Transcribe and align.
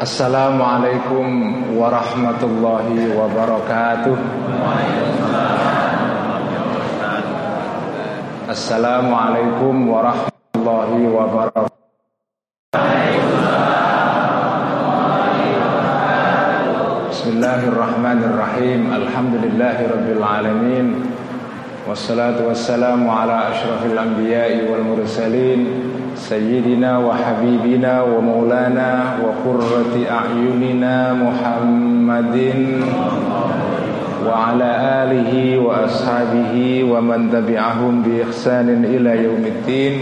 Assalamualaikum 0.00 1.28
warahmatullahi 1.76 3.12
wabarakatuh 3.12 4.16
Assalamualaikum 8.48 9.92
warahmatullahi 9.92 11.04
wabarakatuh 11.04 11.76
Bismillahirrahmanirrahim 17.12 18.88
Alhamdulillahi 18.88 19.84
rabbil 19.84 20.24
alamin 20.24 20.86
Wassalatu 21.84 22.48
wassalamu 22.48 23.04
ala 23.12 23.52
ashrafil 23.52 24.00
anbiya'i 24.00 24.64
wal 24.64 24.80
mursalin 24.80 25.89
سيدنا 26.20 26.98
وحبيبنا 26.98 28.02
ومولانا 28.02 28.90
وقرة 29.24 29.94
أعيننا 30.10 30.96
محمد 31.16 32.36
وعلى 34.26 34.70
آله 35.02 35.32
وأصحابه 35.58 36.54
ومن 36.92 37.20
تبعهم 37.32 38.02
بإحسان 38.02 38.84
إلى 38.84 39.24
يوم 39.24 39.44
الدين. 39.46 39.94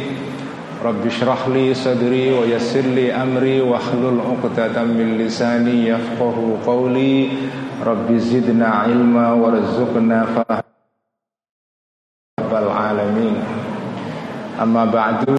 رب 0.84 1.06
اشرح 1.06 1.48
لي 1.48 1.74
صدري 1.74 2.34
ويسر 2.34 2.86
لي 2.98 3.14
أمري 3.14 3.60
واحلل 3.60 4.18
عقدة 4.18 4.74
من 4.84 5.18
لساني 5.18 5.88
يفقه 5.88 6.36
قولي. 6.66 7.28
رب 7.86 8.08
زدنا 8.16 8.66
علما 8.66 9.32
وارزقنا 9.32 10.18
فهم 10.34 10.62
العالمين. 12.52 13.36
أما 14.62 14.84
بعد 14.84 15.38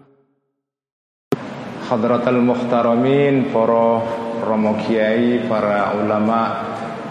Hadratul 1.90 2.46
Muhtaramin 2.46 3.50
Para 3.50 4.06
Romo 4.46 4.78
Kiai 4.78 5.42
Para 5.50 5.98
ulama 5.98 6.62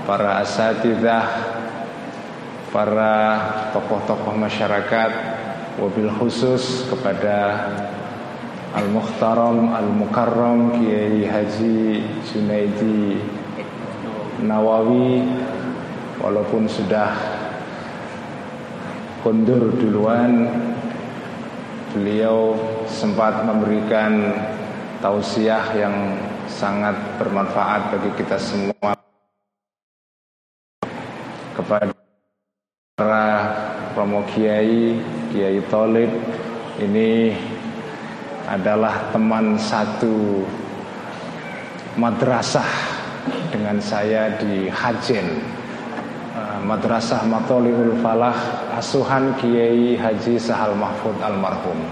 Para 0.06 0.38
asatidah 0.38 1.26
Para 2.70 3.14
tokoh-tokoh 3.74 4.38
masyarakat 4.38 5.10
Wabil 5.82 6.06
khusus 6.22 6.86
kepada 6.86 7.66
Al-Muhtaram 8.78 9.74
Al-Mukarram 9.74 10.78
Kiai 10.78 11.26
Haji 11.26 11.98
Junaidi 12.22 13.18
Nawawi 14.46 15.26
Walaupun 16.22 16.70
sudah 16.70 17.18
Kundur 19.26 19.74
duluan 19.74 20.46
Beliau 21.98 22.54
sempat 22.86 23.42
memberikan 23.42 24.38
tausiah 24.98 25.62
yang 25.78 26.18
sangat 26.50 26.94
bermanfaat 27.18 27.94
bagi 27.94 28.10
kita 28.18 28.38
semua. 28.38 28.94
Kepada 31.54 31.90
para 32.94 33.26
Romo 33.94 34.22
Kiai, 34.30 34.94
Kiai 35.34 35.58
Tolib 35.66 36.10
ini 36.78 37.34
adalah 38.46 39.10
teman 39.10 39.58
satu 39.58 40.46
madrasah 41.98 42.66
dengan 43.50 43.82
saya 43.82 44.38
di 44.38 44.70
Hajen. 44.70 45.26
Eh, 46.38 46.58
Madrasah 46.62 47.26
Matoliul 47.26 47.98
Falah 47.98 48.38
Asuhan 48.78 49.34
Kiai 49.42 49.98
Haji 49.98 50.38
Sahal 50.38 50.78
Mahfud 50.78 51.18
Almarhum. 51.18 51.82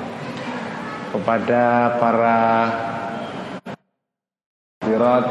Kepada 1.11 1.97
para 1.99 2.39
Hadirat 4.87 5.27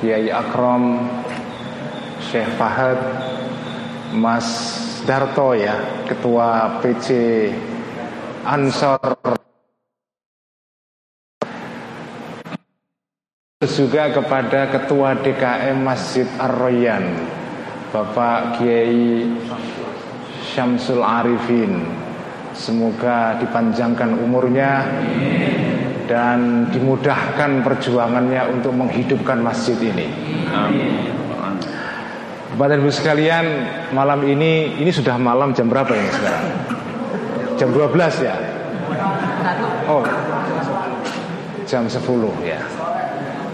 Kiai 0.00 0.32
Akram 0.32 1.04
Syekh 2.24 2.48
Fahad 2.56 2.96
Mas 4.16 4.48
Darto 5.04 5.52
ya 5.52 5.76
Ketua 6.08 6.80
PC 6.80 7.12
Ansor. 8.40 9.20
Juga 13.68 14.08
kepada 14.08 14.72
Ketua 14.72 15.20
DKM 15.20 15.76
Masjid 15.76 16.24
Ar-Royan 16.40 17.04
Bapak 17.92 18.56
Kiai 18.56 19.28
Syamsul 20.56 21.04
Arifin. 21.04 21.84
Semoga 22.56 23.36
dipanjangkan 23.44 24.16
umurnya 24.24 24.88
dan 26.06 26.70
dimudahkan 26.70 27.66
perjuangannya 27.66 28.42
untuk 28.54 28.72
menghidupkan 28.74 29.42
masjid 29.42 29.76
ini. 29.78 30.06
Amin. 30.50 31.12
Bapak 32.56 32.80
Ibu 32.80 32.88
sekalian, 32.88 33.44
malam 33.92 34.24
ini 34.24 34.80
ini 34.80 34.88
sudah 34.88 35.20
malam 35.20 35.52
jam 35.52 35.68
berapa 35.68 35.92
ini 35.92 36.08
sekarang? 36.08 36.46
Jam 37.60 37.68
12 37.68 38.24
ya? 38.24 38.36
Oh. 39.90 40.00
Jam 41.68 41.84
10 41.84 42.00
ya. 42.46 42.60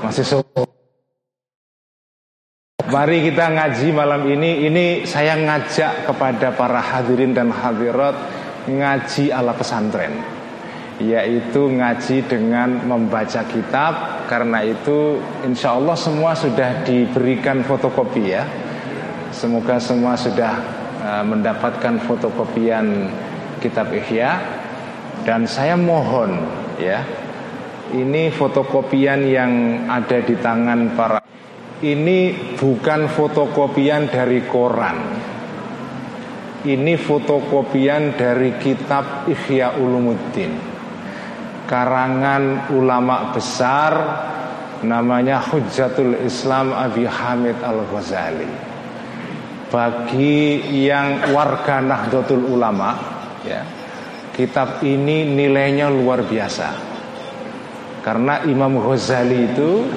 Masih 0.07 0.23
sore. 0.23 0.65
Mari 2.93 3.27
kita 3.27 3.51
ngaji 3.51 3.89
malam 3.91 4.23
ini. 4.29 4.71
Ini 4.71 4.85
saya 5.09 5.35
ngajak 5.35 6.07
kepada 6.07 6.55
para 6.55 6.79
hadirin 6.79 7.35
dan 7.35 7.51
hadirat 7.51 8.15
ngaji 8.71 9.35
ala 9.35 9.57
pesantren 9.57 10.42
yaitu 11.01 11.73
ngaji 11.73 12.27
dengan 12.29 12.85
membaca 12.85 13.41
kitab. 13.49 14.27
Karena 14.29 14.65
itu 14.65 15.21
insya 15.47 15.77
Allah 15.77 15.97
semua 15.97 16.37
sudah 16.37 16.85
diberikan 16.85 17.65
fotokopi 17.65 18.33
ya. 18.33 18.45
Semoga 19.33 19.81
semua 19.81 20.13
sudah 20.19 20.53
uh, 21.01 21.25
mendapatkan 21.25 22.01
fotokopian 22.05 23.09
kitab 23.65 23.89
Ihya. 23.95 24.61
Dan 25.23 25.47
saya 25.47 25.79
mohon 25.79 26.35
ya 26.83 27.07
ini 27.95 28.33
fotokopian 28.35 29.23
yang 29.29 29.53
ada 29.87 30.19
di 30.19 30.35
tangan 30.35 30.99
para 30.99 31.21
ini 31.83 32.35
bukan 32.59 33.07
fotokopian 33.07 34.11
dari 34.11 34.43
koran. 34.47 34.99
Ini 36.63 36.95
fotokopian 36.95 38.15
dari 38.15 38.55
kitab 38.63 39.27
Ihya 39.27 39.83
Ulumuddin 39.83 40.72
karangan 41.73 42.69
ulama 42.77 43.33
besar 43.33 43.93
namanya 44.85 45.41
Hujjatul 45.41 46.21
Islam 46.21 46.77
Abi 46.77 47.09
Hamid 47.09 47.57
Al-Ghazali. 47.65 48.53
Bagi 49.73 50.61
yang 50.85 51.33
warga 51.33 51.81
Nahdlatul 51.81 52.45
Ulama, 52.45 52.93
ya, 53.41 53.65
kitab 54.37 54.85
ini 54.85 55.25
nilainya 55.25 55.89
luar 55.89 56.29
biasa. 56.29 56.93
Karena 58.05 58.45
Imam 58.45 58.77
Ghazali 58.77 59.49
itu 59.49 59.89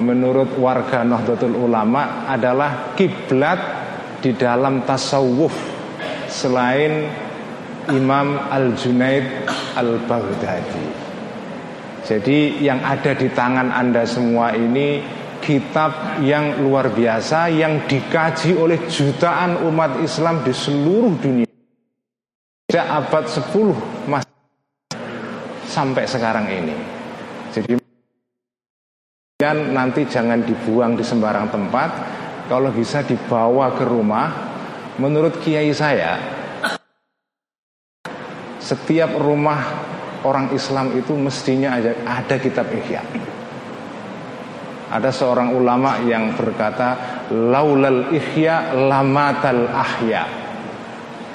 menurut 0.00 0.56
warga 0.56 1.04
Nahdlatul 1.04 1.60
Ulama 1.60 2.24
adalah 2.24 2.96
kiblat 2.96 3.60
di 4.24 4.32
dalam 4.32 4.80
tasawuf 4.88 5.52
selain 6.32 7.04
Imam 7.92 8.48
Al-Junaid 8.48 9.44
Al-Baghdadi. 9.76 11.01
Jadi 12.02 12.58
yang 12.58 12.82
ada 12.82 13.14
di 13.14 13.30
tangan 13.30 13.70
Anda 13.70 14.02
semua 14.02 14.50
ini 14.58 14.98
kitab 15.38 16.18
yang 16.22 16.58
luar 16.62 16.90
biasa 16.90 17.50
yang 17.50 17.86
dikaji 17.86 18.58
oleh 18.58 18.78
jutaan 18.90 19.62
umat 19.70 20.02
Islam 20.02 20.42
di 20.42 20.50
seluruh 20.50 21.14
dunia. 21.18 21.50
Sejak 22.66 22.86
abad 22.90 23.24
10 23.26 24.10
mas 24.10 24.26
sampai 25.70 26.04
sekarang 26.10 26.46
ini. 26.50 26.74
Jadi 27.54 27.78
dan 29.42 29.74
nanti 29.74 30.06
jangan 30.06 30.38
dibuang 30.46 30.94
di 30.94 31.02
sembarang 31.02 31.50
tempat, 31.50 31.90
kalau 32.46 32.70
bisa 32.70 33.02
dibawa 33.02 33.74
ke 33.74 33.82
rumah. 33.82 34.54
Menurut 35.02 35.42
kiai 35.42 35.72
saya, 35.74 36.20
setiap 38.62 39.18
rumah 39.18 39.91
orang 40.22 40.50
Islam 40.54 40.94
itu 40.94 41.14
mestinya 41.14 41.78
ada, 41.78 41.92
ada 42.06 42.36
kitab 42.38 42.66
Ihya. 42.70 43.02
Ada 44.92 45.08
seorang 45.08 45.56
ulama 45.56 46.04
yang 46.04 46.36
berkata, 46.36 47.24
laulal 47.32 48.12
Ihya 48.12 48.76
lamatal 48.76 49.64
ahya. 49.72 50.28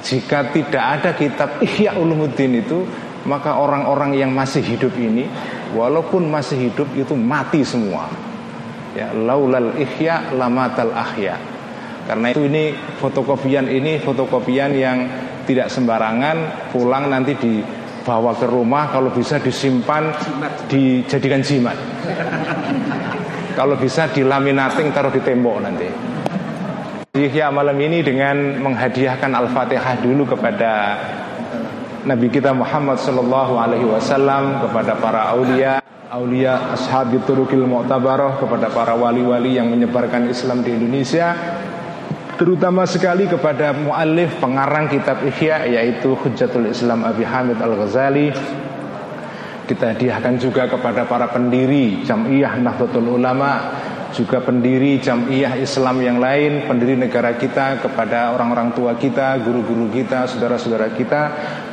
Jika 0.05 0.53
tidak 0.53 0.83
ada 1.01 1.09
kitab 1.17 1.57
Ihya 1.57 1.97
Ulumuddin 1.97 2.61
itu, 2.61 2.85
maka 3.25 3.57
orang-orang 3.57 4.13
yang 4.13 4.29
masih 4.29 4.61
hidup 4.61 4.93
ini, 4.95 5.25
walaupun 5.73 6.29
masih 6.29 6.69
hidup 6.69 6.85
itu 6.93 7.17
mati 7.17 7.65
semua. 7.65 8.05
Ya, 8.93 9.09
laulal 9.11 9.73
Ihya 9.73 10.37
lamatal 10.37 10.93
ahya. 10.93 11.35
Karena 12.07 12.31
itu 12.31 12.47
ini 12.47 12.71
fotokopian 13.03 13.67
ini 13.67 13.99
fotokopian 13.99 14.71
yang 14.71 14.97
tidak 15.43 15.67
sembarangan 15.67 16.69
pulang 16.71 17.11
nanti 17.11 17.35
di 17.35 17.59
bawa 18.07 18.31
ke 18.39 18.47
rumah 18.47 18.87
kalau 18.87 19.11
bisa 19.11 19.35
disimpan 19.43 20.15
dijadikan 20.71 21.43
jimat 21.43 21.75
Kalau 23.57 23.73
bisa 23.73 24.05
dilaminating 24.13 24.93
taruh 24.93 25.09
di 25.09 25.17
tembok 25.17 25.57
nanti. 25.65 25.89
Ihya 27.17 27.49
malam 27.49 27.73
ini 27.81 28.05
dengan 28.05 28.61
menghadiahkan 28.61 29.33
Al-Fatihah 29.33 29.97
dulu 29.97 30.29
kepada 30.29 30.93
Nabi 32.05 32.29
kita 32.29 32.53
Muhammad 32.53 33.01
Sallallahu 33.01 33.57
Alaihi 33.57 33.89
Wasallam 33.89 34.61
kepada 34.61 34.93
para 35.01 35.33
aulia, 35.33 35.81
aulia 36.13 36.77
ashabi 36.77 37.17
turukil 37.25 37.65
mu'tabarah 37.65 38.37
kepada 38.37 38.69
para 38.69 38.93
wali-wali 38.93 39.57
yang 39.57 39.73
menyebarkan 39.73 40.29
Islam 40.29 40.61
di 40.61 40.77
Indonesia 40.77 41.33
terutama 42.37 42.85
sekali 42.85 43.25
kepada 43.25 43.73
muallif 43.73 44.37
pengarang 44.37 44.85
kitab 44.87 45.25
Ihya 45.25 45.65
yaitu 45.65 46.13
Hujjatul 46.13 46.69
Islam 46.69 47.01
Abi 47.03 47.25
Hamid 47.25 47.57
Al-Ghazali 47.57 48.29
kita 49.67 49.97
hadiahkan 49.97 50.39
juga 50.39 50.69
kepada 50.69 51.03
para 51.09 51.27
pendiri 51.27 52.05
Jam'iyah 52.05 52.61
Nahdlatul 52.61 53.09
Ulama 53.19 53.83
juga 54.15 54.39
pendiri 54.39 55.03
Jam'iyah 55.03 55.59
Islam 55.59 55.99
yang 55.99 56.17
lain, 56.23 56.63
pendiri 56.65 56.95
negara 56.95 57.35
kita 57.35 57.83
kepada 57.83 58.31
orang-orang 58.31 58.71
tua 58.71 58.95
kita, 58.95 59.35
guru-guru 59.43 59.91
kita, 59.91 60.25
saudara-saudara 60.31 60.95
kita, 60.95 61.21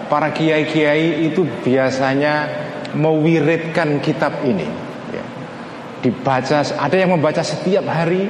para 0.07 0.31
kiai-kiai 0.31 1.27
itu 1.27 1.43
biasanya 1.63 2.47
mewiridkan 2.93 3.99
kitab 3.99 4.43
ini. 4.45 4.67
Dibaca 6.03 6.59
ada 6.59 6.95
yang 6.99 7.15
membaca 7.15 7.39
setiap 7.39 7.87
hari 7.87 8.27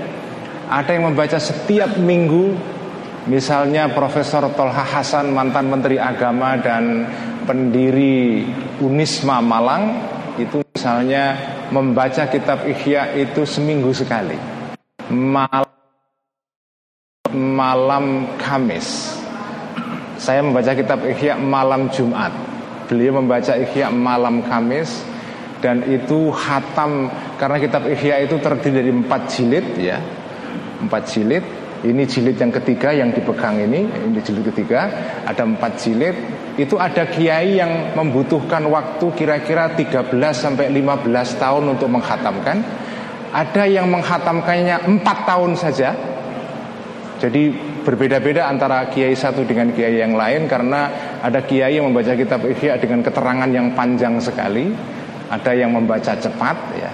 ada 0.70 0.90
yang 0.96 1.12
membaca 1.12 1.38
setiap 1.38 2.00
minggu. 2.00 2.56
Misalnya 3.24 3.88
Profesor 3.88 4.52
Tolha 4.52 4.84
Hasan 4.84 5.32
mantan 5.32 5.72
Menteri 5.72 5.96
Agama 5.96 6.60
dan 6.60 7.08
pendiri 7.48 8.44
Unisma 8.84 9.40
Malang 9.40 9.96
itu 10.36 10.60
misalnya 10.76 11.40
membaca 11.72 12.28
kitab 12.28 12.68
Ihya 12.68 13.16
itu 13.16 13.48
seminggu 13.48 13.96
sekali. 13.96 14.36
Malam 15.08 15.73
malam 17.34 18.38
Kamis. 18.38 19.18
Saya 20.22 20.40
membaca 20.40 20.72
kitab 20.72 21.04
Ihya 21.04 21.36
malam 21.36 21.92
Jumat. 21.92 22.32
Beliau 22.88 23.20
membaca 23.20 23.58
Ihya 23.58 23.92
malam 23.92 24.46
Kamis 24.46 25.04
dan 25.60 25.84
itu 25.90 26.32
hatam 26.32 27.10
karena 27.36 27.58
kitab 27.60 27.84
Ihya 27.90 28.24
itu 28.24 28.40
terdiri 28.40 28.80
dari 28.80 28.92
empat 28.94 29.22
jilid 29.34 29.66
ya. 29.76 30.00
Empat 30.80 31.04
jilid. 31.12 31.44
Ini 31.84 32.00
jilid 32.08 32.40
yang 32.40 32.48
ketiga 32.48 32.96
yang 32.96 33.12
dipegang 33.12 33.60
ini 33.60 33.84
ini 33.84 34.20
jilid 34.24 34.48
ketiga. 34.56 34.88
Ada 35.28 35.44
empat 35.44 35.72
jilid. 35.84 36.16
Itu 36.56 36.78
ada 36.78 37.10
kiai 37.10 37.58
yang 37.58 37.98
membutuhkan 37.98 38.62
waktu 38.70 39.10
kira-kira 39.18 39.74
13 39.74 40.14
sampai 40.32 40.70
15 40.70 41.42
tahun 41.42 41.64
untuk 41.76 41.90
menghatamkan. 41.90 42.62
Ada 43.34 43.66
yang 43.66 43.90
menghatamkannya 43.90 44.86
empat 44.86 45.18
tahun 45.26 45.58
saja 45.58 46.13
jadi 47.24 47.56
berbeda-beda 47.88 48.52
antara 48.52 48.84
kiai 48.92 49.16
satu 49.16 49.48
dengan 49.48 49.72
kiai 49.72 49.96
yang 49.96 50.12
lain 50.12 50.44
karena 50.44 50.92
ada 51.24 51.40
kiai 51.40 51.80
yang 51.80 51.88
membaca 51.88 52.12
kitab 52.20 52.44
Ihya 52.44 52.76
dengan 52.76 53.00
keterangan 53.00 53.48
yang 53.48 53.72
panjang 53.72 54.20
sekali 54.20 54.76
ada 55.32 55.52
yang 55.56 55.72
membaca 55.72 56.20
cepat 56.20 56.58
ya. 56.76 56.92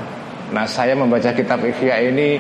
Nah, 0.54 0.70
saya 0.70 0.94
membaca 0.94 1.34
kitab 1.34 1.66
Ihya 1.66 2.14
ini 2.14 2.38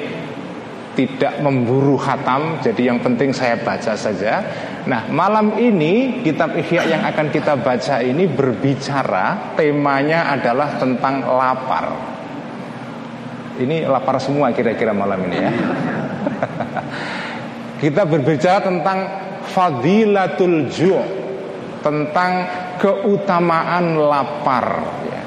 tidak 0.94 1.42
memburu 1.42 1.98
khatam, 1.98 2.62
jadi 2.62 2.94
yang 2.94 3.02
penting 3.02 3.34
saya 3.34 3.58
baca 3.58 3.98
saja. 3.98 4.46
Nah, 4.86 5.10
malam 5.10 5.58
ini 5.58 6.22
kitab 6.22 6.54
Ihya 6.62 6.94
yang 6.94 7.02
akan 7.10 7.34
kita 7.34 7.58
baca 7.58 8.06
ini 8.06 8.30
berbicara 8.30 9.58
temanya 9.58 10.30
adalah 10.30 10.78
tentang 10.78 11.26
lapar. 11.26 11.90
Ini 13.58 13.90
lapar 13.90 14.22
semua 14.22 14.54
kira-kira 14.54 14.94
malam 14.94 15.26
ini 15.26 15.38
ya. 15.42 15.52
kita 17.80 18.04
berbicara 18.04 18.60
tentang 18.60 19.00
fadilatul 19.50 20.68
ju' 20.68 21.20
tentang 21.80 22.32
keutamaan 22.76 23.96
lapar 23.96 24.68
ya. 25.08 25.24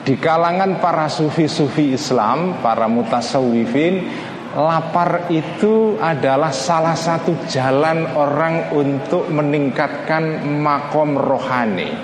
Di 0.00 0.18
kalangan 0.18 0.82
para 0.82 1.06
sufi-sufi 1.06 1.94
Islam, 1.94 2.58
para 2.58 2.90
mutasawifin, 2.90 4.10
lapar 4.58 5.30
itu 5.30 5.94
adalah 6.02 6.50
salah 6.50 6.98
satu 6.98 7.46
jalan 7.46 8.10
orang 8.18 8.74
untuk 8.74 9.30
meningkatkan 9.30 10.42
makom 10.58 11.14
rohani. 11.14 11.94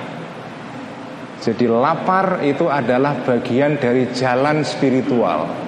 Jadi 1.43 1.67
lapar 1.67 2.47
itu 2.47 2.71
adalah 2.71 3.27
bagian 3.27 3.79
dari 3.81 4.07
jalan 4.15 4.63
spiritual. 4.63 5.66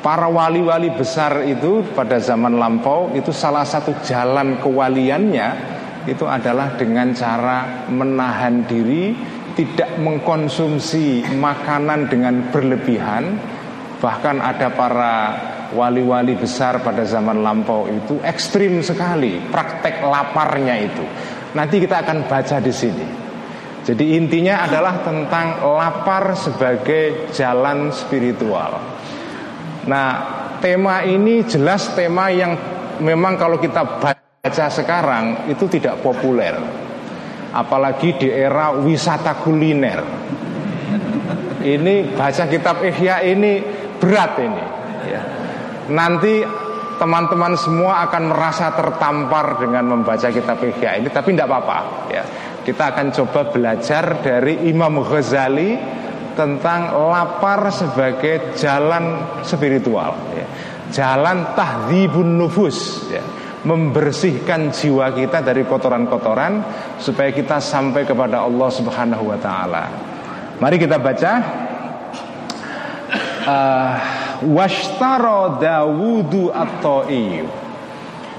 Para 0.00 0.32
wali-wali 0.32 0.88
besar 0.96 1.44
itu 1.44 1.84
pada 1.92 2.16
zaman 2.16 2.56
lampau 2.56 3.12
itu 3.12 3.36
salah 3.36 3.68
satu 3.68 3.92
jalan 4.00 4.56
kewaliannya 4.56 5.48
itu 6.08 6.24
adalah 6.24 6.72
dengan 6.80 7.12
cara 7.12 7.84
menahan 7.92 8.64
diri 8.64 9.12
tidak 9.52 10.00
mengkonsumsi 10.00 11.36
makanan 11.36 12.08
dengan 12.08 12.48
berlebihan. 12.48 13.36
Bahkan 14.00 14.40
ada 14.40 14.72
para 14.72 15.14
wali-wali 15.76 16.32
besar 16.32 16.80
pada 16.80 17.04
zaman 17.04 17.44
lampau 17.44 17.84
itu 17.84 18.24
ekstrim 18.24 18.80
sekali 18.80 19.36
praktek 19.52 20.00
laparnya 20.00 20.80
itu. 20.80 21.04
Nanti 21.52 21.76
kita 21.76 22.00
akan 22.08 22.24
baca 22.24 22.56
di 22.56 22.72
sini. 22.72 23.06
Jadi 23.84 24.16
intinya 24.16 24.64
adalah 24.64 25.04
tentang 25.04 25.60
lapar 25.60 26.32
sebagai 26.40 27.28
jalan 27.36 27.92
spiritual 27.92 28.80
nah 29.88 30.08
tema 30.60 31.00
ini 31.04 31.44
jelas 31.48 31.96
tema 31.96 32.28
yang 32.28 32.56
memang 33.00 33.40
kalau 33.40 33.56
kita 33.56 34.00
baca 34.00 34.66
sekarang 34.68 35.48
itu 35.48 35.64
tidak 35.68 36.04
populer 36.04 36.56
apalagi 37.54 38.14
di 38.16 38.28
era 38.30 38.74
wisata 38.74 39.38
kuliner. 39.42 40.00
Ini 41.60 42.16
baca 42.16 42.44
kitab 42.48 42.80
Ihya 42.80 43.20
ini 43.26 43.60
berat 44.00 44.32
ini. 44.40 44.64
Ya. 45.04 45.22
Nanti 45.92 46.40
teman-teman 46.96 47.56
semua 47.56 48.04
akan 48.08 48.32
merasa 48.32 48.72
tertampar 48.72 49.60
dengan 49.60 49.84
membaca 49.92 50.28
kitab 50.32 50.56
Ihya 50.64 51.00
ini 51.00 51.08
tapi 51.12 51.36
tidak 51.36 51.52
apa-apa 51.52 51.78
ya. 52.08 52.24
Kita 52.60 52.92
akan 52.96 53.12
coba 53.12 53.48
belajar 53.52 54.20
dari 54.20 54.68
Imam 54.68 55.00
Ghazali 55.04 55.76
tentang 56.40 56.96
lapar 56.96 57.68
sebagai 57.68 58.56
jalan 58.56 59.20
spiritual 59.44 60.16
ya. 60.32 60.46
Jalan 60.88 61.52
tahdhibun 61.52 62.40
nufus 62.40 63.04
ya. 63.12 63.20
Membersihkan 63.60 64.72
jiwa 64.72 65.12
kita 65.12 65.44
dari 65.44 65.68
kotoran-kotoran 65.68 66.64
supaya 66.96 67.28
kita 67.28 67.60
sampai 67.60 68.08
kepada 68.08 68.48
Allah 68.48 68.72
Subhanahu 68.72 69.28
wa 69.28 69.36
taala. 69.36 69.84
Mari 70.56 70.80
kita 70.80 70.96
baca 70.96 71.32
uh, 73.44 73.92
washtaro 74.44 75.60
Dawudu 75.60 76.48
at-Ta'i 76.48 77.44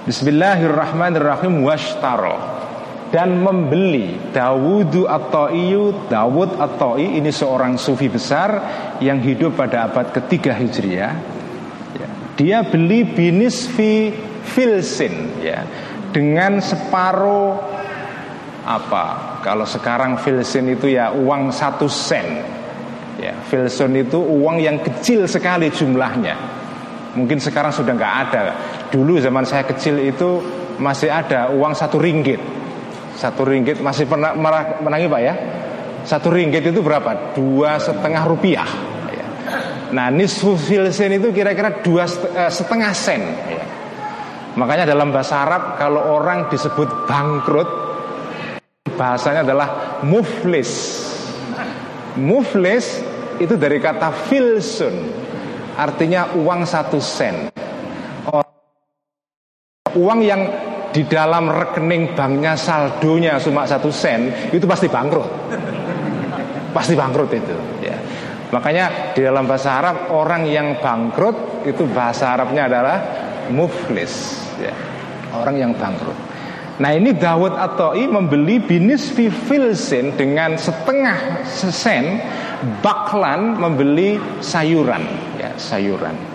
Bismillahirrahmanirrahim 0.10 1.62
washtaro 1.62 2.61
dan 3.12 3.44
membeli 3.44 4.32
Dawudu 4.32 5.06
at-Ta'i 5.06 5.76
Dawud 6.08 6.56
at-Ta'i 6.56 7.20
ini 7.20 7.28
seorang 7.28 7.76
sufi 7.76 8.08
besar 8.08 8.50
yang 9.04 9.20
hidup 9.20 9.60
pada 9.60 9.92
abad 9.92 10.16
ketiga 10.16 10.56
Hijriah 10.56 11.14
ya. 12.00 12.10
dia 12.40 12.58
beli 12.64 13.04
binisfi 13.04 14.16
filsin 14.48 15.44
ya 15.44 15.68
dengan 16.16 16.64
separuh 16.64 17.60
apa 18.64 19.40
kalau 19.44 19.68
sekarang 19.68 20.16
filsin 20.24 20.72
itu 20.72 20.96
ya 20.96 21.12
uang 21.12 21.52
satu 21.52 21.92
sen 21.92 22.62
Ya, 23.22 23.38
Filson 23.46 23.94
itu 23.94 24.18
uang 24.18 24.58
yang 24.58 24.82
kecil 24.82 25.30
sekali 25.30 25.70
jumlahnya. 25.70 26.34
Mungkin 27.14 27.38
sekarang 27.38 27.70
sudah 27.70 27.94
nggak 27.94 28.16
ada. 28.28 28.42
Dulu 28.90 29.22
zaman 29.22 29.46
saya 29.46 29.62
kecil 29.62 30.02
itu 30.02 30.42
masih 30.82 31.14
ada 31.14 31.54
uang 31.54 31.78
satu 31.78 32.02
ringgit. 32.02 32.42
Satu 33.16 33.46
ringgit 33.46 33.84
masih 33.84 34.08
pernah 34.08 34.34
menangi 34.82 35.08
pak 35.08 35.22
ya? 35.22 35.34
Satu 36.08 36.34
ringgit 36.34 36.66
itu 36.66 36.82
berapa? 36.82 37.36
Dua 37.38 37.78
setengah 37.78 38.24
rupiah. 38.26 38.70
Ya. 39.12 39.26
Nah, 39.94 40.08
nisfu 40.10 40.58
filsen 40.58 41.16
itu 41.16 41.30
kira-kira 41.30 41.84
dua 41.84 42.08
eh, 42.08 42.50
setengah 42.50 42.92
sen. 42.96 43.22
Ya. 43.48 43.64
Makanya 44.58 44.90
dalam 44.90 45.14
bahasa 45.14 45.48
Arab 45.48 45.80
kalau 45.80 46.02
orang 46.18 46.52
disebut 46.52 47.08
bangkrut, 47.08 47.70
bahasanya 49.00 49.48
adalah 49.48 50.02
muflis. 50.04 51.04
Muflis 52.20 53.00
itu 53.40 53.56
dari 53.58 53.82
kata 53.82 54.12
filsun 54.28 54.96
artinya 55.74 56.36
uang 56.38 56.62
satu 56.68 57.02
sen 57.02 57.50
uang 59.98 60.20
yang 60.24 60.42
di 60.92 61.08
dalam 61.08 61.48
rekening 61.48 62.14
banknya 62.14 62.54
saldonya 62.60 63.40
cuma 63.40 63.64
satu 63.64 63.90
sen 63.90 64.52
itu 64.52 64.64
pasti 64.68 64.92
bangkrut. 64.92 65.28
Pasti 66.72 66.94
bangkrut 66.96 67.32
itu 67.32 67.56
ya. 67.84 67.96
Makanya 68.52 69.16
di 69.16 69.24
dalam 69.24 69.48
bahasa 69.48 69.80
Arab 69.80 70.12
orang 70.12 70.44
yang 70.48 70.80
bangkrut 70.84 71.64
itu 71.68 71.88
bahasa 71.92 72.36
Arabnya 72.36 72.68
adalah 72.68 72.98
muflis 73.52 74.44
ya. 74.60 74.76
Orang 75.32 75.56
yang 75.56 75.72
bangkrut. 75.76 76.32
Nah 76.80 76.92
ini 76.98 77.14
Dawud 77.14 77.56
Atoi 77.56 78.10
membeli 78.10 78.58
binis 78.58 79.14
filsin 79.16 80.18
dengan 80.18 80.58
setengah 80.58 81.46
sen 81.52 82.20
Baklan 82.82 83.58
membeli 83.58 84.22
sayuran 84.38 85.02
ya 85.42 85.50
sayuran 85.58 86.31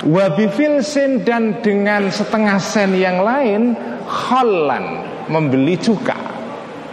Wabi 0.00 0.48
filsin 0.56 1.28
dan 1.28 1.60
dengan 1.60 2.08
setengah 2.08 2.56
sen 2.56 2.96
yang 2.96 3.20
lain 3.20 3.76
Khallan 4.08 5.04
membeli 5.28 5.76
cuka. 5.76 6.16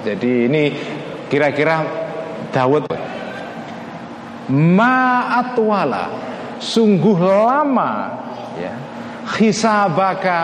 Jadi 0.04 0.52
ini 0.52 0.64
kira-kira 1.32 1.88
Dawud. 2.52 2.88
Ma'atwala 4.48 6.28
Sungguh 6.58 7.20
lama 7.20 8.12
ya 8.58 8.74
Hisabaka 9.28 10.40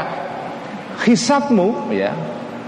hisabmu 1.01 1.89
ya 1.89 2.12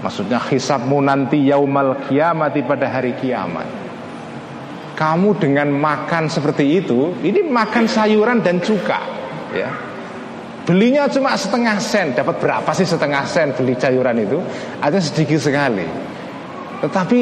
maksudnya 0.00 0.40
hisabmu 0.40 0.98
nanti 1.04 1.44
yaumal 1.46 2.08
kiamati 2.08 2.64
pada 2.64 2.88
hari 2.88 3.14
kiamat. 3.20 3.68
Kamu 4.96 5.36
dengan 5.36 5.68
makan 5.72 6.26
seperti 6.32 6.80
itu 6.80 7.16
ini 7.20 7.44
makan 7.44 7.84
sayuran 7.84 8.40
dan 8.40 8.64
cuka 8.64 9.00
ya 9.52 9.85
belinya 10.66 11.06
cuma 11.06 11.38
setengah 11.38 11.78
sen 11.78 12.12
dapat 12.12 12.42
berapa 12.42 12.70
sih 12.74 12.84
setengah 12.84 13.22
sen 13.24 13.54
beli 13.54 13.78
sayuran 13.78 14.18
itu 14.18 14.38
ada 14.82 14.98
sedikit 14.98 15.38
sekali 15.38 15.86
tetapi 16.82 17.20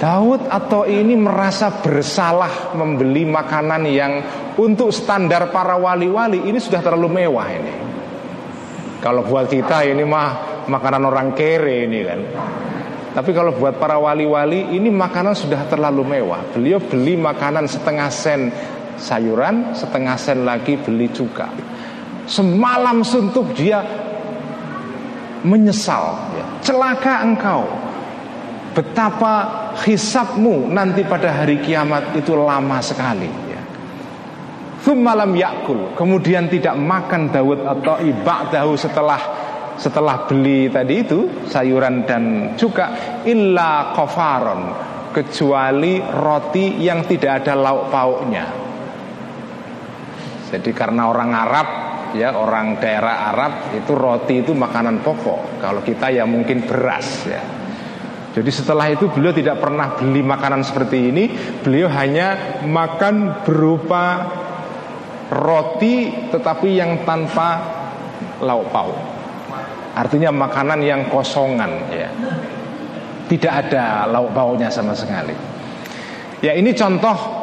Daud 0.00 0.48
atau 0.48 0.88
ini 0.88 1.12
merasa 1.12 1.68
bersalah 1.84 2.72
membeli 2.72 3.28
makanan 3.28 3.84
yang 3.84 4.12
untuk 4.56 4.96
standar 4.96 5.52
para 5.52 5.76
wali-wali 5.76 6.48
ini 6.48 6.56
sudah 6.56 6.80
terlalu 6.80 7.20
mewah 7.20 7.48
ini 7.52 7.74
kalau 9.00 9.24
buat 9.24 9.48
kita 9.48 9.84
ini 9.88 10.04
mah 10.04 10.28
makanan 10.68 11.02
orang 11.08 11.32
kere 11.32 11.88
ini 11.88 12.00
kan. 12.04 12.20
Tapi 13.10 13.30
kalau 13.34 13.56
buat 13.56 13.80
para 13.80 13.98
wali-wali 13.98 14.76
ini 14.76 14.92
makanan 14.92 15.34
sudah 15.34 15.66
terlalu 15.66 16.04
mewah. 16.04 16.46
Beliau 16.52 16.78
beli 16.78 17.16
makanan 17.16 17.66
setengah 17.66 18.06
sen 18.12 18.52
sayuran, 19.00 19.74
setengah 19.74 20.14
sen 20.20 20.44
lagi 20.44 20.78
beli 20.78 21.08
cuka. 21.10 21.48
Semalam 22.30 23.02
suntuk 23.02 23.50
dia 23.58 23.82
menyesal. 25.42 26.14
Ya. 26.38 26.46
Celaka 26.62 27.26
engkau. 27.26 27.66
Betapa 28.70 29.34
hisapmu 29.82 30.70
nanti 30.70 31.02
pada 31.02 31.42
hari 31.42 31.58
kiamat 31.58 32.14
itu 32.14 32.38
lama 32.38 32.78
sekali. 32.78 33.50
Malam 34.90 35.38
yakul 35.38 35.94
Kemudian 35.94 36.50
tidak 36.50 36.74
makan 36.74 37.30
Dawud 37.30 37.62
atau 37.62 38.00
ibak 38.02 38.50
dahu 38.50 38.74
setelah 38.74 39.20
setelah 39.78 40.26
beli 40.26 40.66
tadi 40.66 41.04
itu 41.04 41.46
sayuran 41.48 42.04
dan 42.04 42.52
juga 42.58 43.20
illa 43.24 43.96
kofaron 43.96 44.60
kecuali 45.14 46.00
roti 46.00 46.76
yang 46.84 47.06
tidak 47.08 47.42
ada 47.42 47.56
lauk 47.56 47.88
pauknya. 47.88 48.44
Jadi 50.52 50.70
karena 50.76 51.08
orang 51.08 51.30
Arab 51.32 51.68
ya 52.14 52.34
orang 52.34 52.78
daerah 52.78 53.30
Arab 53.34 53.52
itu 53.74 53.92
roti 53.94 54.42
itu 54.42 54.52
makanan 54.54 55.02
pokok. 55.02 55.62
Kalau 55.62 55.80
kita 55.82 56.10
ya 56.10 56.26
mungkin 56.26 56.66
beras 56.66 57.26
ya. 57.26 57.42
Jadi 58.30 58.50
setelah 58.54 58.86
itu 58.86 59.10
beliau 59.10 59.34
tidak 59.34 59.58
pernah 59.58 59.98
beli 59.98 60.22
makanan 60.22 60.62
seperti 60.62 61.10
ini, 61.10 61.24
beliau 61.66 61.90
hanya 61.90 62.62
makan 62.62 63.42
berupa 63.42 64.30
roti 65.34 66.30
tetapi 66.30 66.68
yang 66.78 67.02
tanpa 67.02 67.58
lauk 68.38 68.70
pauk. 68.70 68.98
Artinya 69.98 70.30
makanan 70.30 70.78
yang 70.86 71.10
kosongan 71.10 71.70
ya. 71.90 72.10
Tidak 73.26 73.50
ada 73.50 74.06
lauk 74.10 74.30
pauknya 74.30 74.70
sama 74.70 74.94
sekali. 74.94 75.34
Ya 76.38 76.54
ini 76.54 76.70
contoh 76.74 77.39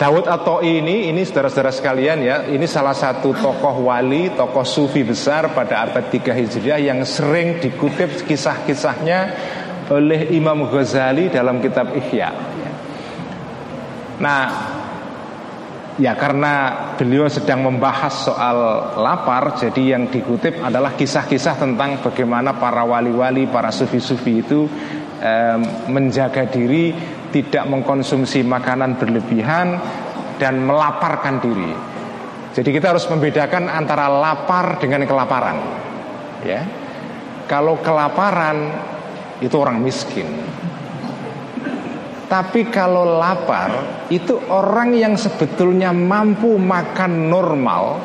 Dawud 0.00 0.24
atau 0.24 0.64
ini 0.64 1.12
ini 1.12 1.20
saudara-saudara 1.28 1.68
sekalian 1.68 2.24
ya, 2.24 2.48
ini 2.48 2.64
salah 2.64 2.96
satu 2.96 3.36
tokoh 3.36 3.84
wali, 3.84 4.32
tokoh 4.32 4.64
sufi 4.64 5.04
besar 5.04 5.52
pada 5.52 5.84
abad 5.84 6.08
3 6.08 6.32
Hijriah 6.40 6.80
yang 6.80 7.04
sering 7.04 7.60
dikutip 7.60 8.24
kisah-kisahnya 8.24 9.20
oleh 9.92 10.32
Imam 10.32 10.64
Ghazali 10.72 11.28
dalam 11.28 11.60
kitab 11.60 11.92
Ihya. 11.92 12.32
Nah, 14.24 14.44
Ya 16.00 16.16
karena 16.16 16.72
beliau 16.96 17.28
sedang 17.28 17.60
membahas 17.60 18.24
soal 18.24 18.56
lapar 18.96 19.52
Jadi 19.60 19.92
yang 19.92 20.08
dikutip 20.08 20.56
adalah 20.64 20.96
kisah-kisah 20.96 21.60
tentang 21.60 22.00
bagaimana 22.00 22.56
para 22.56 22.88
wali-wali, 22.88 23.44
para 23.44 23.68
sufi-sufi 23.68 24.40
itu 24.40 24.64
eh, 25.20 25.60
Menjaga 25.92 26.48
diri, 26.48 26.96
tidak 27.30 27.64
mengkonsumsi 27.66 28.42
makanan 28.46 28.98
berlebihan 28.98 29.78
Dan 30.40 30.64
melaparkan 30.64 31.36
diri. 31.36 31.72
Jadi 32.50 32.70
kita 32.72 32.96
harus 32.96 33.04
membedakan 33.06 33.68
antara 33.68 34.08
lapar 34.08 34.80
dengan 34.80 35.04
kelaparan 35.04 35.58
Ya, 36.40 36.64
Kalau 37.44 37.76
kelaparan 37.84 38.72
itu 39.44 39.52
orang 39.56 39.80
miskin. 39.80 40.28
Tapi 42.30 42.70
kalau 42.70 43.18
lapar 43.18 44.06
itu 44.06 44.38
orang 44.48 44.94
yang 44.94 45.18
sebetulnya 45.18 45.90
mampu 45.90 46.54
makan 46.54 47.26
normal 47.26 47.98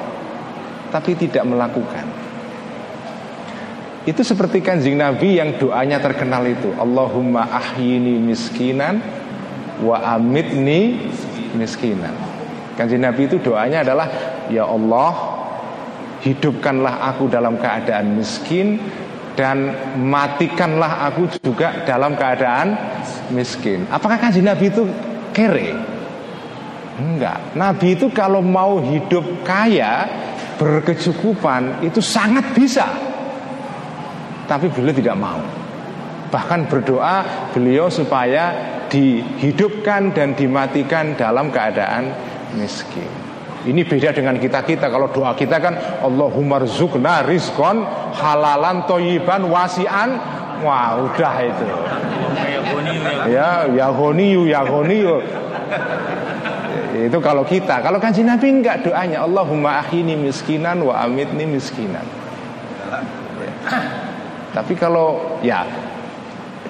tapi 0.89 1.13
tidak 1.13 1.45
melakukan. 1.45 2.07
Itu 4.05 4.21
seperti 4.21 4.61
kanjeng 4.61 5.01
Nabi 5.01 5.41
yang 5.41 5.57
doanya 5.57 5.97
terkenal 5.97 6.45
itu 6.45 6.69
Allahumma 6.77 7.49
ahyini 7.49 8.21
miskinan 8.21 9.01
wa 9.81 9.97
amitni 10.13 11.09
miskinan. 11.57 12.13
Kanjeng 12.77 13.01
Nabi 13.01 13.25
itu 13.25 13.41
doanya 13.41 13.81
adalah 13.81 14.07
ya 14.53 14.69
Allah 14.69 15.13
hidupkanlah 16.21 17.01
aku 17.13 17.33
dalam 17.33 17.57
keadaan 17.57 18.13
miskin 18.13 18.77
dan 19.33 19.73
matikanlah 19.99 21.09
aku 21.09 21.27
juga 21.41 21.83
dalam 21.83 22.13
keadaan 22.13 22.77
miskin. 23.35 23.89
Apakah 23.91 24.17
kanji 24.17 24.39
Nabi 24.39 24.71
itu 24.71 24.85
kere? 25.35 25.75
Enggak. 26.95 27.57
Nabi 27.59 27.99
itu 27.99 28.07
kalau 28.15 28.39
mau 28.39 28.79
hidup 28.79 29.43
kaya, 29.43 30.07
berkecukupan 30.55 31.83
itu 31.83 31.99
sangat 31.99 32.55
bisa. 32.55 32.87
Tapi 34.45 34.69
beliau 34.69 34.93
tidak 34.93 35.17
mau. 35.17 35.41
Bahkan 36.29 36.69
berdoa 36.69 37.49
beliau 37.53 37.89
supaya 37.89 38.53
dihidupkan 38.89 40.13
dan 40.13 40.37
dimatikan 40.37 41.17
dalam 41.17 41.49
keadaan 41.49 42.13
miskin. 42.53 43.09
Ini 43.65 43.81
beda 43.81 44.13
dengan 44.13 44.37
kita-kita 44.37 44.93
Kalau 44.93 45.09
doa 45.09 45.33
kita 45.33 45.57
kan 45.57 45.73
Allahumma 46.05 46.61
rizukna 46.61 47.25
rizkon 47.25 47.81
halalan 48.13 48.85
toyiban 48.85 49.49
wasian. 49.49 50.21
Wah 50.61 51.01
udah 51.01 51.35
itu. 51.41 51.67
Ya 53.33 53.65
ya 53.73 53.89
honiyu 53.89 54.45
ya 54.45 54.61
honiyu 54.63 55.19
itu 56.95 57.19
kalau 57.19 57.43
kita. 57.43 57.83
Kalau 57.83 57.99
kanji 57.99 58.23
Nabi 58.23 58.61
enggak 58.61 58.87
doanya. 58.87 59.27
Allahumma 59.27 59.83
akhini 59.83 60.15
miskinan 60.15 60.79
wa 60.85 61.01
amitni 61.03 61.43
miskinan 61.43 62.05
Tapi 64.55 64.73
kalau 64.79 65.35
ya 65.43 65.67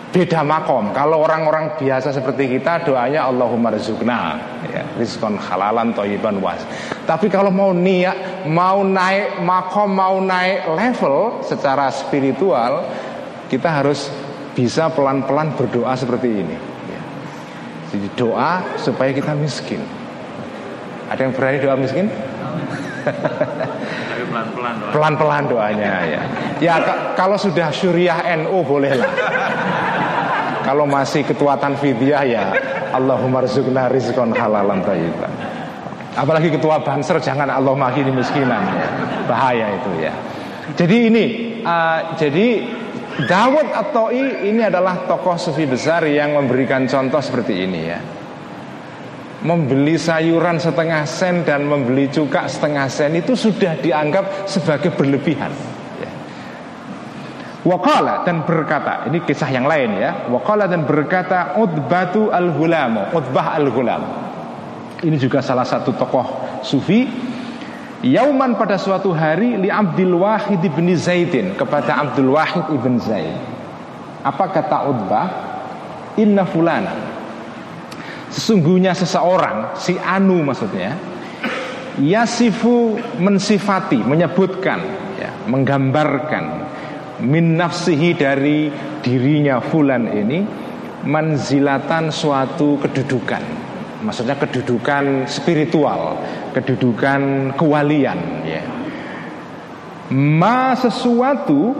beda 0.10 0.42
makom. 0.42 0.90
Kalau 0.96 1.22
orang-orang 1.22 1.78
biasa 1.78 2.10
seperti 2.16 2.58
kita 2.58 2.88
doanya 2.88 3.28
Allahumma 3.30 3.70
rizukna 3.70 4.40
ya, 4.66 4.82
rizkon 4.96 5.38
halalan 5.38 5.92
toyiban 5.94 6.40
was. 6.42 6.64
Tapi 7.04 7.28
kalau 7.28 7.52
mau 7.52 7.76
niat, 7.76 8.48
mau 8.50 8.82
naik 8.82 9.44
makom, 9.44 9.92
mau 9.92 10.18
naik 10.18 10.72
level 10.72 11.44
secara 11.44 11.92
spiritual, 11.92 12.88
kita 13.52 13.70
harus 13.70 14.08
bisa 14.56 14.88
pelan-pelan 14.90 15.52
berdoa 15.54 15.94
seperti 16.00 16.32
ini. 16.32 16.58
Ya. 16.90 17.02
Jadi 17.92 18.08
doa 18.16 18.64
supaya 18.80 19.12
kita 19.12 19.36
miskin. 19.36 19.84
Ada 21.12 21.28
yang 21.28 21.34
berani 21.36 21.58
doa 21.60 21.76
miskin? 21.76 22.08
pelan-pelan 24.36 24.74
doa. 24.76 24.92
Pelan-pelan 24.92 25.44
doanya 25.48 25.94
ya. 26.04 26.22
Ya 26.60 26.76
kalau 27.16 27.40
sudah 27.40 27.72
syuriah 27.72 28.20
NU 28.44 28.60
boleh 28.68 29.00
lah. 29.00 29.12
Kalau 30.68 30.84
masih 30.90 31.24
ketua 31.24 31.56
tanfidiah 31.56 32.26
ya 32.26 32.46
Allahumma 32.92 33.46
rizukna 33.46 33.88
rizkon 33.88 34.36
halalan 34.36 34.84
thayyiban. 34.84 35.32
Apalagi 36.16 36.52
ketua 36.52 36.84
banser 36.84 37.20
jangan 37.24 37.48
Allah 37.48 37.76
makin 37.76 38.12
miskinan 38.12 38.64
ya. 38.76 38.88
Bahaya 39.30 39.68
itu 39.80 39.92
ya. 40.04 40.14
Jadi 40.76 40.98
ini 41.08 41.26
uh, 41.64 42.18
jadi 42.20 42.48
Dawud 43.16 43.72
atau 43.72 44.12
ini 44.12 44.60
adalah 44.60 45.08
tokoh 45.08 45.40
sufi 45.40 45.64
besar 45.64 46.04
yang 46.04 46.36
memberikan 46.36 46.84
contoh 46.84 47.24
seperti 47.24 47.64
ini 47.64 47.82
ya. 47.88 48.00
Membeli 49.46 49.94
sayuran 49.94 50.58
setengah 50.58 51.06
sen 51.06 51.46
dan 51.46 51.70
membeli 51.70 52.10
cuka 52.10 52.50
setengah 52.50 52.90
sen 52.90 53.14
itu 53.14 53.38
sudah 53.38 53.78
dianggap 53.78 54.50
sebagai 54.50 54.90
berlebihan. 54.98 55.54
Wakala 57.66 58.22
dan 58.22 58.46
berkata 58.46 59.10
Ini 59.10 59.26
kisah 59.26 59.50
yang 59.50 59.66
lain 59.66 59.98
ya. 59.98 60.30
Wakala 60.30 60.70
dan 60.70 60.86
berkata 60.86 61.58
Utbatu 61.58 62.30
al-Hulamu 62.30 63.10
Utbah 63.10 63.58
al-Hulam 63.58 64.06
Ini 65.02 65.18
juga 65.18 65.42
salah 65.42 65.66
satu 65.66 65.90
tokoh 65.98 66.62
sufi. 66.62 67.10
Yauman 68.06 68.54
pada 68.54 68.78
suatu 68.78 69.10
hari 69.18 69.58
Li 69.58 69.74
Abdul 69.74 70.14
Wahid 70.14 70.62
ibn 70.62 70.86
Zaidin 70.94 71.58
Kepada 71.58 72.06
Abdul 72.06 72.38
Wahid 72.38 72.70
ibn 72.70 73.02
Zaid. 73.02 73.34
Apa 74.22 74.46
kata 74.54 74.86
Utbah? 74.86 75.28
Inna 76.22 76.46
fulana 76.46 77.15
Sesungguhnya 78.36 78.92
seseorang 78.92 79.80
Si 79.80 79.96
Anu 79.96 80.44
maksudnya 80.44 80.92
Yasifu 82.04 83.00
mensifati 83.24 84.04
Menyebutkan 84.04 84.80
ya, 85.16 85.32
Menggambarkan 85.48 86.66
min 87.24 87.56
nafsihi 87.56 88.12
dari 88.12 88.68
dirinya 89.00 89.64
fulan 89.64 90.12
ini 90.12 90.40
manzilatan 91.06 92.10
suatu 92.10 92.82
kedudukan. 92.82 93.44
Maksudnya 94.04 94.36
kedudukan 94.36 95.30
spiritual 95.30 96.20
kedudukan 96.52 97.54
kewalian 97.56 98.20
ya. 98.46 98.64
Ma 100.14 100.78
sesuatu 100.78 101.74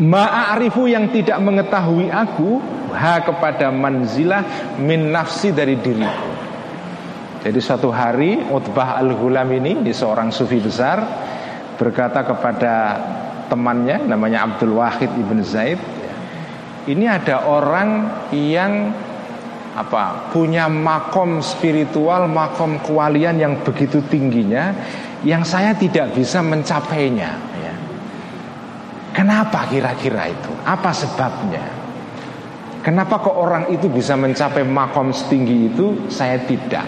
ma'arifu 0.00 0.88
yang 0.88 1.12
tidak 1.12 1.36
mengetahui 1.40 2.08
aku 2.08 2.60
ha 2.92 3.22
kepada 3.24 3.70
manzilah 3.72 4.76
min 4.78 5.10
nafsi 5.10 5.50
dari 5.50 5.78
diriku 5.78 6.30
jadi 7.40 7.56
suatu 7.56 7.88
hari 7.88 8.36
Utbah 8.52 9.00
al-Ghulam 9.00 9.48
ini, 9.56 9.80
ini 9.80 9.92
seorang 9.96 10.28
sufi 10.28 10.60
besar 10.60 11.00
berkata 11.80 12.20
kepada 12.20 12.74
temannya 13.48 14.04
namanya 14.04 14.44
Abdul 14.44 14.76
Wahid 14.76 15.08
ibn 15.16 15.40
Zaid 15.40 15.80
ini 16.84 17.08
ada 17.08 17.48
orang 17.48 18.12
yang 18.36 18.92
apa 19.70 20.28
punya 20.34 20.68
makom 20.68 21.40
spiritual 21.40 22.28
makom 22.28 22.76
kewalian 22.84 23.40
yang 23.40 23.54
begitu 23.64 24.04
tingginya 24.10 24.74
yang 25.24 25.44
saya 25.44 25.76
tidak 25.76 26.16
bisa 26.16 26.40
mencapainya. 26.40 27.30
Ya. 27.60 27.74
kenapa 29.12 29.68
kira-kira 29.68 30.32
itu? 30.32 30.52
Apa 30.64 30.92
sebabnya 30.96 31.79
kenapa 32.80 33.20
kok 33.20 33.36
orang 33.36 33.68
itu 33.72 33.86
bisa 33.88 34.16
mencapai 34.16 34.64
makom 34.64 35.12
setinggi 35.12 35.58
itu 35.72 35.86
saya 36.12 36.40
tidak 36.44 36.86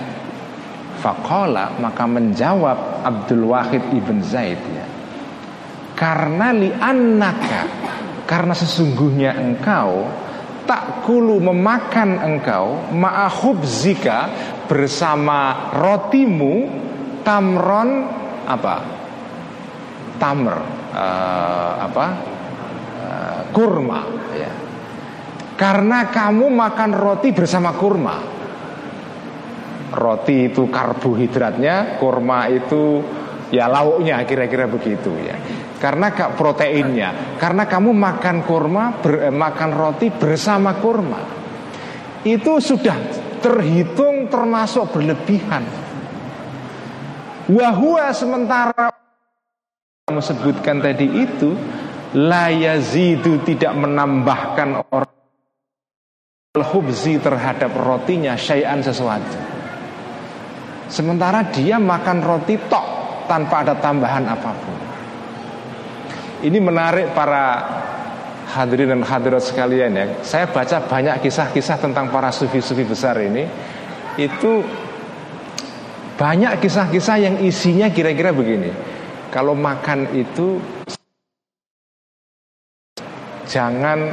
Fakola 1.03 1.75
maka 1.83 2.07
menjawab 2.07 3.03
Abdul 3.03 3.51
Wahid 3.51 3.83
ibn 3.91 4.23
Zaid 4.23 4.63
ya. 4.71 4.87
Karena 6.03 6.51
li'annaka 6.51 7.63
Karena 8.27 8.55
sesungguhnya 8.57 9.39
engkau 9.39 10.09
Tak 10.67 11.05
kulu 11.07 11.39
memakan 11.39 12.19
engkau 12.19 12.91
Ma'ahub 12.91 13.63
zika 13.63 14.27
Bersama 14.67 15.71
rotimu 15.79 16.55
Tamron 17.23 17.91
Apa 18.49 18.77
Tamr 20.19 20.57
uh, 20.91 21.73
Apa 21.87 22.07
uh, 22.99 23.41
Kurma 23.55 24.01
ya. 24.35 24.51
Karena 25.63 26.11
kamu 26.11 26.51
makan 26.51 26.91
roti 26.91 27.31
bersama 27.31 27.71
kurma. 27.79 28.19
Roti 29.95 30.51
itu 30.51 30.67
karbohidratnya 30.67 32.03
Kurma 32.03 32.51
itu 32.51 32.99
ya 33.55 33.71
lauknya 33.71 34.27
kira-kira 34.27 34.67
begitu 34.67 35.15
ya. 35.23 35.39
Karena 35.79 36.11
proteinnya. 36.35 37.39
Karena 37.39 37.71
kamu 37.71 37.95
makan 37.95 38.43
kurma 38.43 38.99
ber, 38.99 39.23
eh, 39.23 39.31
makan 39.31 39.71
roti 39.71 40.11
bersama 40.11 40.83
kurma. 40.83 41.23
Itu 42.27 42.59
sudah 42.59 42.99
terhitung 43.39 44.27
termasuk 44.27 44.99
berlebihan. 44.99 45.63
Wahua 47.55 48.11
sementara 48.11 48.91
menyebutkan 50.11 50.83
tadi 50.83 51.07
itu 51.07 51.55
layazidu 52.19 53.47
tidak 53.47 53.79
menambahkan 53.79 54.91
orang 54.91 55.22
hubzi 56.61 57.17
terhadap 57.17 57.73
rotinya 57.73 58.37
syai'an 58.37 58.85
sesuatu 58.85 59.39
sementara 60.93 61.49
dia 61.49 61.81
makan 61.81 62.21
roti 62.21 62.61
tok 62.69 62.87
tanpa 63.25 63.65
ada 63.65 63.73
tambahan 63.81 64.29
apa 64.29 64.53
pun 64.61 64.79
ini 66.43 66.59
menarik 66.59 67.15
para 67.15 67.63
hadirin 68.53 68.93
dan 68.93 69.03
hadirat 69.07 69.43
sekalian 69.47 69.95
ya. 69.95 70.07
Saya 70.21 70.51
baca 70.51 70.83
banyak 70.85 71.23
kisah-kisah 71.25 71.81
tentang 71.81 72.13
para 72.13 72.29
sufi-sufi 72.29 72.85
besar 72.85 73.17
ini. 73.23 73.49
Itu 74.21 74.61
banyak 76.21 76.61
kisah-kisah 76.61 77.17
yang 77.23 77.37
isinya 77.41 77.89
kira-kira 77.89 78.35
begini. 78.35 78.69
Kalau 79.33 79.57
makan 79.57 80.13
itu 80.13 80.61
jangan 83.49 84.13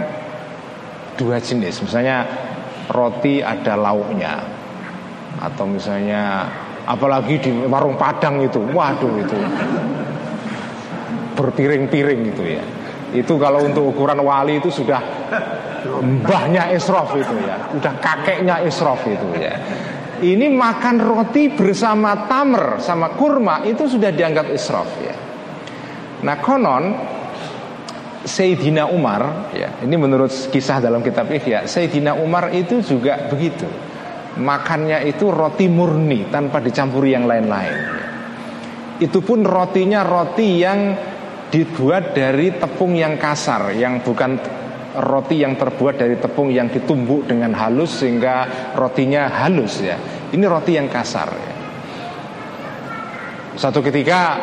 dua 1.19 1.43
jenis. 1.43 1.83
Misalnya 1.83 2.23
roti 2.87 3.43
ada 3.43 3.75
lauknya 3.75 4.39
atau 5.43 5.67
misalnya 5.67 6.47
apalagi 6.87 7.35
di 7.43 7.51
warung 7.67 7.99
Padang 7.99 8.39
itu. 8.39 8.63
Waduh 8.71 9.13
itu 9.19 9.37
berpiring-piring 11.35 12.19
gitu 12.31 12.43
ya. 12.47 12.63
Itu 13.09 13.35
kalau 13.35 13.67
untuk 13.67 13.91
ukuran 13.91 14.21
wali 14.23 14.63
itu 14.63 14.69
sudah 14.69 15.01
mbahnya 15.99 16.69
Isrof 16.75 17.15
itu 17.17 17.35
ya, 17.41 17.57
udah 17.73 17.93
kakeknya 17.97 18.61
Isrof 18.63 19.01
itu 19.09 19.27
ya. 19.39 19.55
Ini 20.19 20.51
makan 20.51 20.99
roti 20.99 21.47
bersama 21.47 22.27
tamer 22.27 22.83
sama 22.83 23.15
kurma 23.15 23.63
itu 23.63 23.87
sudah 23.87 24.11
dianggap 24.11 24.51
Isrof 24.51 24.89
ya. 24.99 25.15
Nah 26.27 26.37
konon 26.43 26.83
Sayyidina 28.19 28.91
Umar 28.91 29.51
ya 29.55 29.79
ini 29.79 29.95
menurut 29.95 30.31
kisah 30.51 30.83
dalam 30.83 30.99
kitab 30.99 31.31
Ihya 31.31 31.63
Sayyidina 31.63 32.19
Umar 32.19 32.51
itu 32.51 32.83
juga 32.83 33.31
begitu. 33.31 33.67
Makannya 34.39 35.03
itu 35.07 35.31
roti 35.31 35.67
murni 35.67 36.27
tanpa 36.31 36.63
dicampuri 36.63 37.11
yang 37.11 37.27
lain-lain. 37.27 37.75
Itu 38.99 39.19
pun 39.23 39.43
rotinya 39.43 40.03
roti 40.03 40.63
yang 40.63 40.95
dibuat 41.49 42.13
dari 42.13 42.55
tepung 42.55 42.93
yang 42.95 43.17
kasar 43.17 43.73
yang 43.73 43.99
bukan 44.05 44.37
roti 44.99 45.41
yang 45.41 45.57
terbuat 45.57 45.97
dari 45.97 46.15
tepung 46.19 46.51
yang 46.51 46.69
ditumbuk 46.69 47.25
dengan 47.25 47.55
halus 47.55 48.03
sehingga 48.03 48.47
rotinya 48.75 49.31
halus 49.43 49.79
ya. 49.79 49.97
Ini 50.29 50.45
roti 50.45 50.77
yang 50.77 50.87
kasar 50.91 51.29
ya. 51.31 51.55
satu 53.59 53.83
ketika 53.83 54.39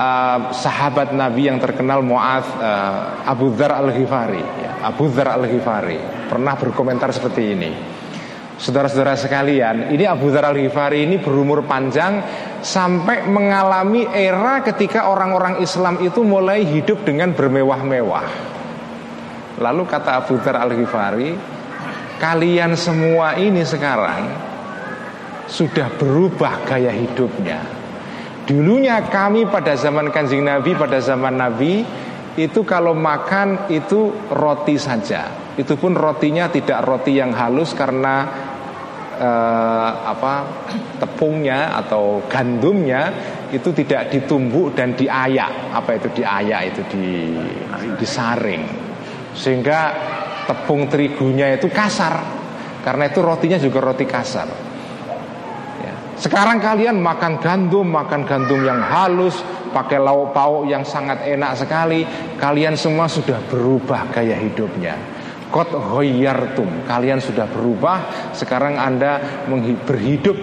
uh, 0.00 0.38
sahabat 0.56 1.12
Nabi 1.12 1.52
yang 1.52 1.60
terkenal 1.60 2.00
Muaz 2.00 2.48
uh, 2.56 3.20
Abu 3.28 3.52
Dhar 3.52 3.76
Al 3.76 3.92
Ghifari 3.92 4.40
ya, 4.40 4.80
Abu 4.80 5.12
Dhar 5.12 5.36
Al 5.36 5.44
Ghifari 5.44 6.00
pernah 6.32 6.56
berkomentar 6.56 7.12
seperti 7.12 7.42
ini. 7.52 7.72
Saudara-saudara 8.60 9.16
sekalian, 9.16 9.88
ini 9.88 10.04
Abu 10.04 10.28
Dhar 10.28 10.52
Al 10.52 10.56
Ghifari 10.56 11.08
ini 11.08 11.16
berumur 11.16 11.64
panjang 11.64 12.20
sampai 12.60 13.24
mengalami 13.24 14.04
era 14.12 14.60
ketika 14.60 15.08
orang-orang 15.08 15.64
Islam 15.64 15.96
itu 16.04 16.20
mulai 16.20 16.68
hidup 16.68 17.00
dengan 17.08 17.32
bermewah-mewah. 17.32 18.28
Lalu 19.64 19.82
kata 19.88 20.20
Abu 20.20 20.36
Dhar 20.44 20.60
Al 20.60 20.76
Ghifari, 20.76 21.32
kalian 22.20 22.76
semua 22.76 23.40
ini 23.40 23.64
sekarang 23.64 24.28
sudah 25.48 25.88
berubah 25.96 26.60
gaya 26.68 26.92
hidupnya 26.92 27.79
Dulunya 28.50 28.98
kami 29.06 29.46
pada 29.46 29.78
zaman 29.78 30.10
kanjeng 30.10 30.42
Nabi 30.42 30.74
Pada 30.74 30.98
zaman 30.98 31.38
Nabi 31.38 31.86
Itu 32.34 32.66
kalau 32.66 32.98
makan 32.98 33.70
itu 33.70 34.10
roti 34.26 34.74
saja. 34.74 35.54
Itu 35.54 35.78
pun 35.78 35.94
rotinya 35.94 36.50
tidak 36.50 36.82
roti 36.82 37.14
yang 37.14 37.30
halus 37.30 37.78
Karena 37.78 38.26
eh, 39.14 39.90
apa 40.02 40.34
tepungnya 40.98 41.78
atau 41.78 42.26
gandumnya 42.26 43.14
Itu 43.54 43.70
tidak 43.70 44.10
ditumbuk 44.10 44.74
dan 44.74 44.98
diayak. 44.98 45.70
Apa 45.70 46.02
itu 46.02 46.10
diayak? 46.18 46.60
Itu 46.74 46.82
di, 46.90 47.34
disaring. 47.98 48.62
Sehingga 49.34 49.94
tepung 50.50 50.90
terigunya 50.90 51.54
itu 51.54 51.66
kasar. 51.70 52.18
Karena 52.82 53.10
itu 53.10 53.18
rotinya 53.22 53.58
juga 53.58 53.78
roti 53.82 54.06
kasar 54.06 54.69
sekarang 56.20 56.60
kalian 56.60 57.00
makan 57.00 57.40
gandum, 57.40 57.88
makan 57.88 58.28
gandum 58.28 58.60
yang 58.60 58.76
halus, 58.76 59.40
pakai 59.72 59.96
lauk 59.96 60.36
pauk 60.36 60.68
yang 60.68 60.84
sangat 60.84 61.24
enak 61.24 61.56
sekali. 61.56 62.04
Kalian 62.36 62.76
semua 62.76 63.08
sudah 63.08 63.40
berubah 63.48 64.04
gaya 64.12 64.36
hidupnya. 64.36 65.00
Kot 65.48 65.72
hoyartum, 65.72 66.84
kalian 66.84 67.24
sudah 67.24 67.48
berubah. 67.48 68.30
Sekarang 68.36 68.76
anda 68.76 69.16
berhidup 69.88 70.36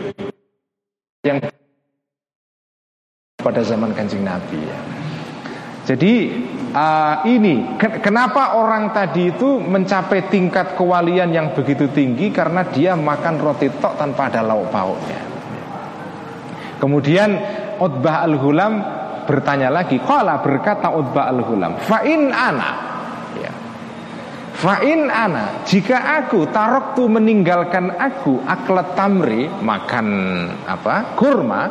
yang 1.22 1.46
pada 3.38 3.62
zaman 3.62 3.94
kancing 3.94 4.26
Nabi 4.26 4.58
ya. 4.58 4.80
Jadi 5.88 6.14
uh, 6.74 7.22
ini 7.30 7.78
kenapa 7.80 8.58
orang 8.58 8.92
tadi 8.98 9.30
itu 9.30 9.62
mencapai 9.62 10.26
tingkat 10.28 10.74
kewalian 10.74 11.30
yang 11.32 11.54
begitu 11.54 11.86
tinggi 11.94 12.34
karena 12.34 12.66
dia 12.66 12.98
makan 12.98 13.38
roti 13.38 13.70
tok 13.78 13.94
tanpa 13.96 14.34
ada 14.34 14.42
lauk 14.42 14.74
pauknya. 14.74 15.27
Kemudian 16.78 17.30
Utbah 17.82 18.26
al-Hulam 18.26 18.74
bertanya 19.26 19.74
lagi, 19.74 20.00
Kala 20.02 20.40
berkata 20.40 20.94
Utbah 20.94 21.30
al-Hulam, 21.30 21.82
Fa'in 21.84 22.30
ana 22.32 22.70
ya. 23.38 23.52
Fa'in 24.58 25.06
ana 25.10 25.62
Jika 25.62 26.22
aku 26.22 26.50
tarok 26.50 26.98
tu 26.98 27.06
meninggalkan 27.06 27.94
aku 27.94 28.42
Aklat 28.42 28.98
tamri 28.98 29.46
Makan 29.46 30.08
apa 30.66 31.14
kurma 31.14 31.70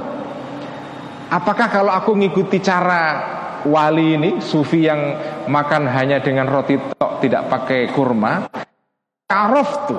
Apakah 1.27 1.67
kalau 1.67 1.91
aku 1.91 2.15
ngikuti 2.15 2.63
cara 2.63 3.03
wali 3.67 4.15
ini 4.15 4.31
Sufi 4.39 4.87
yang 4.87 5.19
makan 5.51 5.91
hanya 5.91 6.23
dengan 6.23 6.47
roti 6.47 6.79
tok 6.79 7.19
Tidak 7.19 7.51
pakai 7.51 7.91
kurma 7.91 8.47
Arof 9.27 9.71
tu 9.91 9.99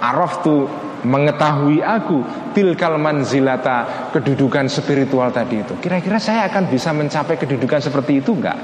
Arof 0.00 0.32
tu 0.40 0.56
mengetahui 1.02 1.82
aku 1.82 2.22
tilkal 2.54 2.94
manzilata 2.94 4.10
kedudukan 4.14 4.70
spiritual 4.70 5.34
tadi 5.34 5.62
itu. 5.62 5.74
Kira-kira 5.82 6.22
saya 6.22 6.46
akan 6.46 6.70
bisa 6.70 6.94
mencapai 6.94 7.34
kedudukan 7.38 7.82
seperti 7.82 8.22
itu 8.22 8.38
enggak? 8.38 8.58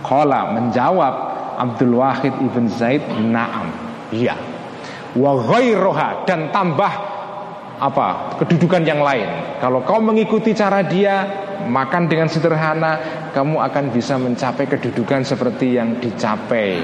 Kola 0.00 0.56
menjawab 0.56 1.14
Abdul 1.60 2.00
Wahid 2.00 2.32
ibn 2.40 2.72
Zaid 2.72 3.04
Naam. 3.20 3.68
Iya. 4.08 4.32
Wa 5.12 5.32
ghairoha 5.36 6.24
dan 6.24 6.48
tambah 6.48 6.92
apa? 7.80 8.40
Kedudukan 8.40 8.80
yang 8.88 9.04
lain. 9.04 9.60
Kalau 9.60 9.84
kau 9.84 10.00
mengikuti 10.00 10.56
cara 10.56 10.84
dia 10.84 11.48
Makan 11.60 12.08
dengan 12.08 12.24
sederhana 12.24 12.96
Kamu 13.36 13.60
akan 13.60 13.92
bisa 13.92 14.16
mencapai 14.16 14.64
kedudukan 14.64 15.20
seperti 15.28 15.76
yang 15.76 16.00
dicapai 16.00 16.80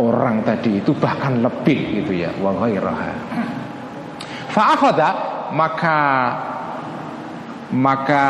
Orang 0.00 0.40
tadi 0.46 0.80
itu 0.80 0.96
bahkan 0.96 1.44
lebih 1.44 2.00
gitu 2.00 2.24
ya. 2.24 2.32
Wa 2.40 2.56
ghairoha 2.56 3.12
Fa'akhoda 4.58 5.08
maka 5.54 5.96
maka 7.70 8.24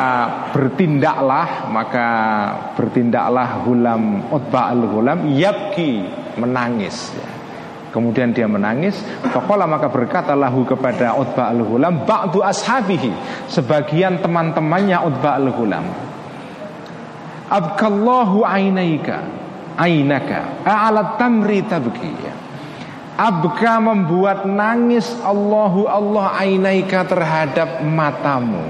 bertindaklah 0.53 1.73
maka 1.73 2.07
bertindaklah 2.77 3.65
hulam 3.65 4.29
utba 4.29 4.69
al 4.69 4.83
hulam 4.93 5.31
yabki 5.33 6.05
menangis 6.37 7.17
kemudian 7.95 8.37
dia 8.37 8.45
menangis 8.45 8.99
Fakola 9.33 9.65
maka 9.65 9.89
berkata 9.89 10.37
lahu 10.37 10.69
kepada 10.69 11.17
utba 11.17 11.49
al 11.49 11.65
hulam 11.65 12.05
ba'du 12.05 12.45
ashabihi 12.45 13.49
sebagian 13.49 14.21
teman-temannya 14.21 15.01
utba 15.09 15.39
al 15.39 15.49
hulam 15.49 15.87
abkallahu 17.49 18.45
ainaika 18.45 19.25
ainaka 19.79 20.67
a'alat 20.67 21.17
tamri 21.17 21.65
tabki. 21.65 22.28
Abka 23.19 23.83
membuat 23.83 24.47
nangis 24.47 25.11
Allahu 25.27 25.91
Allah 25.91 26.39
ainaika 26.39 27.03
terhadap 27.03 27.83
matamu 27.83 28.63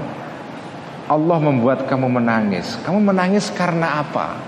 Allah 1.05 1.37
membuat 1.37 1.85
kamu 1.85 2.09
menangis 2.17 2.73
Kamu 2.81 2.97
menangis 3.13 3.53
karena 3.53 4.01
apa? 4.01 4.41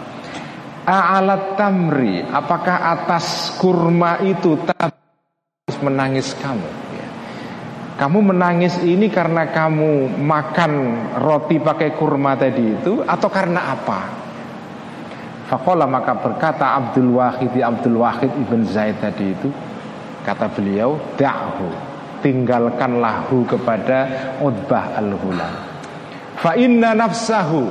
A'alat 0.89 1.53
tamri 1.53 2.25
Apakah 2.25 2.97
atas 2.97 3.53
kurma 3.61 4.17
itu 4.25 4.57
Terus 4.65 5.77
menangis 5.85 6.33
kamu 6.33 6.69
ya. 6.97 7.07
Kamu 8.01 8.25
menangis 8.25 8.81
ini 8.81 9.05
karena 9.05 9.53
kamu 9.53 10.17
makan 10.17 10.71
roti 11.21 11.61
pakai 11.61 11.93
kurma 11.93 12.33
tadi 12.41 12.73
itu 12.73 13.05
Atau 13.05 13.29
karena 13.29 13.69
apa? 13.69 14.01
Fakola 15.45 15.85
maka 15.85 16.17
berkata 16.17 16.73
Abdul 16.73 17.21
Wahid 17.21 17.53
Abdul 17.53 18.01
Wahid 18.01 18.33
ibn 18.33 18.65
Zaid 18.65 18.97
tadi 18.97 19.29
itu 19.29 19.49
Kata 20.21 20.47
beliau, 20.53 21.17
da'hu, 21.17 21.69
tinggalkanlah 22.21 23.25
hu 23.29 23.41
kepada 23.49 23.99
Utbah 24.38 24.93
al-Hulam. 24.93 25.53
Fa 26.38 26.53
inna 26.57 26.93
nafsahu 26.93 27.69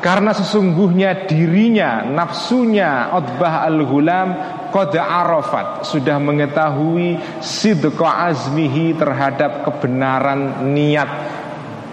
karena 0.00 0.32
sesungguhnya 0.32 1.28
dirinya, 1.28 2.00
nafsunya 2.00 3.12
Utbah 3.12 3.68
al-Hulam 3.68 4.28
Qad 4.72 4.96
arafat 4.96 5.84
Sudah 5.84 6.16
mengetahui 6.16 7.20
Sidqa 7.44 8.32
azmihi 8.32 8.96
terhadap 8.96 9.66
kebenaran 9.68 10.72
niat 10.72 11.10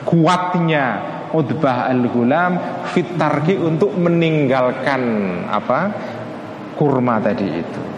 Kuatnya 0.08 1.04
Utbah 1.36 1.92
al-Hulam 1.92 2.86
Fitarki 2.96 3.60
untuk 3.60 3.92
meninggalkan 4.00 5.02
Apa 5.52 5.92
Kurma 6.80 7.20
tadi 7.20 7.50
itu 7.50 7.97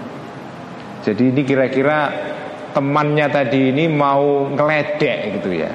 jadi 0.99 1.23
ini 1.31 1.41
kira-kira 1.47 2.11
temannya 2.75 3.27
tadi 3.31 3.71
ini 3.71 3.87
mau 3.87 4.51
ngeledek 4.51 5.39
gitu 5.39 5.49
ya. 5.55 5.71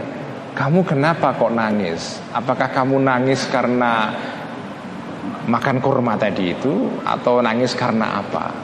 Kamu 0.54 0.86
kenapa 0.86 1.34
kok 1.34 1.50
nangis? 1.50 2.22
Apakah 2.30 2.70
kamu 2.70 3.02
nangis 3.02 3.42
karena 3.50 4.14
makan 5.50 5.82
kurma 5.82 6.14
tadi 6.14 6.54
itu 6.54 7.02
atau 7.02 7.42
nangis 7.42 7.74
karena 7.74 8.22
apa? 8.22 8.54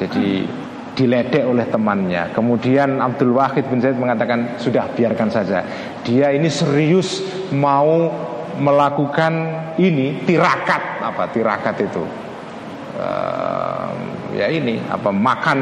Jadi 0.00 0.48
diledek 0.96 1.44
oleh 1.44 1.68
temannya. 1.68 2.32
Kemudian 2.32 3.04
Abdul 3.04 3.36
Wahid 3.36 3.68
bin 3.68 3.84
Zaid 3.84 4.00
mengatakan 4.00 4.56
sudah 4.56 4.88
biarkan 4.96 5.28
saja. 5.28 5.60
Dia 6.06 6.32
ini 6.32 6.48
serius 6.48 7.20
mau 7.52 8.08
melakukan 8.56 9.32
ini 9.80 10.24
tirakat 10.28 11.00
apa 11.00 11.24
tirakat 11.32 11.76
itu 11.80 12.04
ya 14.34 14.46
ini 14.46 14.78
apa 14.86 15.10
makan 15.10 15.58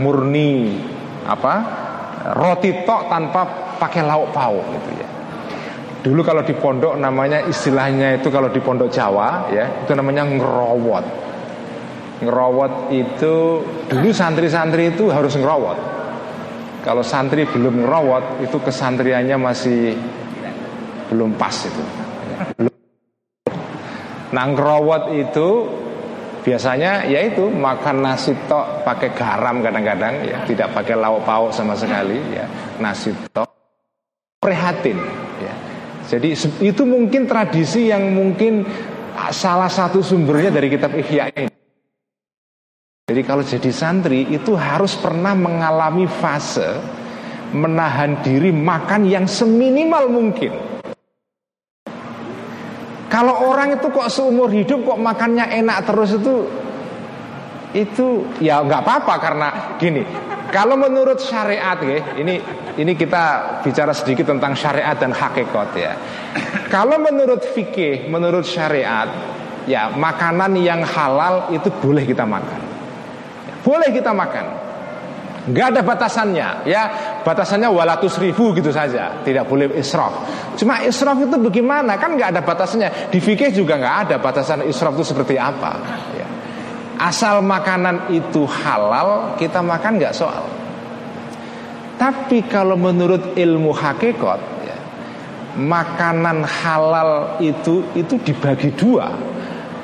murni 0.00 0.76
apa 1.24 1.54
roti 2.36 2.84
tok 2.84 3.08
tanpa 3.08 3.40
pakai 3.80 4.02
lauk 4.04 4.28
pauk 4.32 4.64
gitu 4.76 4.90
ya. 5.00 5.08
Dulu 6.00 6.20
kalau 6.24 6.40
di 6.40 6.56
pondok 6.56 6.96
namanya 6.96 7.44
istilahnya 7.44 8.20
itu 8.20 8.32
kalau 8.32 8.48
di 8.48 8.60
pondok 8.60 8.88
Jawa 8.88 9.52
ya 9.52 9.84
itu 9.84 9.92
namanya 9.92 10.24
ngerowot. 10.24 11.04
Ngerowot 12.20 12.92
itu 12.92 13.34
dulu 13.88 14.08
santri-santri 14.12 14.92
itu 14.92 15.08
harus 15.08 15.36
ngerowot. 15.36 15.78
Kalau 16.80 17.04
santri 17.04 17.44
belum 17.44 17.84
ngerowot 17.84 18.44
itu 18.44 18.56
kesantriannya 18.56 19.36
masih 19.36 19.92
belum 21.12 21.36
pas 21.36 21.52
itu. 21.52 21.84
Nah 24.32 24.44
ngerowot 24.56 25.12
itu 25.16 25.48
biasanya 26.40 27.04
yaitu 27.06 27.48
makan 27.48 28.04
nasi 28.04 28.32
tok 28.48 28.84
pakai 28.84 29.12
garam 29.12 29.60
kadang-kadang 29.60 30.24
ya. 30.24 30.38
Tidak 30.44 30.72
pakai 30.72 30.96
lauk 30.96 31.24
pauk 31.24 31.50
sama 31.52 31.76
sekali 31.76 32.18
ya. 32.34 32.44
Nasi 32.80 33.12
tok. 33.32 33.48
Prihatin 34.40 34.96
ya. 35.40 35.54
Jadi 36.08 36.34
itu 36.64 36.82
mungkin 36.82 37.28
tradisi 37.28 37.92
yang 37.92 38.10
mungkin 38.10 38.64
salah 39.30 39.68
satu 39.68 40.00
sumbernya 40.00 40.50
dari 40.50 40.68
kitab 40.72 40.96
Ihya 40.96 41.28
ini. 41.36 41.52
Jadi 43.10 43.20
kalau 43.26 43.42
jadi 43.42 43.70
santri 43.74 44.22
itu 44.30 44.54
harus 44.54 44.94
pernah 44.94 45.34
mengalami 45.34 46.06
fase 46.06 46.78
menahan 47.50 48.22
diri 48.22 48.54
makan 48.54 49.10
yang 49.10 49.26
seminimal 49.26 50.06
mungkin 50.06 50.54
kalau 53.10 53.50
orang 53.50 53.74
itu 53.74 53.90
kok 53.90 54.06
seumur 54.06 54.46
hidup 54.54 54.86
kok 54.86 55.02
makannya 55.02 55.50
enak 55.50 55.82
terus 55.82 56.14
itu 56.14 56.46
itu 57.74 58.22
ya 58.38 58.62
nggak 58.62 58.82
apa-apa 58.86 59.14
karena 59.18 59.48
gini. 59.82 60.06
Kalau 60.50 60.74
menurut 60.74 61.18
syariat 61.18 61.78
ya 61.82 62.14
ini 62.18 62.38
ini 62.78 62.92
kita 62.94 63.58
bicara 63.66 63.90
sedikit 63.90 64.30
tentang 64.30 64.54
syariat 64.54 64.94
dan 64.94 65.10
hakikat 65.10 65.68
ya. 65.74 65.92
Kalau 66.70 67.02
menurut 67.02 67.42
fikih 67.50 68.06
menurut 68.06 68.46
syariat 68.46 69.10
ya 69.66 69.90
makanan 69.90 70.54
yang 70.58 70.86
halal 70.86 71.50
itu 71.50 71.66
boleh 71.82 72.06
kita 72.06 72.22
makan. 72.22 72.62
Boleh 73.66 73.90
kita 73.90 74.14
makan. 74.14 74.46
Nggak 75.50 75.66
ada 75.74 75.80
batasannya 75.82 76.48
ya 76.62 76.82
Batasannya 77.20 77.68
walatus 77.68 78.16
ribu 78.16 78.56
gitu 78.56 78.72
saja. 78.72 79.20
Tidak 79.20 79.44
boleh 79.44 79.76
israf. 79.76 80.12
Cuma 80.56 80.80
israf 80.84 81.20
itu 81.20 81.36
bagaimana? 81.36 82.00
Kan 82.00 82.16
nggak 82.16 82.36
ada 82.36 82.42
batasannya. 82.42 83.12
Di 83.12 83.18
fikih 83.20 83.52
juga 83.52 83.76
nggak 83.76 83.96
ada 84.08 84.16
batasan 84.16 84.64
israf 84.64 84.96
itu 84.96 85.04
seperti 85.12 85.36
apa. 85.36 85.72
Ya. 86.16 86.28
Asal 87.00 87.40
makanan 87.40 88.12
itu 88.12 88.44
halal 88.44 89.32
Kita 89.40 89.64
makan 89.64 89.96
nggak 89.96 90.12
soal. 90.16 90.44
Tapi 92.00 92.48
kalau 92.48 92.80
menurut 92.80 93.36
ilmu 93.36 93.76
hakikat 93.76 94.40
ya, 94.64 94.78
Makanan 95.60 96.48
halal 96.48 97.36
itu 97.44 97.84
Itu 97.92 98.16
dibagi 98.20 98.72
dua. 98.72 99.12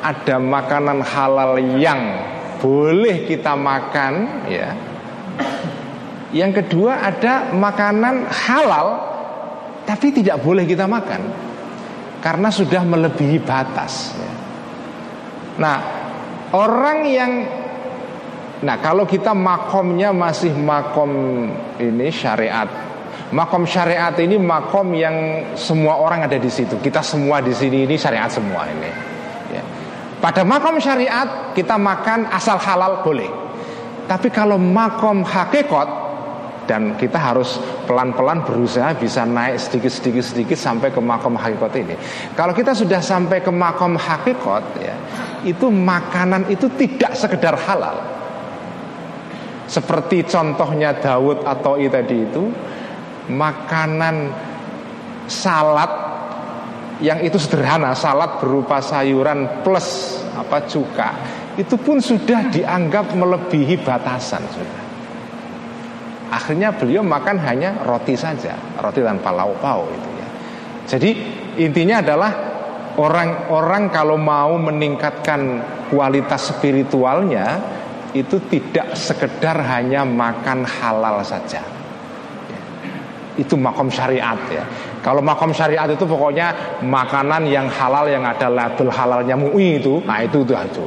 Ada 0.00 0.40
makanan 0.40 1.04
halal 1.04 1.60
yang 1.76 2.00
boleh 2.60 3.28
kita 3.28 3.52
makan 3.52 4.12
ya 4.48 4.72
yang 6.34 6.50
kedua 6.50 7.06
ada 7.06 7.54
makanan 7.54 8.26
halal 8.26 8.86
tapi 9.86 10.10
tidak 10.10 10.42
boleh 10.42 10.66
kita 10.66 10.90
makan 10.90 11.22
karena 12.18 12.50
sudah 12.50 12.82
melebihi 12.82 13.38
batas. 13.46 14.10
Nah, 15.62 15.78
orang 16.50 16.98
yang 17.06 17.32
Nah 18.56 18.80
kalau 18.80 19.04
kita 19.04 19.36
makomnya 19.36 20.16
masih 20.16 20.48
makom 20.56 21.12
ini 21.76 22.08
syariat 22.08 22.64
Makom 23.28 23.68
syariat 23.68 24.16
ini 24.16 24.40
makom 24.40 24.96
yang 24.96 25.44
semua 25.52 26.00
orang 26.00 26.24
ada 26.24 26.40
di 26.40 26.48
situ 26.48 26.80
Kita 26.80 27.04
semua 27.04 27.44
di 27.44 27.52
sini 27.52 27.84
ini 27.84 28.00
syariat 28.00 28.32
semua 28.32 28.64
ini 28.64 28.88
ya. 29.52 29.60
Pada 30.24 30.40
makom 30.40 30.80
syariat 30.80 31.52
kita 31.52 31.76
makan 31.76 32.32
asal 32.32 32.56
halal 32.56 33.04
boleh 33.04 33.28
Tapi 34.08 34.32
kalau 34.32 34.56
makom 34.56 35.20
hakikat 35.20 36.05
dan 36.66 36.98
kita 36.98 37.16
harus 37.16 37.62
pelan-pelan 37.86 38.42
berusaha 38.42 38.92
bisa 38.98 39.22
naik 39.22 39.56
sedikit-sedikit 39.62 40.22
sedikit 40.22 40.58
sampai 40.58 40.90
ke 40.90 40.98
makom 40.98 41.38
hakikat 41.38 41.72
ini. 41.78 41.94
Kalau 42.34 42.52
kita 42.52 42.74
sudah 42.74 42.98
sampai 42.98 43.40
ke 43.40 43.50
makom 43.54 43.94
hakikat 43.94 44.64
ya, 44.82 44.94
itu 45.46 45.70
makanan 45.70 46.50
itu 46.50 46.66
tidak 46.74 47.14
sekedar 47.14 47.54
halal. 47.54 47.96
Seperti 49.66 50.26
contohnya 50.26 50.94
Daud 50.94 51.42
atau 51.42 51.74
I 51.78 51.90
tadi 51.90 52.22
itu 52.22 52.44
makanan 53.30 54.30
salad 55.26 55.90
yang 57.02 57.20
itu 57.20 57.36
sederhana, 57.36 57.92
salad 57.92 58.38
berupa 58.38 58.78
sayuran 58.78 59.66
plus 59.66 60.18
apa 60.38 60.64
cuka, 60.64 61.10
itu 61.58 61.74
pun 61.76 61.98
sudah 61.98 62.48
dianggap 62.48 63.12
melebihi 63.12 63.82
batasan 63.82 64.40
sudah. 64.54 64.85
Akhirnya 66.26 66.74
beliau 66.74 67.06
makan 67.06 67.38
hanya 67.38 67.86
roti 67.86 68.18
saja, 68.18 68.58
roti 68.82 68.98
tanpa 68.98 69.30
lauk 69.30 69.62
pauk 69.62 69.86
itu 69.94 70.10
ya. 70.18 70.28
Jadi 70.86 71.10
intinya 71.62 72.02
adalah 72.02 72.30
orang-orang 72.98 73.92
kalau 73.94 74.18
mau 74.18 74.58
meningkatkan 74.58 75.62
kualitas 75.86 76.50
spiritualnya 76.50 77.62
itu 78.10 78.42
tidak 78.50 78.96
sekedar 78.98 79.60
hanya 79.60 80.02
makan 80.02 80.66
halal 80.66 81.22
saja. 81.22 81.62
Itu 83.36 83.54
makom 83.54 83.92
syariat 83.92 84.40
ya. 84.48 84.64
Kalau 85.04 85.22
makom 85.22 85.52
syariat 85.54 85.86
itu 85.86 86.02
pokoknya 86.02 86.80
makanan 86.82 87.46
yang 87.46 87.70
halal 87.70 88.08
yang 88.10 88.26
ada 88.26 88.50
label 88.50 88.90
halalnya 88.90 89.38
MUI 89.38 89.78
itu, 89.78 90.02
nah 90.02 90.24
itu 90.24 90.42
itu 90.42 90.50
itu. 90.56 90.86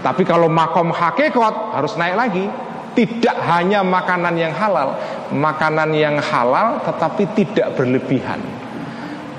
Tapi 0.00 0.24
kalau 0.24 0.48
makom 0.48 0.88
hakikat 0.88 1.76
harus 1.76 1.92
naik 2.00 2.16
lagi 2.16 2.48
tidak 2.94 3.36
hanya 3.46 3.86
makanan 3.86 4.34
yang 4.34 4.54
halal, 4.54 4.98
makanan 5.30 5.94
yang 5.94 6.16
halal 6.18 6.82
tetapi 6.82 7.22
tidak 7.38 7.74
berlebihan. 7.78 8.40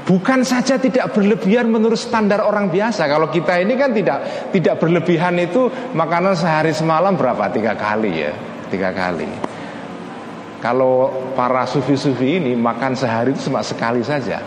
Bukan 0.02 0.42
saja 0.42 0.82
tidak 0.82 1.14
berlebihan 1.14 1.70
menurut 1.70 1.96
standar 1.96 2.42
orang 2.42 2.74
biasa. 2.74 3.06
Kalau 3.06 3.30
kita 3.30 3.62
ini 3.62 3.78
kan 3.78 3.94
tidak 3.94 4.50
tidak 4.50 4.82
berlebihan 4.82 5.38
itu 5.38 5.70
makanan 5.94 6.34
sehari 6.34 6.74
semalam 6.74 7.14
berapa? 7.14 7.48
Tiga 7.54 7.78
kali 7.78 8.12
ya, 8.28 8.34
tiga 8.74 8.92
kali. 8.92 9.30
Kalau 10.62 11.10
para 11.34 11.66
sufi-sufi 11.66 12.38
ini 12.38 12.54
makan 12.54 12.94
sehari 12.94 13.34
itu 13.34 13.50
cuma 13.50 13.62
sekali 13.66 14.02
saja. 14.02 14.42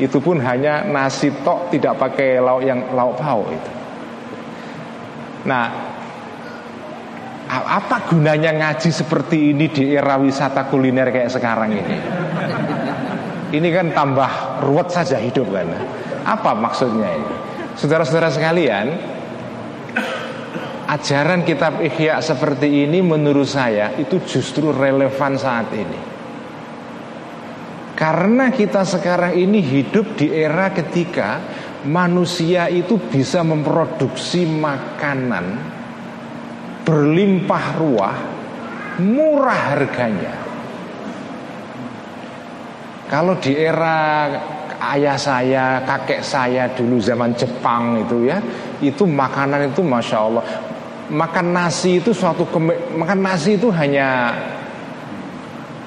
Itu 0.00 0.16
pun 0.20 0.40
hanya 0.40 0.84
nasi 0.88 1.28
tok 1.44 1.68
tidak 1.68 2.00
pakai 2.00 2.40
lauk 2.40 2.64
yang 2.64 2.80
lauk 2.96 3.20
pauk 3.20 3.52
itu. 3.52 3.72
Nah, 5.44 5.89
apa 7.50 8.06
gunanya 8.06 8.54
ngaji 8.54 8.94
seperti 8.94 9.50
ini 9.50 9.66
di 9.74 9.90
era 9.90 10.14
wisata 10.14 10.70
kuliner 10.70 11.10
kayak 11.10 11.34
sekarang 11.34 11.74
ini? 11.74 11.96
Ini 13.50 13.68
kan 13.74 13.90
tambah 13.90 14.62
ruwet 14.62 14.94
saja 14.94 15.18
hidup 15.18 15.50
kan. 15.50 15.66
Apa 16.22 16.54
maksudnya 16.54 17.10
ini? 17.10 17.34
Saudara-saudara 17.74 18.30
sekalian, 18.30 18.86
ajaran 20.86 21.42
kitab 21.42 21.82
Ihya 21.82 22.22
seperti 22.22 22.86
ini 22.86 23.02
menurut 23.02 23.50
saya 23.50 23.98
itu 23.98 24.22
justru 24.22 24.70
relevan 24.70 25.34
saat 25.34 25.74
ini. 25.74 26.00
Karena 27.98 28.54
kita 28.54 28.86
sekarang 28.86 29.34
ini 29.34 29.58
hidup 29.58 30.14
di 30.14 30.30
era 30.30 30.70
ketika 30.70 31.42
manusia 31.82 32.70
itu 32.70 32.96
bisa 32.96 33.42
memproduksi 33.42 34.46
makanan 34.46 35.79
berlimpah 36.84 37.64
ruah, 37.78 38.16
murah 39.00 39.60
harganya. 39.74 40.34
Kalau 43.10 43.34
di 43.42 43.58
era 43.58 44.30
ayah 44.94 45.18
saya, 45.18 45.82
kakek 45.82 46.22
saya 46.22 46.70
dulu 46.70 47.02
zaman 47.02 47.34
Jepang 47.34 48.06
itu 48.06 48.30
ya, 48.30 48.38
itu 48.78 49.02
makanan 49.02 49.74
itu 49.74 49.82
masya 49.82 50.18
Allah, 50.22 50.44
makan 51.10 51.46
nasi 51.50 51.98
itu 51.98 52.14
suatu 52.14 52.46
keme, 52.48 52.94
makan 52.94 53.18
nasi 53.18 53.58
itu 53.58 53.66
hanya 53.74 54.30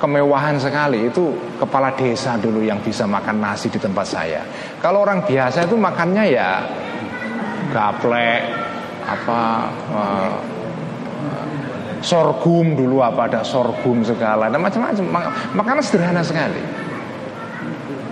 kemewahan 0.04 0.60
sekali 0.60 1.08
itu 1.08 1.32
kepala 1.56 1.96
desa 1.96 2.36
dulu 2.36 2.60
yang 2.60 2.84
bisa 2.84 3.08
makan 3.08 3.40
nasi 3.40 3.72
di 3.72 3.80
tempat 3.80 4.04
saya. 4.04 4.44
Kalau 4.84 5.08
orang 5.08 5.24
biasa 5.24 5.64
itu 5.64 5.80
makannya 5.80 6.24
ya 6.28 6.60
gaplek 7.72 8.44
apa 9.08 9.42
uh, 9.96 10.32
sorghum 12.04 12.76
dulu 12.76 13.00
apa 13.00 13.32
ada 13.32 13.42
sorghum 13.42 14.04
segala. 14.04 14.52
Dan 14.52 14.60
macam-macam. 14.60 15.04
Makanan 15.56 15.82
sederhana 15.82 16.22
sekali. 16.22 16.60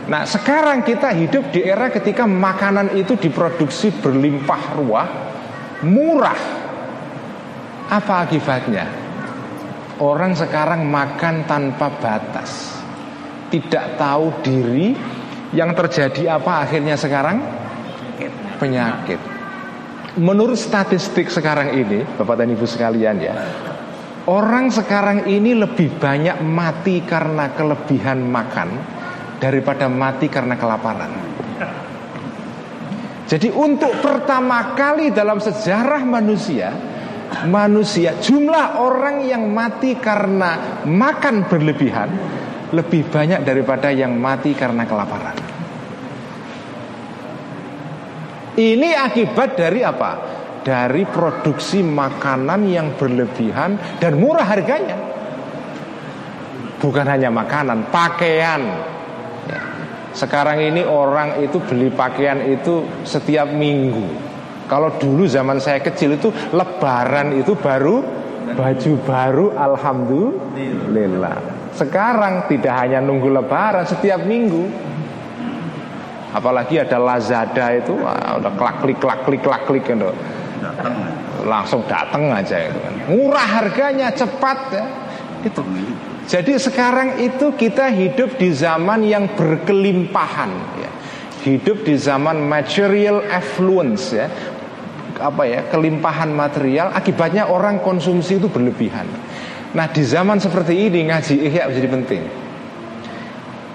Nah 0.07 0.25
sekarang 0.25 0.81
kita 0.81 1.13
hidup 1.13 1.51
di 1.53 1.63
era 1.63 1.87
ketika 1.87 2.25
makanan 2.27 2.97
itu 2.97 3.15
diproduksi 3.15 3.93
berlimpah 3.95 4.63
ruah 4.79 5.07
murah. 5.85 6.41
Apa 7.91 8.23
akibatnya? 8.25 8.87
Orang 10.01 10.33
sekarang 10.33 10.87
makan 10.87 11.45
tanpa 11.45 11.91
batas. 12.01 12.79
Tidak 13.51 13.99
tahu 13.99 14.41
diri 14.41 14.95
Yang 15.51 15.83
terjadi 15.83 16.39
apa 16.39 16.63
akhirnya 16.63 16.95
sekarang? 16.95 17.43
Penyakit. 18.55 19.19
Menurut 20.15 20.55
statistik 20.55 21.27
sekarang 21.27 21.75
ini, 21.75 22.07
Bapak 22.07 22.39
dan 22.39 22.55
Ibu 22.55 22.63
sekalian 22.63 23.19
ya, 23.19 23.35
orang 24.29 24.69
sekarang 24.69 25.25
ini 25.25 25.57
lebih 25.57 25.97
banyak 25.97 26.43
mati 26.45 27.01
karena 27.01 27.53
kelebihan 27.57 28.21
makan 28.21 28.69
daripada 29.41 29.89
mati 29.89 30.29
karena 30.29 30.53
kelaparan. 30.59 31.31
Jadi 33.31 33.47
untuk 33.47 33.95
pertama 34.03 34.75
kali 34.75 35.15
dalam 35.15 35.39
sejarah 35.39 36.03
manusia 36.03 36.67
Manusia 37.47 38.19
Jumlah 38.19 38.75
orang 38.83 39.23
yang 39.23 39.47
mati 39.47 39.95
karena 39.95 40.83
makan 40.83 41.47
berlebihan 41.47 42.11
Lebih 42.75 43.07
banyak 43.07 43.47
daripada 43.47 43.87
yang 43.87 44.19
mati 44.19 44.51
karena 44.51 44.83
kelaparan 44.83 45.39
Ini 48.59 48.89
akibat 48.99 49.55
dari 49.55 49.79
apa? 49.79 50.11
Dari 50.61 51.09
produksi 51.09 51.81
makanan 51.81 52.69
yang 52.69 52.93
berlebihan 52.93 53.97
dan 53.97 54.21
murah 54.21 54.45
harganya 54.45 55.11
Bukan 56.81 57.05
hanya 57.05 57.29
makanan, 57.29 57.93
pakaian 57.93 58.61
sekarang 60.17 60.59
ini 60.59 60.81
orang 60.81 61.39
itu 61.39 61.61
beli 61.61 61.93
pakaian 61.93 62.41
itu 62.41 62.83
setiap 63.05 63.47
minggu. 63.53 64.01
Kalau 64.65 64.89
dulu 64.97 65.29
zaman 65.29 65.61
saya 65.61 65.77
kecil 65.77 66.17
itu 66.17 66.33
lebaran 66.51 67.37
itu 67.37 67.53
baru 67.53 68.01
baju 68.57 68.91
baru 69.05 69.45
alhamdulillah. 69.55 71.37
Sekarang 71.77 72.49
tidak 72.49 72.73
hanya 72.81 72.97
nunggu 72.99 73.29
lebaran 73.29 73.85
setiap 73.85 74.25
minggu. 74.25 74.65
Apalagi 76.33 76.81
ada 76.81 76.97
Lazada 76.97 77.77
itu 77.77 77.93
wah, 77.93 78.41
udah 78.41 78.51
klak 78.57 78.81
klik 78.81 78.97
klak 78.97 79.19
klik 79.27 79.43
klak 79.45 79.69
klik 79.69 79.85
gitu. 79.85 80.09
Langsung 81.45 81.81
datang 81.89 82.29
aja 82.29 82.57
itu 82.69 82.77
kan. 82.77 82.93
Murah 83.09 83.47
harganya, 83.61 84.13
cepat 84.13 84.59
ya. 84.73 84.85
Itu. 85.41 85.61
Jadi 86.29 86.53
sekarang 86.61 87.17
itu 87.17 87.57
kita 87.57 87.89
hidup 87.89 88.37
di 88.37 88.53
zaman 88.53 89.01
yang 89.03 89.33
berkelimpahan 89.33 90.51
ya. 90.77 90.91
Hidup 91.41 91.81
di 91.81 91.97
zaman 91.97 92.45
material 92.45 93.25
affluence 93.25 94.13
ya. 94.13 94.29
Apa 95.17 95.45
ya, 95.45 95.65
kelimpahan 95.69 96.29
material 96.33 96.93
akibatnya 96.93 97.49
orang 97.49 97.81
konsumsi 97.81 98.37
itu 98.37 98.49
berlebihan. 98.49 99.05
Nah, 99.71 99.87
di 99.89 100.03
zaman 100.05 100.37
seperti 100.37 100.89
ini 100.89 101.09
ngaji 101.09 101.35
ihya 101.47 101.69
menjadi 101.69 101.89
penting. 101.89 102.23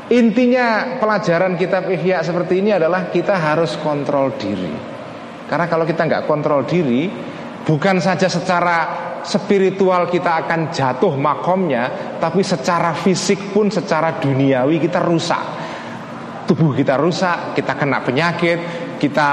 Intinya 0.06 0.98
pelajaran 1.02 1.58
kitab 1.58 1.90
ihya 1.90 2.22
seperti 2.22 2.62
ini 2.62 2.78
adalah 2.78 3.10
kita 3.10 3.34
harus 3.34 3.74
kontrol 3.82 4.30
diri. 4.38 4.95
Karena 5.46 5.66
kalau 5.70 5.86
kita 5.86 6.06
nggak 6.06 6.24
kontrol 6.26 6.66
diri, 6.66 7.06
bukan 7.62 8.02
saja 8.02 8.26
secara 8.26 9.06
spiritual 9.26 10.06
kita 10.06 10.46
akan 10.46 10.70
jatuh 10.70 11.18
makomnya 11.18 12.14
Tapi 12.22 12.46
secara 12.46 12.94
fisik 12.94 13.50
pun 13.50 13.66
secara 13.66 14.22
duniawi 14.22 14.78
kita 14.78 15.02
rusak 15.02 15.42
Tubuh 16.46 16.70
kita 16.78 16.94
rusak, 16.94 17.58
kita 17.58 17.74
kena 17.74 18.06
penyakit 18.06 18.58
Kita 19.02 19.28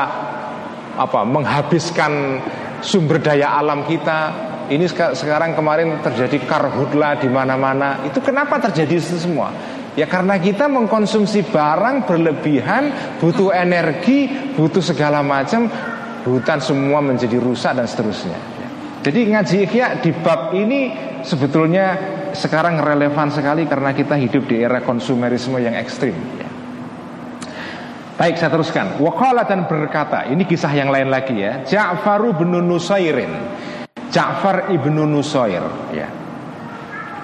apa 0.94 1.26
menghabiskan 1.26 2.42
sumber 2.82 3.18
daya 3.18 3.58
alam 3.58 3.86
kita 3.86 4.52
ini 4.70 4.88
sekarang 4.90 5.60
kemarin 5.60 6.00
terjadi 6.00 6.40
karhutla 6.48 7.20
di 7.20 7.28
mana-mana. 7.28 8.00
Itu 8.08 8.24
kenapa 8.24 8.64
terjadi 8.64 8.96
itu 8.96 9.20
semua? 9.20 9.52
Ya 9.94 10.08
karena 10.08 10.40
kita 10.40 10.72
mengkonsumsi 10.72 11.52
barang 11.52 12.08
berlebihan, 12.08 12.90
butuh 13.20 13.52
energi, 13.54 14.26
butuh 14.56 14.82
segala 14.82 15.20
macam, 15.20 15.68
hutan 16.24 16.60
semua 16.60 17.00
menjadi 17.04 17.38
rusak 17.40 17.76
dan 17.76 17.88
seterusnya. 17.88 18.36
Jadi 19.04 19.20
ngaji 19.36 19.56
ikhya 19.68 19.88
di 20.00 20.12
bab 20.16 20.56
ini 20.56 20.96
sebetulnya 21.28 22.00
sekarang 22.32 22.80
relevan 22.80 23.28
sekali 23.30 23.68
karena 23.68 23.92
kita 23.92 24.16
hidup 24.16 24.48
di 24.48 24.64
era 24.64 24.80
konsumerisme 24.80 25.60
yang 25.60 25.76
ekstrim. 25.76 26.16
Baik 28.14 28.40
saya 28.40 28.54
teruskan. 28.54 29.02
Wakala 29.02 29.44
dan 29.44 29.66
berkata, 29.66 30.30
ini 30.30 30.46
kisah 30.46 30.72
yang 30.72 30.94
lain 30.94 31.10
lagi 31.10 31.34
ya. 31.34 31.66
Ja'faru 31.66 32.38
bin 32.38 32.54
Nusairin. 32.54 33.34
Ja'far 34.14 34.70
ibnu 34.70 35.10
Nusair. 35.10 35.66
Ya. 35.92 36.08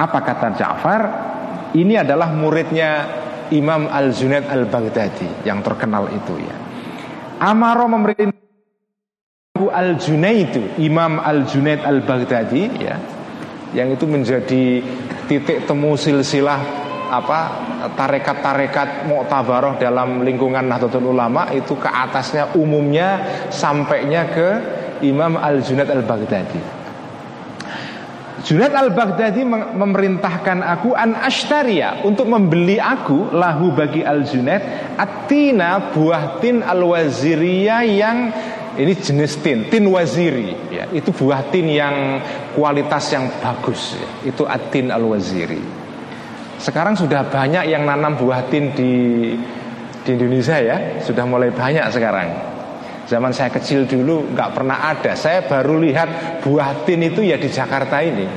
Apa 0.02 0.20
kata 0.26 0.58
Ja'far? 0.58 1.02
Ini 1.78 2.02
adalah 2.02 2.34
muridnya 2.34 3.06
Imam 3.54 3.86
Al 3.86 4.10
Zunaid 4.10 4.50
Al 4.50 4.66
Baghdadi 4.66 5.46
yang 5.46 5.62
terkenal 5.62 6.10
itu 6.10 6.34
ya. 6.42 6.58
Amaro 7.46 7.86
memerintah 7.86 8.49
Al 9.68 10.00
Junaid 10.00 10.80
Imam 10.80 11.20
Al 11.20 11.44
Junaid 11.44 11.84
Al 11.84 12.00
Baghdadi 12.00 12.64
ya 12.80 12.96
yang 13.76 13.92
itu 13.92 14.08
menjadi 14.08 14.82
titik 15.28 15.68
temu 15.68 16.00
silsilah 16.00 16.88
apa 17.10 17.40
tarekat-tarekat 17.98 19.10
Mu'tabaroh 19.10 19.82
dalam 19.82 20.22
lingkungan 20.22 20.62
Nahdlatul 20.62 21.10
Ulama 21.10 21.50
itu 21.52 21.74
ke 21.76 21.90
atasnya 21.90 22.54
umumnya 22.54 23.26
sampainya 23.50 24.30
ke 24.30 24.48
Imam 25.02 25.36
Al 25.36 25.66
Junaid 25.66 25.90
Al 25.90 26.06
Baghdadi. 26.06 26.62
Junaid 28.40 28.72
Al 28.72 28.96
Baghdadi 28.96 29.44
memerintahkan 29.76 30.64
aku 30.64 30.96
an 30.96 31.12
ashtaria 31.18 32.00
untuk 32.08 32.32
membeli 32.32 32.80
aku 32.80 33.36
lahu 33.36 33.76
bagi 33.76 34.06
Al 34.06 34.24
Junaid 34.24 34.96
atina 34.96 35.92
buah 35.92 36.40
tin 36.40 36.64
al 36.64 36.80
waziriyah 36.80 37.84
yang 37.84 38.18
ini 38.78 38.94
jenis 38.94 39.42
tin, 39.42 39.66
tin 39.72 39.88
waziri. 39.90 40.54
Ya. 40.70 40.86
Itu 40.94 41.10
buah 41.10 41.50
tin 41.50 41.66
yang 41.66 42.22
kualitas 42.54 43.10
yang 43.10 43.32
bagus. 43.42 43.98
Ya. 43.98 44.30
Itu 44.30 44.46
atin 44.46 44.94
al 44.94 45.02
waziri 45.08 45.62
Sekarang 46.60 46.94
sudah 46.94 47.26
banyak 47.26 47.72
yang 47.72 47.88
nanam 47.88 48.20
buah 48.20 48.46
tin 48.52 48.76
di 48.76 48.92
di 50.06 50.10
Indonesia 50.14 50.60
ya. 50.60 51.02
Sudah 51.02 51.26
mulai 51.26 51.50
banyak 51.50 51.88
sekarang. 51.90 52.30
Zaman 53.10 53.34
saya 53.34 53.50
kecil 53.50 53.90
dulu 53.90 54.30
nggak 54.36 54.54
pernah 54.54 54.92
ada. 54.94 55.18
Saya 55.18 55.48
baru 55.48 55.82
lihat 55.82 56.44
buah 56.46 56.86
tin 56.86 57.02
itu 57.02 57.26
ya 57.26 57.42
di 57.42 57.50
Jakarta 57.50 58.04
ini. 58.06 58.28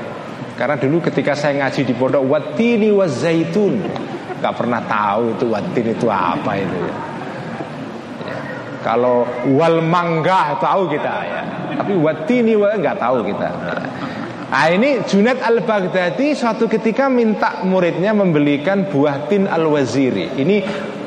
Karena 0.57 0.79
dulu 0.79 1.03
ketika 1.03 1.37
saya 1.37 1.61
ngaji 1.64 1.85
di 1.85 1.95
pondok 1.97 2.25
Watini 2.25 2.88
wazaitun 2.95 3.83
nggak 4.42 4.59
pernah 4.59 4.83
tahu 4.90 5.38
itu 5.38 5.47
watin 5.47 5.87
itu 5.95 6.07
apa 6.11 6.59
itu 6.59 6.77
ya 6.83 7.12
kalau 8.83 9.25
wal 9.55 9.81
mangga 9.81 10.59
tahu 10.59 10.90
kita 10.90 11.14
ya. 11.25 11.42
Tapi 11.79 11.97
watini 11.97 12.59
wa 12.59 12.75
nggak 12.75 12.99
tahu 12.99 13.25
kita. 13.25 13.49
Nah 14.53 14.68
ini 14.68 15.01
Junaid 15.09 15.40
al 15.40 15.64
Baghdadi 15.64 16.37
suatu 16.37 16.68
ketika 16.68 17.09
minta 17.09 17.64
muridnya 17.64 18.12
membelikan 18.12 18.85
buah 18.85 19.25
tin 19.33 19.49
al 19.49 19.64
waziri. 19.64 20.37
Ini 20.37 20.57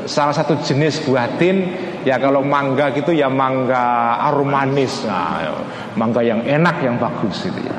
salah 0.09 0.33
satu 0.33 0.57
jenis 0.65 1.05
buah 1.05 1.37
tin 1.37 1.69
ya 2.01 2.17
kalau 2.17 2.41
mangga 2.41 2.89
gitu 2.97 3.13
ya 3.13 3.29
mangga 3.29 4.17
aromanis, 4.33 5.05
nah, 5.05 5.61
mangga 5.93 6.25
yang 6.25 6.41
enak 6.41 6.81
yang 6.81 6.97
bagus 6.97 7.45
itu 7.45 7.61
ya. 7.61 7.77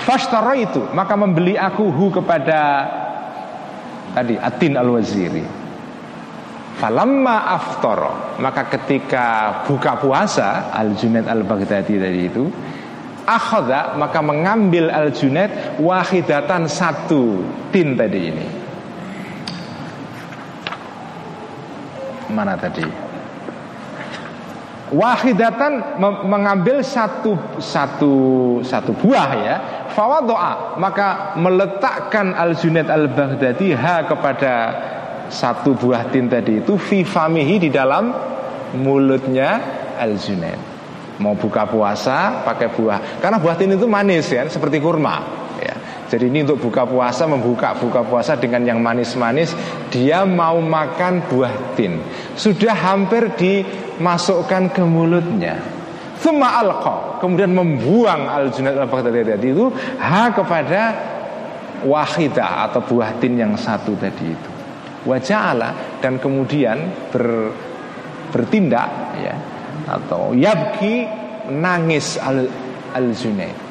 Fashtara 0.00 0.56
itu 0.56 0.80
maka 0.96 1.12
membeli 1.12 1.60
aku 1.60 1.92
hu 1.92 2.08
kepada 2.08 2.60
tadi 4.16 4.40
atin 4.40 4.80
al 4.80 4.88
waziri. 4.96 5.65
Falamma 6.76 7.56
aftoro 7.56 8.36
Maka 8.36 8.68
ketika 8.68 9.24
buka 9.64 9.96
puasa 9.96 10.68
Al-Junaid 10.76 11.24
al-Baghdadi 11.24 11.96
tadi 11.96 12.22
itu 12.28 12.44
Akhoda 13.26 13.98
maka 13.98 14.22
mengambil 14.22 14.86
Al-Junaid 14.86 15.82
Wahidatan 15.82 16.70
satu 16.70 17.42
tin 17.74 17.98
tadi 17.98 18.20
ini. 18.30 18.46
Mana 22.30 22.54
tadi? 22.54 22.86
Wahidatan 24.94 25.98
mengambil 26.30 26.78
satu 26.86 27.34
satu 27.58 28.14
satu 28.62 28.94
buah 28.94 29.30
ya. 29.42 29.56
Fawadoa 29.90 30.78
maka 30.78 31.34
meletakkan 31.34 32.30
Al 32.30 32.54
Junaid 32.54 32.86
Al 32.86 33.10
Baghdadi 33.10 33.74
ha 33.74 34.06
kepada 34.06 34.52
satu 35.28 35.74
buah 35.74 36.08
tin 36.10 36.30
tadi 36.30 36.62
itu 36.62 36.78
fi 36.78 37.02
famihi 37.02 37.68
di 37.68 37.70
dalam 37.70 38.10
mulutnya 38.78 39.60
al 39.96 40.18
Junaid. 40.18 40.76
Mau 41.16 41.32
buka 41.32 41.64
puasa 41.64 42.44
pakai 42.44 42.68
buah. 42.76 43.20
Karena 43.24 43.40
buah 43.40 43.56
tin 43.56 43.72
itu 43.72 43.88
manis 43.88 44.28
ya, 44.28 44.44
seperti 44.52 44.84
kurma. 44.84 45.16
Ya. 45.56 45.76
Jadi 46.12 46.28
ini 46.28 46.44
untuk 46.44 46.68
buka 46.68 46.84
puasa 46.84 47.24
membuka 47.24 47.72
buka 47.72 48.04
puasa 48.04 48.36
dengan 48.36 48.62
yang 48.68 48.84
manis-manis. 48.84 49.56
Dia 49.88 50.28
mau 50.28 50.60
makan 50.60 51.24
buah 51.24 51.72
tin. 51.72 52.04
Sudah 52.36 52.76
hampir 52.76 53.32
dimasukkan 53.32 54.76
ke 54.76 54.84
mulutnya. 54.84 55.56
Thumma 56.16 56.64
alqa 56.64 57.20
Kemudian 57.20 57.52
membuang 57.52 58.24
al-junaid 58.24 58.72
al-baghdadi 58.72 59.52
itu 59.52 59.68
Ha 60.00 60.32
kepada 60.32 60.96
wahidah 61.84 62.68
atau 62.68 62.80
buah 62.80 63.20
tin 63.20 63.36
yang 63.36 63.52
satu 63.52 63.92
tadi 64.00 64.32
itu 64.32 64.55
waja'ala 65.04 66.00
dan 66.00 66.16
kemudian 66.16 67.10
ber, 67.12 67.52
bertindak 68.32 68.88
ya 69.20 69.34
atau 69.86 70.32
yabki 70.32 71.06
nangis 71.52 72.16
al 72.22 72.48
al 72.96 73.12
Junaid 73.12 73.66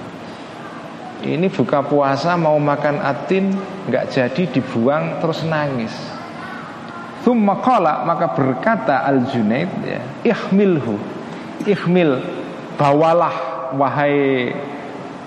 ini 1.25 1.49
buka 1.49 1.81
puasa 1.81 2.37
mau 2.37 2.59
makan 2.61 3.01
atin 3.01 3.49
nggak 3.89 4.05
jadi 4.13 4.43
dibuang 4.45 5.17
terus 5.17 5.41
nangis. 5.41 5.93
Thumma 7.25 7.57
qala 7.65 8.05
maka 8.05 8.29
berkata 8.37 9.01
Al 9.01 9.25
Junaid 9.25 9.71
ya, 9.81 10.01
ihmilhu 10.21 10.93
ihmil 11.65 12.21
bawalah 12.77 13.33
wahai 13.73 14.53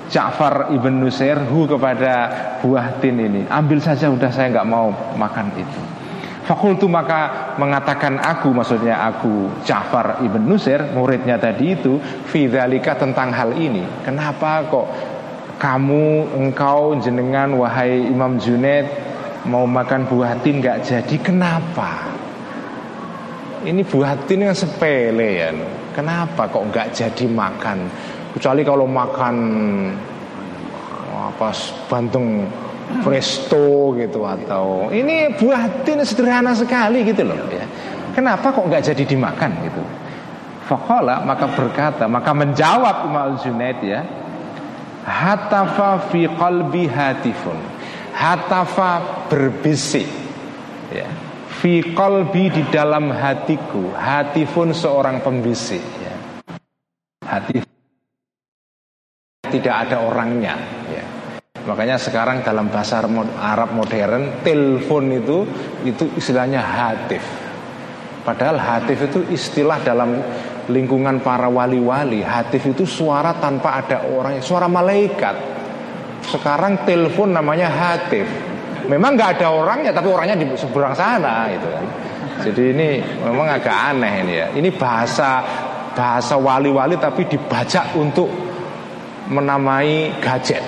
Ja'far 0.06 0.70
ibn 0.72 1.02
Nusair 1.02 1.42
hu 1.50 1.66
kepada 1.66 2.30
buah 2.62 2.98
tin 3.02 3.16
ini. 3.18 3.42
Ambil 3.48 3.78
saja 3.82 4.10
udah 4.10 4.30
saya 4.30 4.50
nggak 4.52 4.68
mau 4.68 4.90
makan 5.14 5.48
itu. 5.56 5.80
Fakultu 6.48 6.88
maka 6.88 7.52
mengatakan 7.60 8.16
aku 8.16 8.56
maksudnya 8.56 9.04
aku 9.04 9.52
Ja'far 9.68 10.24
ibn 10.24 10.48
Nusair 10.48 10.96
muridnya 10.96 11.36
tadi 11.36 11.76
itu 11.76 12.00
Fidhalika 12.24 12.96
tentang 12.96 13.28
hal 13.36 13.52
ini. 13.52 13.84
Kenapa 14.00 14.64
kok 14.64 14.88
kamu 15.60 16.32
engkau 16.40 16.96
jenengan 17.04 17.52
wahai 17.52 18.08
Imam 18.08 18.40
Junaid 18.40 18.88
mau 19.44 19.68
makan 19.68 20.08
buah 20.08 20.40
tin 20.40 20.64
nggak 20.64 20.88
jadi? 20.88 21.16
Kenapa? 21.20 22.08
Ini 23.68 23.84
buah 23.84 24.16
tin 24.24 24.48
yang 24.48 24.56
sepele 24.56 25.28
ya. 25.36 25.52
Kenapa 25.92 26.48
kok 26.48 26.64
nggak 26.72 26.96
jadi 26.96 27.28
makan? 27.28 27.78
Kecuali 28.32 28.64
kalau 28.64 28.88
makan 28.88 29.36
apa 31.18 31.50
bantung 31.90 32.46
presto 33.04 33.92
gitu 33.98 34.24
atau 34.24 34.88
ini 34.88 35.36
buah 35.36 35.84
tin 35.84 36.00
sederhana 36.06 36.56
sekali 36.56 37.04
gitu 37.04 37.26
loh 37.26 37.36
ya. 37.52 37.66
Kenapa 38.16 38.50
kok 38.50 38.66
nggak 38.66 38.82
jadi 38.94 39.04
dimakan 39.04 39.50
gitu? 39.62 39.82
Fakola 40.68 41.24
maka 41.24 41.48
berkata 41.48 42.04
maka 42.04 42.30
menjawab 42.36 43.08
Imam 43.08 43.40
Junaid 43.40 43.80
ya 43.80 44.04
hatafa 45.08 46.12
fi 46.12 46.28
qalbi 46.28 46.84
hatifun 46.84 47.56
hatafa 48.12 49.24
berbisik 49.32 50.04
ya 50.92 51.08
fi 51.56 51.80
qalbi 51.96 52.52
di 52.52 52.62
dalam 52.68 53.08
hatiku 53.08 53.96
hatifun 53.96 54.76
seorang 54.76 55.24
pembisik 55.24 55.80
ya 55.80 56.14
hati 57.24 57.64
tidak 59.50 59.88
ada 59.88 60.04
orangnya. 60.04 60.54
Ya. 60.88 61.04
Makanya 61.68 62.00
sekarang 62.00 62.40
dalam 62.40 62.72
bahasa 62.72 63.04
Arab 63.36 63.70
modern 63.76 64.40
Telepon 64.40 65.04
itu 65.12 65.44
itu 65.84 66.04
istilahnya 66.16 66.64
hatif. 66.64 67.20
Padahal 68.24 68.60
hatif 68.60 69.08
itu 69.08 69.20
istilah 69.32 69.80
dalam 69.84 70.20
lingkungan 70.68 71.20
para 71.24 71.48
wali-wali. 71.48 72.20
Hatif 72.20 72.72
itu 72.72 72.84
suara 72.84 73.36
tanpa 73.36 73.80
ada 73.84 74.04
orang 74.04 74.40
Suara 74.44 74.68
malaikat. 74.68 75.36
Sekarang 76.28 76.84
telepon 76.84 77.32
namanya 77.32 77.72
hatif. 77.72 78.28
Memang 78.88 79.16
nggak 79.16 79.40
ada 79.40 79.48
orangnya 79.52 79.92
Tapi 79.92 80.08
orangnya 80.08 80.36
di 80.36 80.44
seberang 80.56 80.92
sana 80.92 81.48
gitu 81.52 81.68
kan. 81.72 81.84
Jadi 82.38 82.62
ini 82.70 82.88
memang 83.24 83.48
agak 83.50 83.76
aneh 83.92 84.12
ini 84.22 84.34
ya. 84.38 84.46
Ini 84.54 84.68
bahasa 84.76 85.42
bahasa 85.98 86.38
wali-wali 86.38 86.94
tapi 86.94 87.26
dibajak 87.26 87.98
untuk 87.98 88.47
menamai 89.28 90.16
gadget 90.18 90.64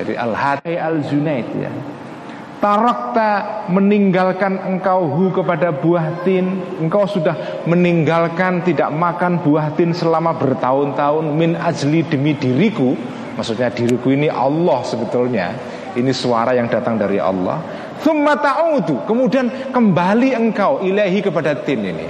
jadi 0.00 0.16
Al-Hati 0.16 0.74
Al-Zunaid 0.80 1.48
ya. 1.60 1.72
Tarakta 2.56 3.64
meninggalkan 3.68 4.56
engkau 4.64 5.12
hu 5.12 5.28
kepada 5.28 5.76
buah 5.76 6.24
tin. 6.24 6.60
Engkau 6.80 7.04
sudah 7.04 7.64
meninggalkan 7.68 8.64
tidak 8.64 8.88
makan 8.96 9.44
buah 9.44 9.76
tin 9.76 9.92
selama 9.92 10.36
bertahun-tahun. 10.40 11.36
Min 11.36 11.52
ajli 11.52 12.00
demi 12.08 12.32
diriku. 12.32 12.96
Maksudnya 13.36 13.68
diriku 13.68 14.08
ini 14.12 14.32
Allah 14.32 14.80
sebetulnya. 14.88 15.52
Ini 15.92 16.12
suara 16.16 16.56
yang 16.56 16.72
datang 16.72 16.96
dari 16.96 17.20
Allah. 17.20 17.60
Thumma 18.00 18.40
ta'udu. 18.40 19.04
Kemudian 19.04 19.72
kembali 19.72 20.32
engkau 20.32 20.80
ilahi 20.80 21.20
kepada 21.20 21.60
tin 21.60 21.84
ini. 21.84 22.08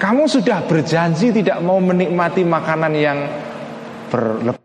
Kamu 0.00 0.24
sudah 0.24 0.64
berjanji 0.64 1.28
tidak 1.32 1.60
mau 1.60 1.76
menikmati 1.76 2.40
makanan 2.40 2.92
yang 2.96 3.18
berlebihan 4.08 4.57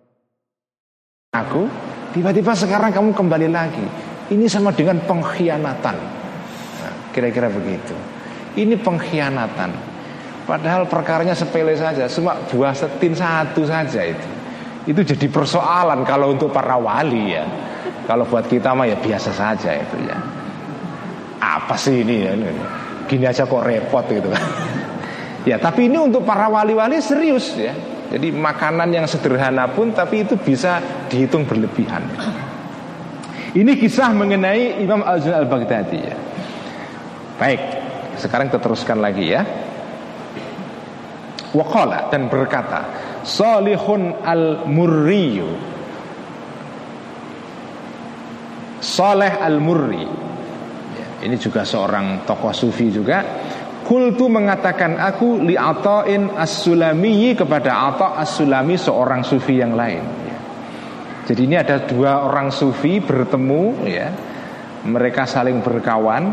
Aku 1.33 1.65
Tiba-tiba 2.13 2.53
sekarang 2.53 2.93
kamu 2.93 3.09
kembali 3.17 3.49
lagi. 3.49 3.81
Ini 4.29 4.45
sama 4.45 4.69
dengan 4.69 5.01
pengkhianatan. 5.01 5.97
Nah, 6.77 6.93
kira-kira 7.09 7.49
begitu. 7.49 7.97
Ini 8.53 8.77
pengkhianatan. 8.77 9.73
Padahal 10.45 10.85
perkaranya 10.85 11.33
sepele 11.33 11.73
saja, 11.73 12.05
cuma 12.05 12.37
buah 12.53 12.77
setin 12.77 13.17
satu 13.17 13.65
saja 13.65 14.05
itu. 14.05 14.29
Itu 14.85 15.01
jadi 15.01 15.25
persoalan 15.25 16.05
kalau 16.05 16.37
untuk 16.37 16.53
para 16.53 16.77
wali 16.77 17.33
ya. 17.33 17.49
Kalau 18.05 18.29
buat 18.29 18.45
kita 18.45 18.77
mah 18.77 18.85
ya 18.85 18.97
biasa 19.01 19.33
saja 19.33 19.73
itu 19.73 19.97
ya. 20.05 20.17
Apa 21.41 21.73
sih 21.73 22.05
ini 22.05 22.29
ya? 22.29 22.37
Gini 23.09 23.25
aja 23.25 23.49
kok 23.49 23.65
repot 23.65 24.05
gitu 24.05 24.29
kan. 24.29 24.45
Ya, 25.43 25.59
tapi 25.59 25.91
ini 25.91 25.99
untuk 25.99 26.23
para 26.23 26.47
wali-wali 26.47 27.03
serius 27.03 27.51
ya. 27.59 27.75
Jadi 28.13 28.29
makanan 28.29 28.93
yang 28.93 29.09
sederhana 29.09 29.65
pun 29.65 29.89
tapi 29.89 30.21
itu 30.21 30.37
bisa 30.37 30.77
dihitung 31.09 31.49
berlebihan. 31.49 32.05
Ini 33.57 33.73
kisah 33.73 34.13
mengenai 34.13 34.85
Imam 34.85 35.01
Al-Zun 35.01 35.33
Al-Baghdadi 35.33 35.97
ya. 35.97 36.17
Baik, 37.41 37.61
sekarang 38.21 38.53
kita 38.53 38.61
teruskan 38.61 39.01
lagi 39.01 39.33
ya. 39.33 39.41
Waqala 41.57 42.13
dan 42.13 42.29
berkata, 42.29 42.85
Salihun 43.25 44.21
al-Murriyu 44.25 45.47
Saleh 48.83 49.39
al-Murri 49.39 50.05
Ini 51.23 51.35
juga 51.39 51.63
seorang 51.63 52.27
tokoh 52.27 52.51
sufi 52.51 52.91
juga 52.91 53.42
Kultu 53.93 54.25
mengatakan 54.25 54.97
aku 54.97 55.45
li 55.45 55.53
Ata'in 55.53 56.33
as-Sulami 56.33 57.37
kepada 57.37 57.93
Ata' 57.93 58.17
as-Sulami 58.25 58.73
seorang 58.73 59.21
sufi 59.21 59.61
yang 59.61 59.77
lain 59.77 60.01
ya. 60.25 60.37
Jadi 61.29 61.41
ini 61.45 61.53
ada 61.53 61.77
dua 61.85 62.25
orang 62.25 62.49
sufi 62.49 62.97
bertemu 62.97 63.85
ya. 63.85 64.09
Mereka 64.89 65.29
saling 65.29 65.61
berkawan. 65.61 66.25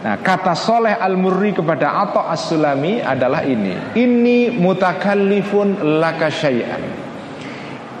Nah, 0.00 0.16
kata 0.24 0.56
Soleh 0.56 0.96
Al-Murri 0.96 1.52
kepada 1.52 1.92
Ata' 2.08 2.32
as-Sulami 2.32 3.04
adalah 3.04 3.44
ini. 3.44 3.92
Ini 3.92 4.48
mutakallifun 4.48 6.00
laka 6.00 6.32
syai'an. 6.32 6.82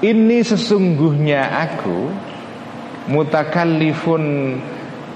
Ini 0.00 0.38
sesungguhnya 0.40 1.60
aku 1.60 2.08
mutakallifun 3.12 4.24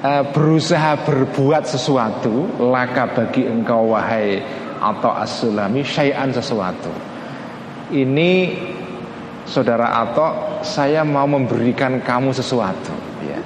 uh, 0.03 0.25
berusaha 0.31 1.03
berbuat 1.03 1.67
sesuatu 1.67 2.61
laka 2.63 3.11
bagi 3.11 3.47
engkau 3.47 3.95
wahai 3.95 4.43
atau 4.79 5.11
as-sulami 5.11 5.83
syai'an 5.83 6.31
sesuatu. 6.31 6.91
Ini 7.89 8.31
saudara 9.49 9.97
Ato, 10.05 10.61
saya 10.63 11.03
mau 11.03 11.25
memberikan 11.25 11.99
kamu 12.05 12.31
sesuatu 12.37 12.95
ya. 13.25 13.41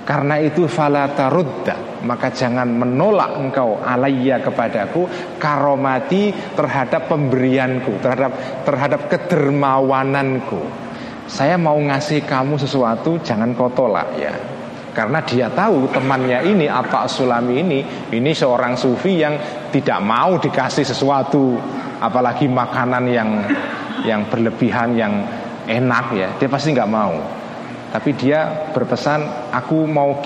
Karena 0.00 0.40
itu 0.42 0.64
falata 0.66 1.28
rudda 1.28 2.02
Maka 2.02 2.32
jangan 2.32 2.66
menolak 2.66 3.36
engkau 3.36 3.78
alaiya 3.78 4.40
kepadaku 4.42 5.06
Karomati 5.36 6.34
terhadap 6.56 7.06
pemberianku 7.06 8.00
Terhadap 8.00 8.32
terhadap 8.64 9.00
kedermawananku 9.12 10.58
Saya 11.30 11.60
mau 11.60 11.76
ngasih 11.78 12.26
kamu 12.26 12.58
sesuatu 12.58 13.20
Jangan 13.22 13.54
kau 13.54 13.70
tolak 13.70 14.08
ya 14.18 14.34
karena 14.90 15.22
dia 15.22 15.46
tahu 15.50 15.86
temannya 15.94 16.42
ini 16.50 16.66
apa 16.66 17.06
Sulami 17.06 17.62
ini 17.62 17.80
ini 18.10 18.30
seorang 18.34 18.74
sufi 18.74 19.22
yang 19.22 19.38
tidak 19.70 20.02
mau 20.02 20.36
dikasih 20.36 20.82
sesuatu 20.82 21.54
apalagi 22.02 22.50
makanan 22.50 23.04
yang 23.06 23.30
yang 24.02 24.26
berlebihan 24.26 24.96
yang 24.96 25.12
enak 25.68 26.06
ya. 26.16 26.28
Dia 26.40 26.48
pasti 26.50 26.74
nggak 26.74 26.90
mau. 26.90 27.14
Tapi 27.90 28.10
dia 28.14 28.70
berpesan 28.70 29.50
aku 29.50 29.86
mau 29.86 30.22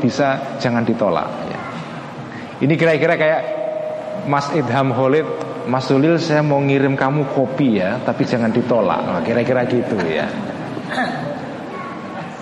bisa 0.00 0.56
jangan 0.56 0.80
ditolak 0.80 1.28
ya. 1.44 1.60
ini 2.64 2.72
kira-kira 2.72 3.20
kayak 3.20 3.42
Mas 4.24 4.48
Idham 4.56 4.96
Holid 4.96 5.28
Mas 5.68 5.84
Sulil 5.84 6.16
saya 6.16 6.40
mau 6.40 6.56
ngirim 6.56 6.96
kamu 6.96 7.36
kopi 7.36 7.84
ya 7.84 8.00
tapi 8.00 8.24
jangan 8.24 8.48
ditolak. 8.48 9.00
Nah, 9.04 9.20
kira-kira 9.20 9.68
gitu 9.68 10.00
ya 10.08 10.24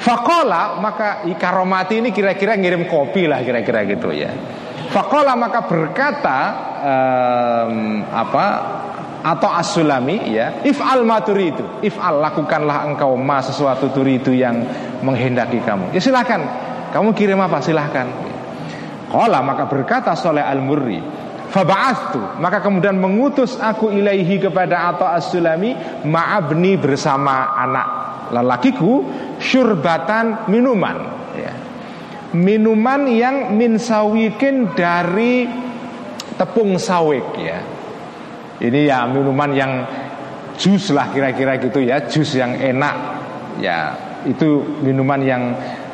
Fakola 0.08 0.80
maka 0.80 1.28
ikaromati 1.28 2.00
ini 2.00 2.16
kira-kira 2.16 2.56
ngirim 2.56 2.88
kopi 2.88 3.28
lah 3.28 3.44
kira-kira 3.44 3.84
gitu 3.84 4.08
ya. 4.08 4.32
Fakola 4.88 5.36
maka 5.36 5.68
berkata 5.68 6.38
um, 6.80 8.00
apa 8.08 8.46
atau 9.20 9.52
asulami 9.52 10.32
ya 10.32 10.64
if'al 10.64 11.04
maturi 11.04 11.52
itu 11.52 11.84
if'al 11.84 12.24
lakukanlah 12.24 12.88
engkau 12.88 13.20
ma 13.20 13.44
sesuatu 13.44 13.92
turi 13.92 14.16
itu 14.16 14.32
yang 14.32 14.64
menghendaki 15.04 15.60
kamu. 15.60 15.92
Ya 15.92 16.00
silakan. 16.00 16.68
Kamu 16.88 17.12
kirim 17.12 17.36
apa? 17.36 17.60
Silahkan 17.60 18.08
Qala 19.12 19.44
maka 19.44 19.68
berkata 19.68 20.16
Soleh 20.16 20.44
Al-Murri 20.44 21.00
Faba'astu 21.48 22.40
Maka 22.40 22.60
kemudian 22.60 22.96
mengutus 22.96 23.56
aku 23.60 23.92
ilaihi 23.92 24.40
kepada 24.40 24.88
Atta 24.92 25.16
As-Sulami 25.16 25.76
Ma'abni 26.04 26.76
bersama 26.80 27.56
anak 27.56 27.88
lelakiku 28.32 29.04
Syurbatan 29.38 30.50
minuman. 30.50 30.96
Ya. 31.38 31.52
Minuman 32.34 33.08
yang 33.08 33.54
min 33.56 33.80
sawikin 33.80 34.74
dari 34.76 35.48
tepung 36.36 36.76
sawik 36.76 37.24
ya. 37.40 37.58
Ini 38.58 38.90
ya 38.90 39.06
minuman 39.06 39.50
yang 39.54 39.72
jus 40.58 40.90
lah 40.90 41.14
kira-kira 41.14 41.62
gitu 41.62 41.78
ya 41.78 42.02
Jus 42.10 42.34
yang 42.34 42.58
enak. 42.58 42.96
Ya 43.62 43.94
itu 44.26 44.82
minuman 44.82 45.22
yang 45.22 45.42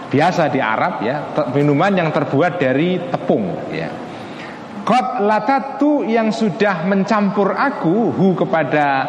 biasa 0.08 0.48
di 0.48 0.58
Arab 0.58 1.04
ya. 1.04 1.32
Minuman 1.52 1.92
yang 1.92 2.08
terbuat 2.10 2.56
dari 2.56 2.98
tepung 3.12 3.72
ya. 3.72 3.88
Kot 4.84 5.24
latatu 5.24 6.04
yang 6.04 6.28
sudah 6.28 6.84
mencampur 6.84 7.56
aku 7.56 8.12
hu 8.12 8.36
kepada 8.36 9.08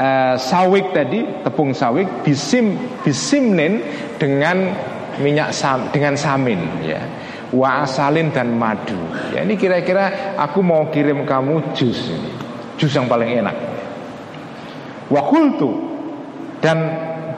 uh, 0.00 0.34
sawik 0.40 0.96
tadi 0.96 1.44
tepung 1.44 1.76
sawik 1.76 2.24
bisim 2.24 2.74
bisimnin 3.04 3.84
dengan 4.16 4.72
minyak 5.20 5.52
sam 5.52 5.92
dengan 5.92 6.16
samin 6.16 6.60
ya. 6.80 7.00
Wa 7.50 7.82
asalin 7.82 8.30
dan 8.30 8.54
madu. 8.54 8.96
Ya 9.34 9.42
ini 9.42 9.58
kira-kira 9.58 10.34
aku 10.38 10.62
mau 10.62 10.88
kirim 10.88 11.26
kamu 11.26 11.74
jus 11.76 12.08
ini. 12.08 12.30
Jus 12.78 12.94
yang 12.94 13.10
paling 13.10 13.28
enak. 13.42 13.56
Wa 15.10 15.26
dan 16.62 16.78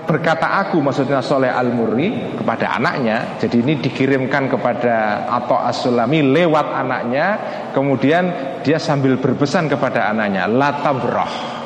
berkata 0.05 0.61
aku 0.67 0.83
maksudnya 0.83 1.23
Soleh 1.23 1.49
Al-Murri 1.49 2.37
kepada 2.37 2.77
anaknya 2.77 3.39
jadi 3.39 3.57
ini 3.63 3.75
dikirimkan 3.81 4.51
kepada 4.51 5.25
atau 5.31 5.63
As-Sulami 5.63 6.27
lewat 6.27 6.67
anaknya 6.75 7.27
kemudian 7.71 8.25
dia 8.67 8.83
sambil 8.83 9.17
berpesan 9.23 9.71
kepada 9.71 10.11
anaknya 10.11 10.51
latabroh 10.51 11.62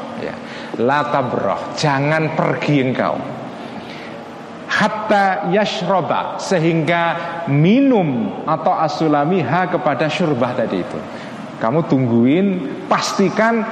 latabroh 0.81 1.77
jangan 1.77 2.37
pergi 2.37 2.77
engkau. 2.85 3.17
Hatta 4.67 5.49
yashroba 5.49 6.37
sehingga 6.37 7.17
minum 7.49 8.43
atau 8.45 8.77
asulami 8.77 9.41
ha 9.41 9.71
kepada 9.71 10.11
syurbah 10.11 10.53
tadi 10.53 10.85
itu. 10.85 10.99
Kamu 11.57 11.89
tungguin 11.89 12.47
pastikan 12.85 13.65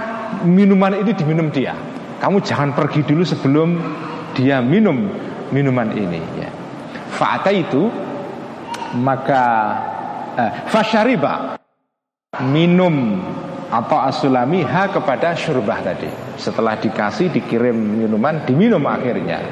minuman 0.48 0.96
ini 0.96 1.12
diminum 1.12 1.52
dia. 1.52 1.76
Kamu 2.16 2.40
jangan 2.40 2.72
pergi 2.72 3.04
dulu 3.04 3.20
sebelum 3.20 3.76
dia 4.32 4.64
minum 4.64 5.12
minuman 5.52 5.92
ini 5.92 6.20
ya. 6.40 6.48
Fa'ata 7.12 7.52
itu 7.52 7.92
maka 8.96 9.44
eh, 10.38 10.52
fasyariba 10.72 11.60
minum 12.48 13.20
atau 13.74 13.98
asulami 13.98 14.62
ha 14.62 14.86
kepada 14.86 15.34
syurbah 15.34 15.82
tadi. 15.82 16.06
Setelah 16.38 16.78
dikasih 16.78 17.34
dikirim 17.34 17.74
minuman 17.74 18.46
diminum 18.46 18.86
akhirnya. 18.86 19.42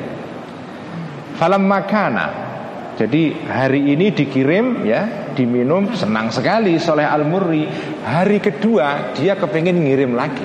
Falam 1.34 1.66
makana 1.66 2.52
jadi 2.94 3.34
hari 3.50 3.98
ini 3.98 4.14
dikirim 4.14 4.86
ya 4.86 5.34
diminum 5.34 5.90
senang 5.96 6.28
sekali 6.30 6.76
soleh 6.76 7.08
al 7.08 7.24
murri 7.24 7.66
hari 8.04 8.38
kedua 8.38 9.16
dia 9.16 9.34
kepingin 9.34 9.80
ngirim 9.80 10.12
lagi 10.12 10.44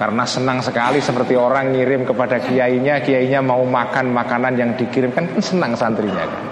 karena 0.00 0.24
senang 0.26 0.58
sekali 0.64 0.98
seperti 0.98 1.38
orang 1.38 1.70
ngirim 1.76 2.02
kepada 2.02 2.42
kiainya 2.42 3.04
Kiainya 3.06 3.38
mau 3.38 3.62
makan 3.62 4.10
makanan 4.10 4.58
yang 4.58 4.70
dikirimkan 4.74 5.30
kan 5.36 5.38
senang 5.38 5.78
santrinya 5.78 6.26
kan 6.26 6.44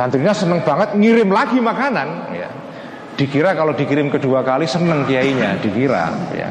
Santrinya 0.00 0.32
senang 0.32 0.64
banget 0.64 0.96
ngirim 0.96 1.28
lagi 1.28 1.60
makanan 1.60 2.08
ya. 2.32 2.48
Dikira 3.20 3.52
kalau 3.52 3.76
dikirim 3.76 4.08
kedua 4.08 4.40
kali 4.40 4.64
senang 4.64 5.04
kiainya 5.04 5.60
Dikira 5.60 6.08
ya. 6.32 6.48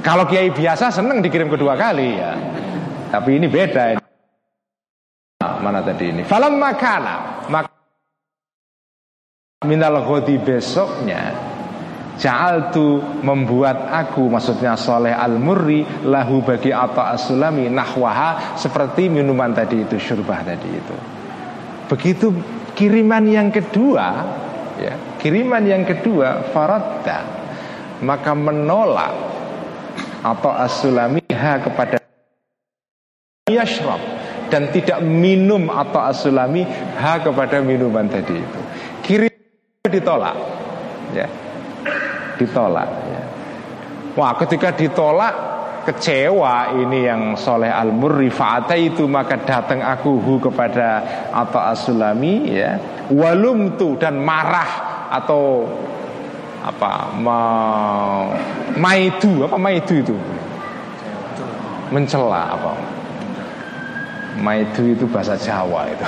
Kalau 0.00 0.24
kiai 0.24 0.48
biasa 0.48 0.88
senang 0.88 1.20
dikirim 1.20 1.52
kedua 1.52 1.76
kali 1.76 2.16
ya. 2.16 2.32
Tapi 3.12 3.36
ini 3.36 3.52
beda 3.52 4.00
Mana 5.60 5.84
tadi 5.84 6.08
ini? 6.08 6.24
Falam 6.24 6.56
makana. 6.56 7.44
Mak 7.52 7.68
Minal 9.68 10.00
ghodi 10.08 10.40
besoknya 10.40 11.36
Ja'al 12.16 12.72
tu 12.72 12.98
membuat 13.20 13.92
aku 13.92 14.32
Maksudnya 14.32 14.72
soleh 14.80 15.12
al-murri 15.12 15.84
Lahu 16.08 16.40
bagi 16.40 16.72
apa 16.72 17.12
asulami 17.12 17.68
Nahwaha 17.68 18.56
seperti 18.56 19.12
minuman 19.12 19.52
tadi 19.52 19.84
itu 19.84 20.00
Syurbah 20.00 20.40
tadi 20.40 20.70
itu. 20.72 20.96
Begitu 21.92 22.32
kiriman 22.72 23.28
yang 23.28 23.52
kedua 23.52 24.40
ya, 24.82 24.94
Kiriman 25.22 25.62
yang 25.62 25.86
kedua 25.86 26.50
Faradda. 26.50 27.42
Maka 28.02 28.34
menolak 28.34 29.14
Atau 30.26 30.50
asulami 30.50 31.22
ha 31.30 31.62
kepada 31.62 32.02
Yashrab. 33.46 34.02
Dan 34.50 34.68
tidak 34.68 35.00
minum 35.00 35.72
atau 35.72 36.04
asulami 36.04 36.66
Ha 37.00 37.24
kepada 37.24 37.64
minuman 37.64 38.04
tadi 38.04 38.36
itu. 38.36 38.60
Kirim 39.00 39.32
ditolak. 39.88 40.36
Ya. 41.16 41.26
Ditolak 42.36 42.88
ya. 43.08 43.22
Wah 44.12 44.36
ketika 44.36 44.76
ditolak 44.76 45.34
kecewa 45.82 46.78
ini 46.78 47.10
yang 47.10 47.34
soleh 47.34 47.68
al 47.68 47.90
murrifata 47.90 48.78
itu 48.78 49.10
maka 49.10 49.42
datang 49.42 49.82
aku 49.82 50.20
hu 50.22 50.38
kepada 50.38 51.02
apa 51.34 51.74
asulami 51.74 52.54
ya 52.54 52.78
walum 53.12 53.76
tu 53.76 53.94
dan 54.00 54.16
marah 54.18 55.08
atau 55.12 55.68
apa 56.62 57.12
ma, 57.18 57.40
maidu 58.78 59.44
apa 59.44 59.56
maidu 59.58 59.94
itu 60.00 60.16
mencela 61.92 62.56
apa 62.56 62.72
maidu 64.40 64.96
itu 64.96 65.04
bahasa 65.10 65.36
Jawa 65.36 65.90
itu 65.92 66.06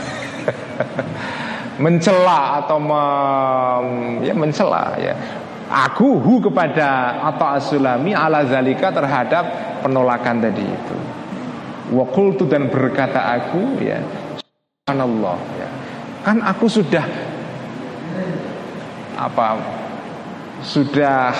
mencela 1.84 2.62
atau 2.62 2.78
me, 2.78 3.02
ya 4.22 4.32
mencela 4.32 4.94
ya 4.96 5.12
Aku 5.64 6.20
hu 6.20 6.44
kepada 6.44 7.18
atau 7.24 7.56
asulami 7.56 8.12
ala 8.12 8.44
zalika 8.44 8.92
terhadap 8.92 9.44
penolakan 9.80 10.44
tadi 10.44 10.60
itu. 10.60 10.96
Wakultu 11.96 12.44
dan 12.44 12.68
berkata 12.68 13.32
aku 13.32 13.80
ya 13.80 13.96
Subhanallah 14.84 15.36
ya. 15.56 15.68
Kan 16.24 16.40
aku 16.40 16.66
sudah 16.66 17.04
apa 19.14 19.60
sudah 20.64 21.30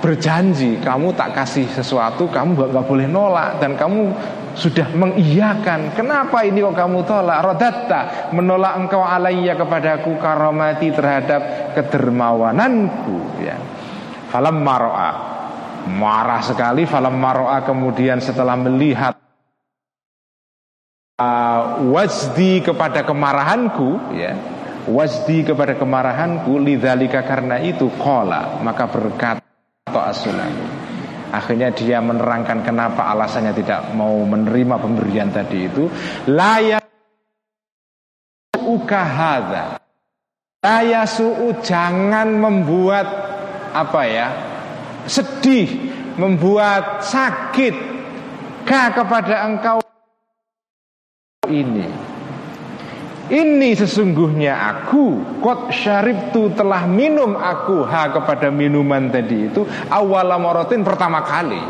berjanji 0.00 0.76
kamu 0.80 1.12
tak 1.16 1.32
kasih 1.36 1.66
sesuatu 1.72 2.28
kamu 2.28 2.56
gak 2.70 2.86
boleh 2.86 3.08
nolak 3.08 3.60
dan 3.60 3.76
kamu 3.76 4.12
sudah 4.54 4.88
mengiyakan. 4.92 5.94
Kenapa 5.94 6.42
ini 6.42 6.60
kok 6.60 6.74
kamu 6.74 7.06
tolak? 7.06 7.38
Rodatta 7.40 8.30
menolak 8.34 8.76
engkau 8.82 9.02
alaiya 9.02 9.54
kepadaku 9.54 10.18
karomati 10.18 10.90
terhadap 10.90 11.72
kedermawananku 11.78 13.40
ya. 13.40 13.56
Falam 14.30 14.62
maroa 14.62 15.10
marah 15.90 16.42
sekali 16.44 16.84
falam 16.84 17.16
maroa 17.16 17.64
kemudian 17.64 18.20
setelah 18.20 18.54
melihat 18.54 19.16
uh, 21.20 22.64
kepada 22.64 23.04
kemarahanku 23.04 24.16
ya 24.16 24.32
wajdi 24.88 25.44
kepada 25.44 25.76
kemarahanku 25.76 26.56
lidzalika 26.56 27.20
karena 27.28 27.60
itu 27.60 27.92
kola 28.00 28.58
maka 28.64 28.88
berkata 28.88 29.44
atau 29.84 30.00
asulani 30.00 30.80
Akhirnya 31.30 31.70
dia 31.70 32.02
menerangkan 32.02 32.66
kenapa 32.66 33.06
alasannya 33.06 33.54
tidak 33.54 33.94
mau 33.94 34.18
menerima 34.26 34.82
pemberian 34.82 35.30
tadi 35.30 35.70
itu. 35.70 35.86
Laya 36.26 36.82
ukahada. 38.58 39.78
Laya 40.60 41.06
su'u 41.06 41.54
jangan 41.62 42.34
membuat 42.34 43.06
apa 43.70 44.02
ya? 44.10 44.28
Sedih, 45.06 45.70
membuat 46.18 47.06
sakit 47.06 47.74
kah 48.66 48.90
kepada 48.90 49.46
engkau 49.46 49.78
ini. 51.50 52.10
Ini 53.30 53.78
sesungguhnya 53.78 54.58
aku 54.74 55.38
Kot 55.38 55.70
syaribtu 55.70 56.50
telah 56.50 56.82
minum 56.90 57.38
aku 57.38 57.86
Ha 57.86 58.10
kepada 58.10 58.50
minuman 58.50 59.06
tadi 59.06 59.46
itu 59.46 59.62
Awal 59.86 60.34
morotin 60.42 60.82
pertama 60.82 61.22
kali. 61.22 61.62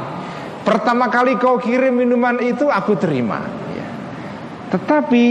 Pertama 0.64 1.12
kali 1.12 1.36
kau 1.36 1.60
kirim 1.60 2.00
minuman 2.00 2.40
itu 2.40 2.64
Aku 2.64 2.96
terima. 2.96 3.44
Ya. 3.76 3.86
Tetapi 4.72 5.24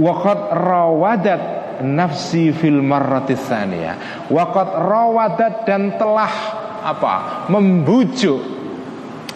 Wakot 0.00 0.40
rawadat 0.56 1.42
nafsi 1.84 2.48
fil 2.56 2.80
marratisania 2.80 4.24
Wakot 4.32 4.80
rawadat 4.80 5.68
dan 5.68 6.00
telah 6.00 6.32
apa 6.80 7.44
membujuk 7.52 8.59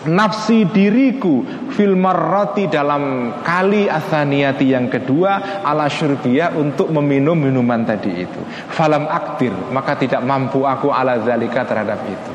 nafsi 0.09 0.69
diriku 0.69 1.45
fil 1.73 1.97
marrati 1.97 2.69
dalam 2.69 3.35
kali 3.41 3.89
athaniyati 3.89 4.67
yang 4.73 4.87
kedua 4.89 5.63
ala 5.65 5.89
syurbiyah 5.89 6.57
untuk 6.57 6.91
meminum 6.93 7.37
minuman 7.37 7.85
tadi 7.85 8.25
itu. 8.25 8.41
Falam 8.73 9.09
aktir 9.09 9.53
maka 9.73 9.97
tidak 9.97 10.21
mampu 10.25 10.65
aku 10.65 10.93
ala 10.93 11.21
zalika 11.23 11.65
terhadap 11.65 12.01
itu. 12.09 12.33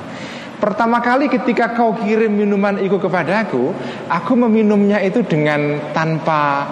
Pertama 0.60 1.00
kali 1.00 1.32
ketika 1.32 1.72
kau 1.72 1.96
kirim 1.96 2.36
minuman 2.36 2.84
itu 2.84 3.00
kepadaku 3.00 3.72
aku 4.12 4.34
meminumnya 4.36 5.00
itu 5.00 5.24
dengan 5.24 5.80
tanpa 5.96 6.68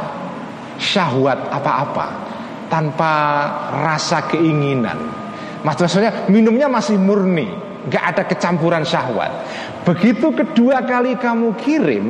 syahwat 0.75 1.39
apa-apa 1.49 2.07
tanpa 2.67 3.13
rasa 3.79 4.27
keinginan. 4.27 4.99
Maksudnya 5.63 6.27
minumnya 6.27 6.67
masih 6.67 6.99
murni 6.99 7.66
Gak 7.87 8.03
ada 8.15 8.23
kecampuran 8.27 8.83
syahwat. 8.83 9.31
Begitu 9.87 10.35
kedua 10.35 10.83
kali 10.83 11.15
kamu 11.15 11.55
kirim 11.55 12.05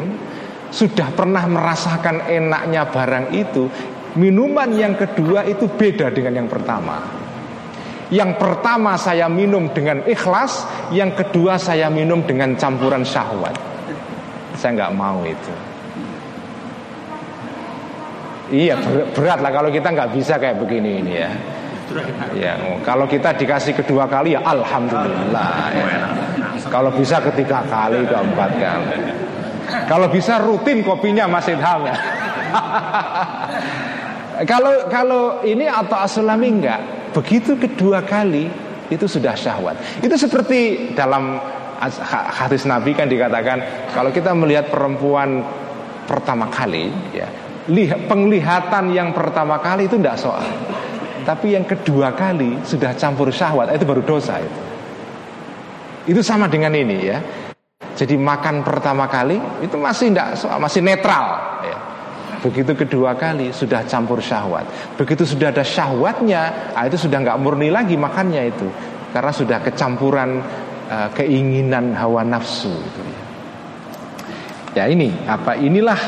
Sudah 0.74 1.14
pernah 1.14 1.46
merasakan 1.46 2.26
enaknya 2.28 2.90
barang 2.90 3.32
itu 3.38 3.70
Minuman 4.18 4.74
yang 4.74 4.98
kedua 4.98 5.46
itu 5.46 5.70
beda 5.70 6.10
dengan 6.10 6.42
yang 6.42 6.50
pertama. 6.50 7.06
Yang 8.10 8.42
pertama 8.42 8.98
saya 8.98 9.30
minum 9.30 9.70
dengan 9.70 10.02
ikhlas 10.10 10.66
Yang 10.90 11.22
kedua 11.22 11.62
saya 11.62 11.86
minum 11.94 12.26
dengan 12.26 12.58
campuran 12.58 13.06
syahwat. 13.06 13.54
Saya 14.58 14.74
nggak 14.74 14.94
mau 14.98 15.22
itu. 15.22 15.54
Iya 18.48 18.80
berat 19.12 19.44
lah 19.44 19.52
kalau 19.52 19.68
kita 19.68 19.92
nggak 19.92 20.12
bisa 20.16 20.40
kayak 20.40 20.56
begini 20.56 21.04
ini 21.04 21.14
ya 21.20 21.32
Ya, 22.36 22.60
kalau 22.84 23.08
kita 23.08 23.32
dikasih 23.36 23.74
kedua 23.78 24.10
kali 24.12 24.36
ya 24.36 24.44
alhamdulillah. 24.44 25.52
Ya. 25.72 26.04
Kalau 26.68 26.92
bisa 26.92 27.24
ketiga 27.24 27.64
kali, 27.64 28.04
keempat 28.04 28.52
kali. 28.60 29.00
Kalau 29.88 30.08
bisa 30.12 30.40
rutin 30.40 30.84
kopinya 30.84 31.28
Mas 31.28 31.48
Idham 31.48 31.88
ya. 31.88 31.96
kalau 34.52 34.72
kalau 34.88 35.24
ini 35.44 35.68
atau 35.68 35.98
asulami 36.00 36.48
enggak, 36.60 37.12
begitu 37.16 37.56
kedua 37.56 38.04
kali 38.04 38.48
itu 38.88 39.06
sudah 39.08 39.36
syahwat. 39.36 39.76
Itu 40.00 40.16
seperti 40.16 40.92
dalam 40.96 41.40
hadis 42.34 42.66
Nabi 42.66 42.96
kan 42.96 43.12
dikatakan 43.12 43.92
kalau 43.94 44.10
kita 44.10 44.34
melihat 44.34 44.72
perempuan 44.72 45.44
pertama 46.08 46.48
kali 46.48 46.90
ya, 47.12 47.28
penglihatan 48.08 48.96
yang 48.96 49.12
pertama 49.12 49.60
kali 49.60 49.86
itu 49.86 50.00
tidak 50.00 50.18
soal. 50.18 50.44
Tapi 51.28 51.60
yang 51.60 51.68
kedua 51.68 52.16
kali 52.16 52.64
sudah 52.64 52.96
campur 52.96 53.28
syahwat 53.28 53.76
Itu 53.76 53.84
baru 53.84 54.00
dosa 54.00 54.40
itu. 54.40 54.62
Itu 56.16 56.24
sama 56.24 56.48
dengan 56.48 56.72
ini 56.72 57.04
ya. 57.04 57.20
Jadi 58.00 58.16
makan 58.16 58.64
pertama 58.64 59.12
kali 59.12 59.36
Itu 59.60 59.76
masih 59.76 60.16
tidak 60.16 60.40
masih 60.56 60.80
netral 60.80 61.26
ya. 61.68 61.78
Begitu 62.40 62.72
kedua 62.80 63.20
kali 63.20 63.52
sudah 63.52 63.84
campur 63.84 64.24
syahwat. 64.24 64.96
Begitu 64.96 65.28
sudah 65.28 65.52
ada 65.52 65.68
syahwatnya 65.68 66.72
nah 66.72 66.88
Itu 66.88 66.96
sudah 66.96 67.20
nggak 67.20 67.38
murni 67.44 67.68
lagi 67.76 68.00
makannya 68.00 68.48
itu. 68.48 68.72
Karena 69.12 69.36
sudah 69.36 69.60
kecampuran 69.60 70.40
uh, 70.88 71.10
Keinginan 71.12 71.92
hawa 71.92 72.24
nafsu 72.24 72.72
itu 72.72 73.02
ya. 73.04 73.22
ya 74.80 74.84
ini 74.88 75.10
apa 75.28 75.60
inilah 75.60 76.00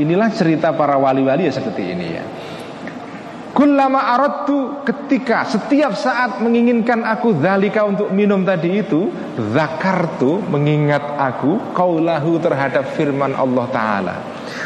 inilah 0.00 0.28
cerita 0.34 0.74
para 0.74 0.98
wali-wali 0.98 1.46
ya 1.46 1.52
seperti 1.54 1.82
ini 1.94 2.06
ya 2.18 2.24
Kullama 3.54 4.18
aradtu 4.18 4.82
ketika 4.82 5.46
setiap 5.46 5.94
saat 5.94 6.42
menginginkan 6.42 7.06
aku 7.06 7.38
zalika 7.38 7.86
untuk 7.86 8.10
minum 8.10 8.42
tadi 8.42 8.82
itu 8.82 9.14
Zakartu 9.54 10.42
mengingat 10.50 11.06
aku 11.14 11.70
kaulahu 11.70 12.42
terhadap 12.42 12.82
firman 12.98 13.30
Allah 13.30 13.66
Ta'ala. 13.70 14.16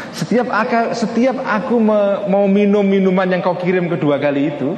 Setiap 0.09 0.49
aku, 0.49 0.97
setiap 0.97 1.37
aku 1.37 1.77
mau 2.25 2.49
minum 2.49 2.81
minuman 2.81 3.29
yang 3.29 3.45
kau 3.45 3.55
kirim 3.55 3.87
kedua 3.87 4.17
kali 4.17 4.57
itu 4.57 4.73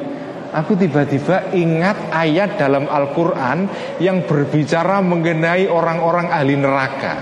Aku 0.51 0.75
tiba-tiba 0.75 1.47
ingat 1.55 2.11
ayat 2.11 2.59
dalam 2.59 2.85
Al-Quran 2.91 3.71
Yang 4.03 4.27
berbicara 4.27 4.99
mengenai 4.99 5.71
orang-orang 5.71 6.27
ahli 6.27 6.59
neraka. 6.59 7.15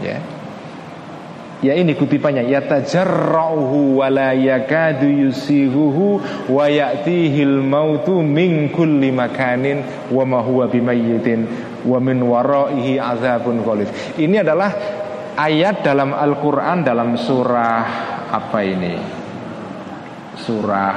Ya 0.00 0.35
Ya 1.64 1.72
ini 1.72 1.96
kutipannya 1.96 2.44
yatajarrauhu 2.52 3.96
wa 4.04 4.12
la 4.12 4.36
yakadu 4.36 5.08
yusihuhu 5.08 6.20
wa 6.52 6.68
ya'tihil 6.68 7.64
mautu 7.64 8.20
min 8.20 8.68
kulli 8.68 9.08
makanin 9.08 9.80
wa 10.12 10.28
ma 10.28 10.44
huwa 10.44 10.68
bimayyitin 10.68 11.48
wa 11.88 11.96
min 11.96 12.20
waraihi 12.20 13.00
azabun 13.00 13.64
ghalib. 13.64 13.88
Ini 14.20 14.44
adalah 14.44 14.68
ayat 15.40 15.80
dalam 15.80 16.12
Al-Qur'an 16.12 16.84
dalam 16.84 17.16
surah 17.16 17.84
apa 18.36 18.58
ini? 18.60 18.94
Surah 20.36 20.96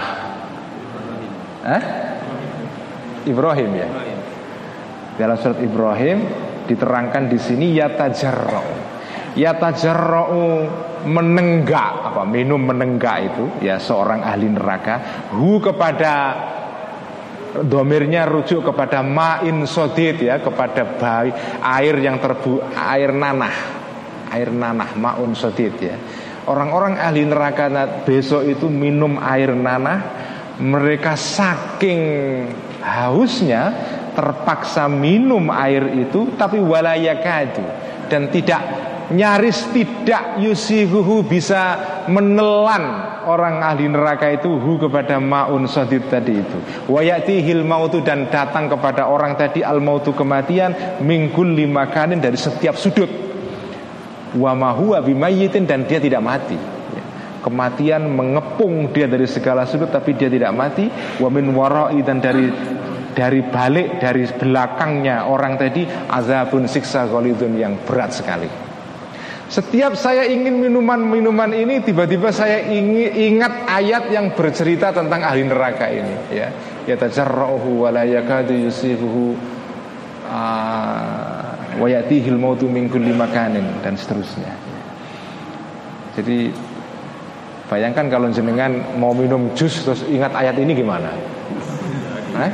eh? 1.63 1.83
Ibrahim 3.31 3.71
ya. 3.79 3.87
Dalam 5.15 5.39
surat 5.39 5.59
Ibrahim 5.63 6.27
diterangkan 6.67 7.31
di 7.31 7.39
sini 7.39 7.79
yatajarrau 7.79 8.88
yatajarra'u 9.37 10.45
menenggak 11.05 12.11
apa 12.11 12.23
minum 12.27 12.59
menenggak 12.59 13.17
itu 13.31 13.45
ya 13.63 13.79
seorang 13.79 14.25
ahli 14.25 14.51
neraka 14.51 15.27
hu 15.31 15.61
kepada 15.63 16.13
domirnya 17.65 18.29
rujuk 18.29 18.61
kepada 18.61 19.01
ma'in 19.01 19.65
sodid 19.65 20.21
ya 20.21 20.37
kepada 20.43 20.85
bayi 20.99 21.33
air 21.63 21.95
yang 21.97 22.21
terbu 22.21 22.61
air 22.77 23.09
nanah 23.15 23.55
air 24.29 24.53
nanah 24.53 24.93
ma'un 24.93 25.33
sodid 25.33 25.75
ya. 25.81 25.97
Orang-orang 26.49 26.97
ahli 26.97 27.29
neraka 27.29 27.69
besok 28.05 28.41
itu 28.45 28.65
minum 28.73 29.21
air 29.21 29.53
nanah 29.53 30.01
mereka 30.57 31.13
saking 31.13 32.01
hausnya 32.81 33.69
terpaksa 34.17 34.89
minum 34.89 35.53
air 35.53 35.85
itu 35.93 36.33
tapi 36.35 36.57
walayakadu 36.57 37.63
dan 38.09 38.33
tidak 38.33 38.88
nyaris 39.09 39.73
tidak 39.73 40.37
yusihuhu 40.37 41.25
bisa 41.25 41.77
menelan 42.09 42.83
orang 43.25 43.61
ahli 43.61 43.89
neraka 43.89 44.29
itu 44.33 44.49
hu 44.49 44.77
kepada 44.77 45.17
maun 45.17 45.65
sadid 45.65 46.09
tadi 46.09 46.41
itu. 46.41 46.57
Wayati 46.89 47.41
hil 47.41 47.65
mautu 47.65 48.01
dan 48.05 48.29
datang 48.29 48.69
kepada 48.69 49.09
orang 49.09 49.37
tadi 49.37 49.65
al 49.65 49.81
mautu 49.81 50.13
kematian 50.13 51.01
mingkul 51.01 51.49
lima 51.49 51.89
kanin 51.89 52.21
dari 52.21 52.37
setiap 52.37 52.77
sudut. 52.77 53.09
Wa 54.37 54.53
bimayitin 55.01 55.65
dan 55.65 55.89
dia 55.89 55.97
tidak 55.97 56.21
mati. 56.21 56.57
Ya. 56.93 57.03
kematian 57.41 58.13
mengepung 58.13 58.93
dia 58.93 59.09
dari 59.09 59.25
segala 59.25 59.65
sudut 59.65 59.89
tapi 59.89 60.13
dia 60.13 60.29
tidak 60.29 60.53
mati. 60.53 60.85
Wa 61.17 61.29
min 61.33 61.49
warai 61.57 62.01
dan 62.05 62.21
dari 62.21 62.45
dari 63.09 63.41
balik 63.41 63.97
dari 63.97 64.29
belakangnya 64.29 65.25
orang 65.25 65.57
tadi 65.57 65.81
azabun 65.89 66.69
siksa 66.69 67.09
golidun 67.09 67.57
yang 67.57 67.73
berat 67.83 68.13
sekali 68.13 68.68
setiap 69.49 69.97
saya 69.97 70.29
ingin 70.29 70.61
minuman-minuman 70.61 71.49
ini 71.57 71.81
tiba-tiba 71.81 72.29
saya 72.29 72.61
ingin 72.69 73.09
ingat 73.33 73.65
ayat 73.65 74.13
yang 74.13 74.29
bercerita 74.37 74.93
tentang 74.93 75.25
ahli 75.25 75.41
neraka 75.41 75.89
ini 75.89 76.15
ya. 76.29 76.53
Ya 76.85 76.95
tajarrahu 76.97 77.85
wa 77.85 77.89
la 77.89 78.05
yakadu 78.05 78.53
yusifuhu 78.53 79.33
ah, 80.29 81.57
wa 81.81 81.87
yatihil 81.89 82.37
mautu 82.37 82.69
min 82.69 82.93
kulli 82.93 83.09
makanin 83.09 83.65
dan 83.81 83.97
seterusnya. 83.97 84.53
Jadi 86.13 86.53
bayangkan 87.73 88.05
kalau 88.05 88.29
jenengan 88.29 89.01
mau 89.01 89.17
minum 89.17 89.49
jus 89.57 89.81
terus 89.81 90.05
ingat 90.05 90.29
ayat 90.37 90.61
ini 90.61 90.77
gimana? 90.77 91.09
Eh? 92.37 92.51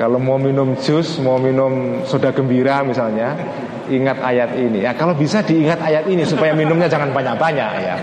Kalau 0.00 0.16
mau 0.16 0.40
minum 0.40 0.80
jus, 0.80 1.20
mau 1.20 1.36
minum 1.36 2.00
soda 2.08 2.32
gembira 2.32 2.80
misalnya, 2.80 3.36
ingat 3.90 4.22
ayat 4.22 4.54
ini. 4.54 4.86
Ya 4.86 4.94
kalau 4.94 5.18
bisa 5.18 5.42
diingat 5.42 5.82
ayat 5.82 6.06
ini 6.06 6.22
supaya 6.22 6.54
minumnya 6.54 6.86
jangan 6.86 7.10
banyak-banyak 7.10 7.70
ya. 7.82 7.96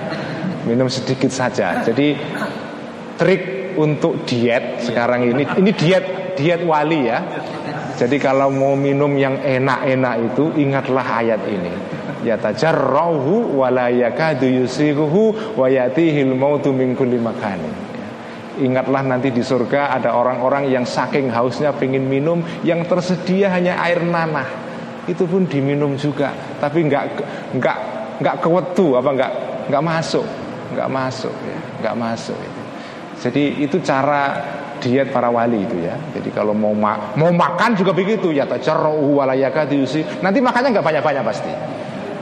Minum 0.67 0.91
sedikit 0.91 1.31
saja. 1.31 1.79
Jadi 1.81 2.13
trik 3.15 3.73
untuk 3.79 4.27
diet 4.27 4.83
sekarang 4.83 5.31
ini 5.31 5.47
ini 5.57 5.71
diet 5.71 6.35
diet 6.35 6.61
wali 6.67 7.07
ya. 7.07 7.23
Jadi 7.97 8.21
kalau 8.21 8.53
mau 8.53 8.77
minum 8.77 9.09
yang 9.17 9.41
enak-enak 9.41 10.15
itu 10.21 10.53
ingatlah 10.59 11.05
ayat 11.23 11.41
ini. 11.49 11.73
Ya 12.21 12.37
tajarrahu 12.37 13.57
wa 13.57 13.73
la 13.73 13.89
yakadu 13.89 14.45
yusighuhu 14.45 15.57
wa 15.57 15.65
yatihil 15.65 16.37
mautu 16.37 16.69
min 16.75 16.93
kulli. 16.93 17.17
Ingatlah 18.57 19.05
nanti 19.05 19.29
di 19.29 19.45
surga 19.45 19.97
ada 19.97 20.17
orang-orang 20.17 20.69
yang 20.73 20.81
saking 20.81 21.29
hausnya 21.29 21.77
pengen 21.77 22.09
minum 22.09 22.41
Yang 22.65 22.89
tersedia 22.89 23.53
hanya 23.53 23.77
air 23.85 24.01
nanah 24.01 24.66
Itu 25.07 25.23
pun 25.23 25.47
diminum 25.47 25.95
juga 25.95 26.35
Tapi 26.59 26.83
nggak 26.83 27.03
nggak 27.55 27.77
nggak 28.19 28.35
kewetu 28.43 28.97
apa 28.97 29.09
nggak 29.13 29.31
nggak 29.71 29.83
masuk 29.83 30.25
nggak 30.73 30.89
masuk 30.89 31.33
ya 31.45 31.59
nggak 31.81 31.95
masuk 31.95 32.37
itu. 32.37 32.61
Jadi 33.17 33.43
itu 33.65 33.77
cara 33.81 34.37
diet 34.77 35.09
para 35.09 35.29
wali 35.29 35.65
itu 35.65 35.77
ya. 35.81 35.95
Jadi 36.13 36.29
kalau 36.33 36.53
mau 36.53 36.73
ma 36.73 37.13
mau 37.17 37.29
makan 37.33 37.73
juga 37.77 37.93
begitu 37.93 38.29
ya 38.33 38.45
tajarru 38.45 39.21
walayaka 39.21 39.65
diusi. 39.65 40.05
Nanti 40.21 40.41
makannya 40.41 40.69
nggak 40.77 40.85
banyak-banyak 40.85 41.23
pasti. 41.25 41.51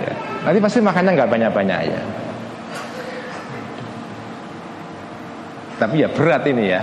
Ya. 0.03 0.13
Nanti 0.47 0.59
pasti 0.63 0.79
makannya 0.79 1.11
nggak 1.15 1.31
banyak-banyak 1.31 1.79
ya. 1.87 2.01
Tapi 5.75 5.95
ya 6.03 6.09
berat 6.11 6.43
ini 6.47 6.65
ya. 6.71 6.81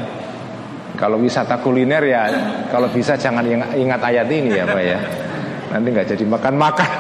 Kalau 0.93 1.17
wisata 1.17 1.57
kuliner 1.65 2.05
ya 2.05 2.23
kalau 2.69 2.87
bisa 2.93 3.17
jangan 3.17 3.43
ingat 3.73 4.01
ayat 4.05 4.29
ini 4.29 4.53
ya 4.53 4.69
Pak 4.69 4.83
ya. 4.85 4.99
Nanti 5.73 5.89
nggak 5.89 6.09
jadi 6.13 6.25
makan-makan. 6.29 6.91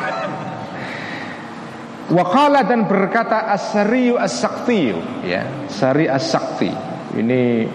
Wakala 2.12 2.64
dan 2.68 2.84
berkata 2.84 3.48
asariyu 3.52 4.20
as-sakti 4.20 4.92
ya, 5.24 5.68
sari 5.68 6.08
as-sakti. 6.08 6.68
Ini 7.12 7.68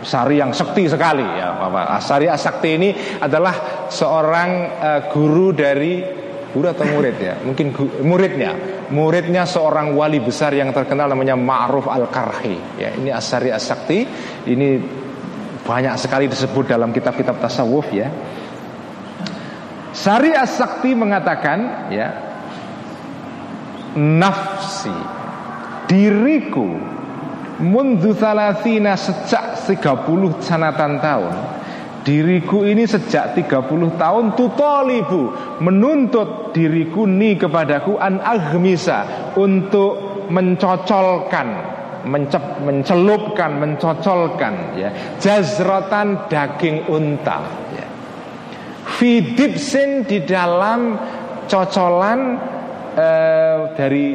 sari 0.00 0.40
yang 0.40 0.52
sakti 0.56 0.88
sekali 0.88 1.24
ya 1.24 1.56
Bapak. 1.56 2.00
Asari 2.00 2.28
as-sakti 2.28 2.68
ini 2.76 2.88
adalah 3.20 3.88
seorang 3.92 4.50
uh, 4.80 5.00
guru 5.12 5.52
dari 5.52 6.00
guru 6.50 6.66
atau 6.66 6.84
murid 6.88 7.16
ya? 7.20 7.34
Mungkin 7.40 7.72
muridnya. 8.04 8.52
Muridnya 8.90 9.46
seorang 9.46 9.94
wali 9.94 10.18
besar 10.18 10.50
yang 10.50 10.74
terkenal 10.74 11.06
namanya 11.06 11.38
Ma'ruf 11.38 11.86
Al-Karhi. 11.86 12.80
Ya, 12.80 12.90
ini 12.96 13.08
Asari 13.14 13.54
as-sakti. 13.54 14.02
Ini 14.50 14.68
banyak 15.62 15.94
sekali 15.94 16.26
disebut 16.26 16.68
dalam 16.68 16.90
kitab-kitab 16.90 17.38
tasawuf 17.38 17.86
ya. 17.94 18.10
Sari 19.90 20.30
as-sakti 20.30 20.94
mengatakan 20.94 21.90
ya 21.90 22.08
nafsi 23.98 24.94
diriku 25.90 26.78
mundu 27.58 28.14
thalathina 28.14 28.94
sejak 28.94 29.66
30 29.66 30.38
sanatan 30.40 31.02
tahun 31.02 31.34
Diriku 32.00 32.64
ini 32.64 32.88
sejak 32.88 33.36
30 33.36 34.00
tahun 34.00 34.32
tutolibu 34.32 35.36
Menuntut 35.60 36.56
diriku 36.56 37.04
ni 37.04 37.36
kepadaku 37.36 38.00
an 38.00 38.24
agmisa 38.24 39.04
Untuk 39.36 40.24
mencocolkan 40.32 41.48
mencep, 42.08 42.64
Mencelupkan, 42.64 43.60
mencocolkan 43.60 44.80
ya 44.80 44.88
Jazrotan 45.20 46.24
daging 46.32 46.88
unta. 46.88 47.44
Fidipsin 49.00 50.04
di 50.04 50.20
dalam 50.28 50.92
cocolan 51.48 52.20
eh, 52.92 53.58
Dari 53.72 54.06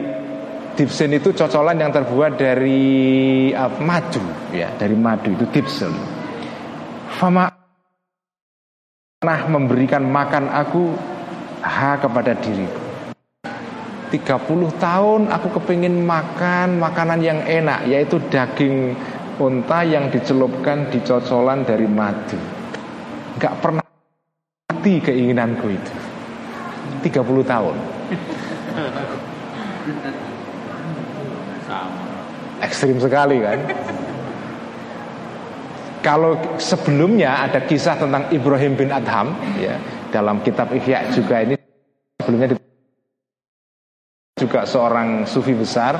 Dipsen 0.75 1.15
itu 1.15 1.31
cocolan 1.31 1.79
yang 1.79 1.87
terbuat 1.87 2.35
dari 2.35 3.47
uh, 3.55 3.79
madu 3.79 4.19
ya, 4.51 4.75
dari 4.75 4.91
madu 4.91 5.31
itu 5.31 5.47
dipsen. 5.47 5.87
Fama 7.15 7.47
pernah 9.23 9.39
memberikan 9.47 10.03
makan 10.03 10.51
aku 10.51 10.91
ha 11.63 11.95
kepada 11.95 12.35
diriku. 12.35 12.83
30 14.11 14.83
tahun 14.83 15.21
aku 15.31 15.47
kepingin 15.63 16.03
makan 16.03 16.83
makanan 16.83 17.23
yang 17.23 17.39
enak 17.47 17.87
yaitu 17.87 18.19
daging 18.27 18.99
unta 19.39 19.79
yang 19.87 20.11
dicelupkan 20.11 20.91
di 20.91 20.99
cocolan 21.07 21.63
dari 21.63 21.87
madu. 21.87 22.35
Gak 23.39 23.63
pernah 23.63 23.84
mati 24.85 25.01
keinginanku 25.01 25.65
itu. 25.73 25.93
30 27.09 27.41
tahun. 27.41 27.75
Ekstrim 32.61 33.01
sekali 33.01 33.41
kan 33.41 33.59
Kalau 36.05 36.37
sebelumnya 36.61 37.49
ada 37.49 37.65
kisah 37.65 37.97
tentang 37.97 38.29
Ibrahim 38.29 38.77
bin 38.77 38.89
Adham 38.93 39.33
ya 39.59 39.75
Dalam 40.13 40.39
kitab 40.45 40.71
Ihya 40.71 41.11
juga 41.11 41.43
ini 41.43 41.57
Sebelumnya 42.21 42.55
juga 44.39 44.63
seorang 44.65 45.27
sufi 45.27 45.53
besar 45.53 45.99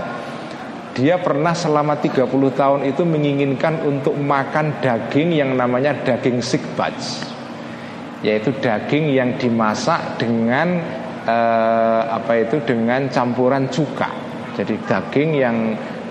Dia 0.96 1.20
pernah 1.20 1.54
selama 1.54 2.00
30 2.00 2.26
tahun 2.32 2.82
itu 2.88 3.04
menginginkan 3.04 3.84
untuk 3.84 4.16
makan 4.16 4.80
daging 4.80 5.36
yang 5.36 5.52
namanya 5.60 5.92
daging 6.06 6.40
sikbaj 6.40 7.35
Yaitu 8.24 8.56
daging 8.60 9.12
yang 9.12 9.36
dimasak 9.36 10.22
dengan 10.22 10.80
eh, 11.26 12.02
apa 12.08 12.46
itu 12.48 12.64
dengan 12.64 13.12
campuran 13.12 13.68
cuka 13.68 14.26
jadi 14.56 14.76
daging 14.88 15.30
yang 15.36 15.58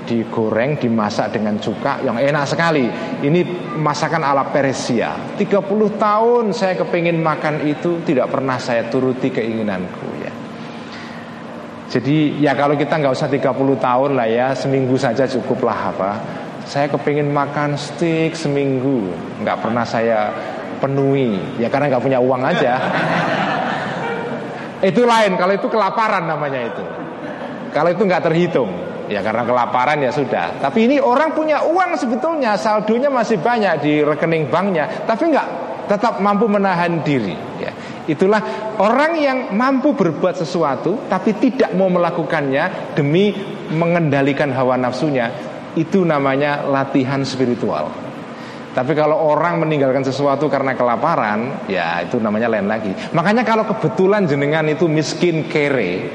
digoreng, 0.05 0.76
dimasak 0.76 1.32
dengan 1.32 1.57
cuka 1.57 2.05
yang 2.05 2.20
enak 2.20 2.44
sekali. 2.44 2.84
Ini 3.24 3.40
masakan 3.80 4.20
ala 4.20 4.52
Persia. 4.52 5.16
30 5.40 5.64
tahun 5.96 6.52
saya 6.52 6.76
kepingin 6.76 7.24
makan 7.24 7.64
itu 7.64 8.05
tidak 8.05 8.28
pernah 8.28 8.61
saya 8.61 8.84
turuti 8.92 9.32
keinginanku 9.32 10.09
ya. 10.20 10.32
Jadi 11.88 12.42
ya 12.44 12.52
kalau 12.52 12.76
kita 12.76 13.00
nggak 13.00 13.16
usah 13.16 13.32
30 13.32 13.80
tahun 13.80 14.11
lah 14.12 14.28
ya, 14.28 14.48
seminggu 14.52 15.00
saja 15.00 15.24
cukuplah 15.24 15.96
apa. 15.96 16.12
Saya 16.64 16.88
kepingin 16.88 17.28
makan 17.28 17.76
steak 17.76 18.36
seminggu, 18.36 19.12
nggak 19.44 19.59
pernah 19.61 19.84
saya 19.84 20.32
penuhi. 20.80 21.60
Ya 21.60 21.68
karena 21.70 21.94
nggak 21.94 22.04
punya 22.04 22.18
uang 22.22 22.42
aja. 22.42 22.72
itu 24.90 25.02
lain, 25.02 25.38
kalau 25.40 25.52
itu 25.54 25.66
kelaparan 25.70 26.24
namanya 26.28 26.60
itu. 26.60 26.84
Kalau 27.74 27.90
itu 27.90 28.02
nggak 28.06 28.22
terhitung, 28.30 28.70
ya 29.10 29.18
karena 29.24 29.42
kelaparan 29.42 29.98
ya 29.98 30.14
sudah. 30.14 30.62
Tapi 30.62 30.86
ini 30.86 30.96
orang 31.02 31.34
punya 31.34 31.66
uang 31.66 31.98
sebetulnya, 31.98 32.54
saldonya 32.54 33.10
masih 33.10 33.42
banyak 33.42 33.82
di 33.82 33.92
rekening 34.06 34.46
banknya, 34.46 35.04
tapi 35.08 35.34
nggak 35.34 35.48
tetap 35.90 36.20
mampu 36.20 36.46
menahan 36.46 37.02
diri. 37.02 37.34
Ya. 37.60 37.72
Itulah 38.04 38.76
orang 38.76 39.16
yang 39.16 39.38
mampu 39.56 39.96
berbuat 39.96 40.36
sesuatu 40.36 41.08
tapi 41.08 41.32
tidak 41.40 41.72
mau 41.72 41.88
melakukannya 41.88 42.92
demi 42.92 43.32
mengendalikan 43.72 44.52
hawa 44.52 44.76
nafsunya. 44.76 45.32
Itu 45.74 46.06
namanya 46.06 46.62
latihan 46.68 47.26
spiritual. 47.26 48.03
Tapi 48.74 48.90
kalau 48.98 49.14
orang 49.30 49.62
meninggalkan 49.62 50.02
sesuatu 50.02 50.50
karena 50.50 50.74
kelaparan, 50.74 51.70
ya 51.70 52.02
itu 52.02 52.18
namanya 52.18 52.50
lain 52.50 52.66
lagi. 52.66 52.90
Makanya 53.14 53.46
kalau 53.46 53.62
kebetulan 53.70 54.26
jenengan 54.26 54.66
itu 54.66 54.90
miskin 54.90 55.46
kere, 55.46 56.10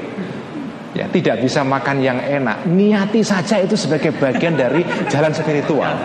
ya 0.92 1.08
tidak 1.08 1.40
bisa 1.40 1.64
makan 1.64 2.04
yang 2.04 2.20
enak. 2.20 2.68
Niati 2.68 3.24
saja 3.24 3.56
itu 3.64 3.80
sebagai 3.80 4.12
bagian 4.12 4.60
dari 4.60 4.84
jalan 5.08 5.32
spiritual. 5.32 5.96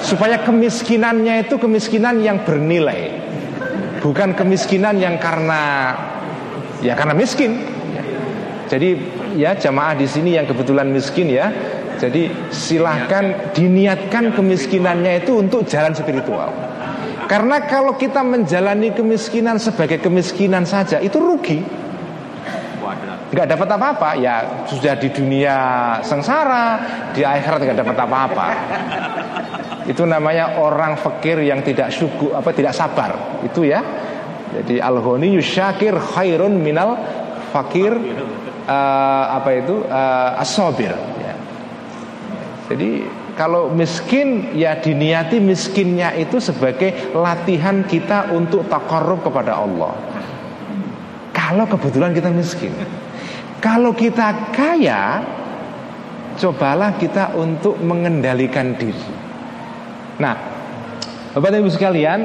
Supaya 0.00 0.40
kemiskinannya 0.40 1.44
itu 1.44 1.60
kemiskinan 1.60 2.24
yang 2.24 2.48
bernilai. 2.48 3.28
Bukan 4.00 4.32
kemiskinan 4.32 4.96
yang 4.96 5.20
karena 5.20 5.92
ya 6.80 6.96
karena 6.96 7.12
miskin. 7.12 7.60
Jadi 8.72 8.96
ya 9.36 9.52
jamaah 9.52 9.92
di 9.98 10.08
sini 10.08 10.40
yang 10.40 10.48
kebetulan 10.48 10.88
miskin 10.88 11.28
ya 11.28 11.52
jadi 12.00 12.32
silahkan 12.48 13.52
diniatkan 13.52 14.32
kemiskinannya 14.32 15.20
itu 15.20 15.44
untuk 15.44 15.68
jalan 15.68 15.92
spiritual. 15.92 16.48
Karena 17.28 17.62
kalau 17.68 17.94
kita 17.94 18.24
menjalani 18.24 18.90
kemiskinan 18.96 19.60
sebagai 19.60 20.00
kemiskinan 20.00 20.64
saja 20.64 20.96
itu 20.98 21.20
rugi. 21.20 21.60
Nggak 23.30 23.46
dapat 23.54 23.68
apa-apa. 23.76 24.10
Ya 24.18 24.64
sudah 24.66 24.98
di 24.98 25.12
dunia 25.12 25.56
sengsara 26.02 26.66
di 27.14 27.22
akhirat 27.22 27.60
nggak 27.62 27.78
dapat 27.84 27.96
apa-apa. 28.00 28.48
Itu 29.86 30.08
namanya 30.08 30.58
orang 30.58 30.98
fakir 30.98 31.38
yang 31.44 31.62
tidak 31.62 31.92
syukur 31.94 32.34
apa 32.34 32.50
tidak 32.50 32.74
sabar. 32.74 33.44
Itu 33.44 33.62
ya. 33.62 33.84
Jadi 34.50 34.82
al 34.82 34.98
yusyakir 35.22 35.94
khairun 35.94 36.58
minal 36.58 36.98
fakir 37.54 37.94
uh, 38.66 39.24
apa 39.38 39.50
itu 39.54 39.86
uh, 39.86 40.42
asobir 40.42 40.90
ya. 40.90 41.09
Jadi 42.70 43.02
kalau 43.34 43.74
miskin 43.74 44.54
ya 44.54 44.78
diniati 44.78 45.42
miskinnya 45.42 46.14
itu 46.14 46.38
sebagai 46.38 47.10
latihan 47.12 47.82
kita 47.82 48.30
untuk 48.30 48.70
takarrub 48.70 49.26
kepada 49.26 49.58
Allah 49.58 49.92
kalau 51.34 51.66
kebetulan 51.66 52.14
kita 52.14 52.30
miskin 52.30 52.70
kalau 53.60 53.92
kita 53.92 54.56
kaya, 54.56 55.20
cobalah 56.40 56.96
kita 56.96 57.36
untuk 57.36 57.76
mengendalikan 57.84 58.72
diri. 58.72 59.12
Nah, 60.16 60.32
Bapak 61.36 61.60
Ibu 61.60 61.68
sekalian, 61.68 62.20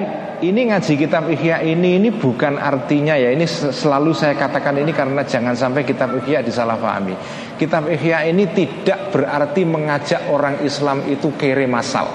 ini 0.49 0.69
ngaji 0.69 0.93
kitab 0.99 1.25
Ihya 1.31 1.63
ini 1.65 1.97
ini 1.97 2.09
bukan 2.13 2.57
artinya 2.61 3.17
ya 3.17 3.31
ini 3.31 3.45
selalu 3.49 4.11
saya 4.13 4.37
katakan 4.37 4.77
ini 4.77 4.93
karena 4.93 5.25
jangan 5.25 5.57
sampai 5.57 5.85
kitab 5.85 6.13
Ihya 6.21 6.45
disalahpahami. 6.45 7.15
Kitab 7.55 7.87
Ihya 7.87 8.25
ini 8.27 8.49
tidak 8.51 9.15
berarti 9.15 9.61
mengajak 9.63 10.27
orang 10.27 10.61
Islam 10.61 11.05
itu 11.07 11.33
kere 11.39 11.65
masal. 11.65 12.09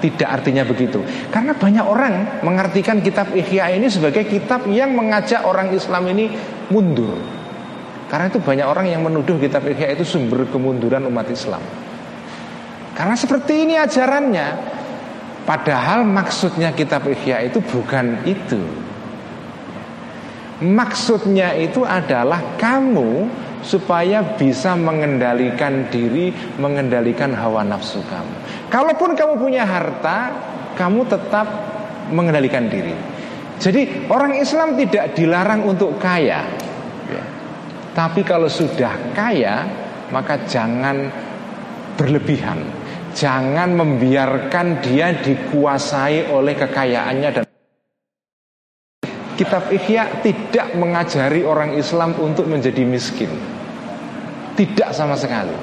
Tidak 0.00 0.24
artinya 0.24 0.64
begitu. 0.64 1.04
Karena 1.28 1.52
banyak 1.52 1.84
orang 1.84 2.40
mengartikan 2.40 3.04
kitab 3.04 3.30
Ihya 3.36 3.76
ini 3.76 3.92
sebagai 3.92 4.24
kitab 4.24 4.64
yang 4.68 4.96
mengajak 4.96 5.44
orang 5.44 5.76
Islam 5.76 6.08
ini 6.08 6.32
mundur. 6.72 7.20
Karena 8.08 8.26
itu 8.26 8.40
banyak 8.42 8.66
orang 8.66 8.90
yang 8.90 9.04
menuduh 9.04 9.36
kitab 9.36 9.68
Ihya 9.68 9.92
itu 9.92 10.08
sumber 10.08 10.48
kemunduran 10.48 11.04
umat 11.06 11.28
Islam. 11.28 11.60
Karena 12.96 13.14
seperti 13.14 13.68
ini 13.68 13.76
ajarannya. 13.76 14.79
Padahal 15.48 16.04
maksudnya 16.04 16.70
kitab 16.70 17.08
Ihya 17.08 17.48
itu 17.48 17.58
bukan 17.64 18.22
itu. 18.28 18.60
Maksudnya 20.60 21.56
itu 21.56 21.88
adalah 21.88 22.60
kamu 22.60 23.24
supaya 23.64 24.24
bisa 24.36 24.76
mengendalikan 24.76 25.88
diri, 25.88 26.32
mengendalikan 26.60 27.32
hawa 27.32 27.64
nafsu 27.64 28.00
kamu. 28.08 28.34
Kalaupun 28.68 29.16
kamu 29.16 29.40
punya 29.40 29.64
harta, 29.64 30.32
kamu 30.76 31.08
tetap 31.08 31.48
mengendalikan 32.12 32.68
diri. 32.68 32.92
Jadi 33.60 34.08
orang 34.08 34.40
Islam 34.40 34.72
tidak 34.80 35.12
dilarang 35.12 35.68
untuk 35.68 36.00
kaya, 36.00 36.40
ya. 37.12 37.24
tapi 37.92 38.24
kalau 38.24 38.48
sudah 38.48 39.12
kaya 39.12 39.68
maka 40.08 40.40
jangan 40.48 41.12
berlebihan, 42.00 42.56
jangan 43.14 43.74
membiarkan 43.74 44.80
dia 44.82 45.14
dikuasai 45.14 46.30
oleh 46.30 46.54
kekayaannya 46.56 47.30
dan 47.34 47.44
Kitab 49.40 49.72
Ihya 49.72 50.20
tidak 50.20 50.76
mengajari 50.76 51.40
orang 51.40 51.72
Islam 51.72 52.12
untuk 52.20 52.44
menjadi 52.44 52.84
miskin. 52.84 53.32
Tidak 54.52 54.92
sama 54.92 55.16
sekali. 55.16 55.56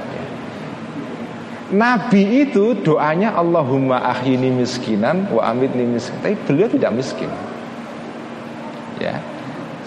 Nabi 1.77 2.41
itu 2.41 2.73
doanya 2.81 3.37
Allahumma 3.37 4.01
ahini 4.01 4.49
miskinan 4.49 5.29
wa 5.29 5.45
amitni 5.51 5.85
miskin 5.85 6.17
Tapi 6.25 6.35
beliau 6.49 6.65
tidak 6.73 6.89
miskin. 6.97 7.29
Ya 8.97 9.21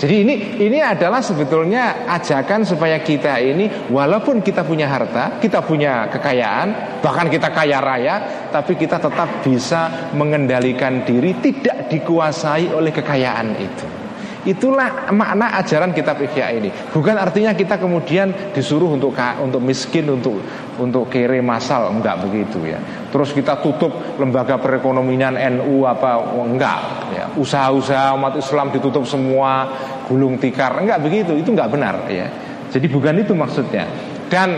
jadi 0.01 0.25
ini 0.25 0.35
ini 0.65 0.81
adalah 0.81 1.21
sebetulnya 1.21 2.09
ajakan 2.09 2.65
supaya 2.65 3.05
kita 3.05 3.37
ini 3.37 3.93
walaupun 3.93 4.41
kita 4.41 4.65
punya 4.65 4.89
harta, 4.89 5.37
kita 5.37 5.61
punya 5.61 6.09
kekayaan, 6.09 7.01
bahkan 7.05 7.29
kita 7.29 7.53
kaya 7.53 7.85
raya, 7.85 8.49
tapi 8.49 8.81
kita 8.81 8.97
tetap 8.97 9.45
bisa 9.45 10.09
mengendalikan 10.17 11.05
diri 11.05 11.37
tidak 11.45 11.93
dikuasai 11.93 12.73
oleh 12.73 12.97
kekayaan 12.97 13.53
itu. 13.61 14.00
Itulah 14.41 15.13
makna 15.13 15.61
ajaran 15.61 15.93
kitab 15.93 16.17
Ihya 16.17 16.57
ini. 16.57 16.73
Bukan 16.73 17.13
artinya 17.13 17.53
kita 17.53 17.77
kemudian 17.77 18.57
disuruh 18.57 18.89
untuk 18.89 19.13
untuk 19.37 19.61
miskin, 19.61 20.09
untuk 20.09 20.41
untuk 20.81 21.13
kere 21.13 21.45
masal, 21.45 21.93
enggak 21.93 22.25
begitu 22.25 22.65
ya. 22.65 22.81
Terus 23.13 23.37
kita 23.37 23.61
tutup 23.61 23.93
lembaga 24.17 24.57
perekonomian 24.57 25.37
NU 25.61 25.85
apa 25.85 26.25
enggak 26.41 26.81
ya. 27.13 27.25
Usaha-usaha 27.37 28.17
umat 28.17 28.41
Islam 28.41 28.73
ditutup 28.73 29.05
semua, 29.05 29.69
gulung 30.09 30.41
tikar, 30.41 30.73
enggak 30.81 31.05
begitu. 31.05 31.37
Itu 31.37 31.53
enggak 31.53 31.69
benar 31.77 32.09
ya. 32.09 32.25
Jadi 32.73 32.87
bukan 32.89 33.21
itu 33.21 33.37
maksudnya. 33.37 33.85
Dan 34.33 34.57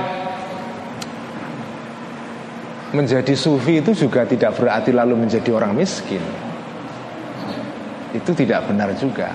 menjadi 2.95 3.35
sufi 3.35 3.83
itu 3.83 3.97
juga 3.97 4.23
tidak 4.29 4.55
berarti 4.55 4.95
lalu 4.95 5.27
menjadi 5.27 5.51
orang 5.51 5.75
miskin. 5.75 6.23
Itu 8.15 8.31
tidak 8.37 8.69
benar 8.71 8.95
juga. 8.95 9.33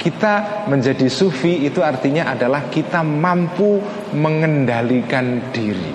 Kita 0.00 0.64
menjadi 0.64 1.12
sufi 1.12 1.68
itu 1.68 1.84
artinya 1.84 2.32
adalah 2.32 2.72
kita 2.72 3.04
mampu 3.04 3.84
mengendalikan 4.16 5.52
diri. 5.52 5.92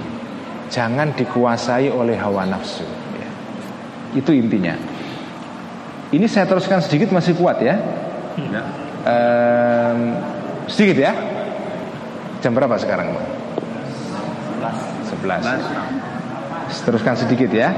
Jangan 0.69 1.17
dikuasai 1.17 1.89
oleh 1.89 2.13
hawa 2.13 2.45
nafsu. 2.45 2.85
Ya. 3.17 3.29
Itu 4.13 4.29
intinya. 4.29 4.77
Ini 6.13 6.29
saya 6.29 6.45
teruskan 6.45 6.85
sedikit 6.85 7.09
masih 7.09 7.33
kuat 7.33 7.57
ya. 7.65 7.81
ya. 8.37 8.61
Ehm, 9.09 10.21
sedikit 10.69 11.01
ya. 11.01 11.11
Jam 12.45 12.53
berapa 12.53 12.77
sekarang, 12.77 13.09
Pak? 13.09 13.25
11. 15.17 15.65
11. 16.69 16.85
Teruskan 16.85 17.15
sedikit 17.17 17.49
ya. 17.49 17.73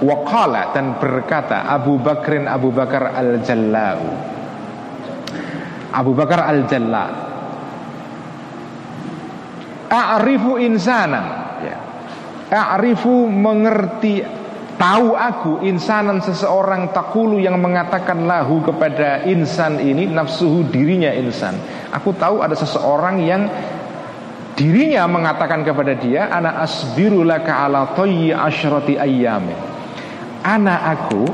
Wakala 0.00 0.72
dan 0.72 0.96
berkata 0.96 1.68
Abu 1.68 2.00
Bakrin 2.00 2.48
Abu 2.48 2.72
Bakar 2.72 3.12
al-Jallau 3.12 4.36
Abu 5.96 6.12
Bakar 6.12 6.44
Al-Jalla. 6.44 7.04
A'rifu 9.86 10.60
insanan 10.60 11.24
ya. 11.64 11.76
A'rifu 12.52 13.24
mengerti 13.32 14.36
Tahu 14.76 15.16
aku 15.16 15.64
insanan 15.64 16.20
seseorang 16.20 16.92
takulu 16.92 17.40
yang 17.40 17.56
mengatakan 17.56 18.28
lahu 18.28 18.60
kepada 18.60 19.24
insan 19.24 19.80
ini 19.80 20.04
Nafsuhu 20.04 20.68
dirinya 20.68 21.08
insan. 21.16 21.56
Aku 21.96 22.12
tahu 22.12 22.44
ada 22.44 22.52
seseorang 22.52 23.24
yang 23.24 23.48
Dirinya 24.56 25.04
mengatakan 25.04 25.60
kepada 25.68 25.92
dia 25.92 26.32
Ana 26.32 26.64
asbiru 26.64 27.20
laka 27.20 27.68
ala 27.68 27.92
toyi 27.92 28.32
asyrati 28.32 28.96
ayyamin. 28.96 29.56
Ana 30.40 30.96
aku 30.96 31.28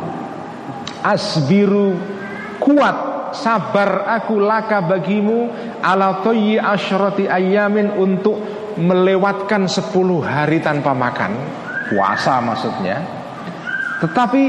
Asbiru 1.03 1.99
kuat 2.63 3.12
sabar 3.35 4.09
aku 4.09 4.41
laka 4.41 4.85
bagimu 4.85 5.51
ala 5.81 6.21
toyi 6.25 6.57
asyrati 6.57 7.27
ayamin 7.29 7.93
untuk 7.97 8.39
melewatkan 8.79 9.69
10 9.69 9.93
hari 10.25 10.61
tanpa 10.65 10.97
makan. 10.97 11.33
Puasa 11.93 12.41
maksudnya. 12.41 13.05
Tetapi 14.01 14.43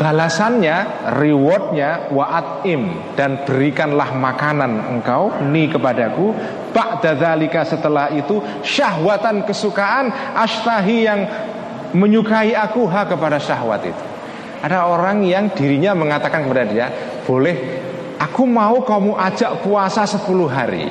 balasannya 0.00 1.06
rewardnya 1.20 2.10
wa'atim 2.10 3.14
dan 3.14 3.44
berikanlah 3.44 4.16
makanan 4.16 4.96
engkau 4.96 5.44
ni 5.44 5.68
kepadaku. 5.68 6.32
Ba'da 6.74 7.14
dzalika 7.14 7.62
setelah 7.62 8.10
itu 8.10 8.42
syahwatan 8.64 9.46
kesukaan 9.46 10.10
ashtahi 10.34 10.96
yang 11.06 11.20
menyukai 11.94 12.56
aku 12.58 12.90
ha 12.90 13.06
kepada 13.06 13.38
syahwat 13.38 13.82
itu. 13.86 14.04
Ada 14.64 14.88
orang 14.88 15.22
yang 15.22 15.52
dirinya 15.52 15.92
mengatakan 15.94 16.48
kepada 16.48 16.64
dia 16.66 16.86
boleh 17.22 17.56
Aku 18.20 18.46
mau 18.46 18.78
kamu 18.82 19.18
ajak 19.18 19.66
puasa 19.66 20.06
10 20.06 20.46
hari. 20.46 20.86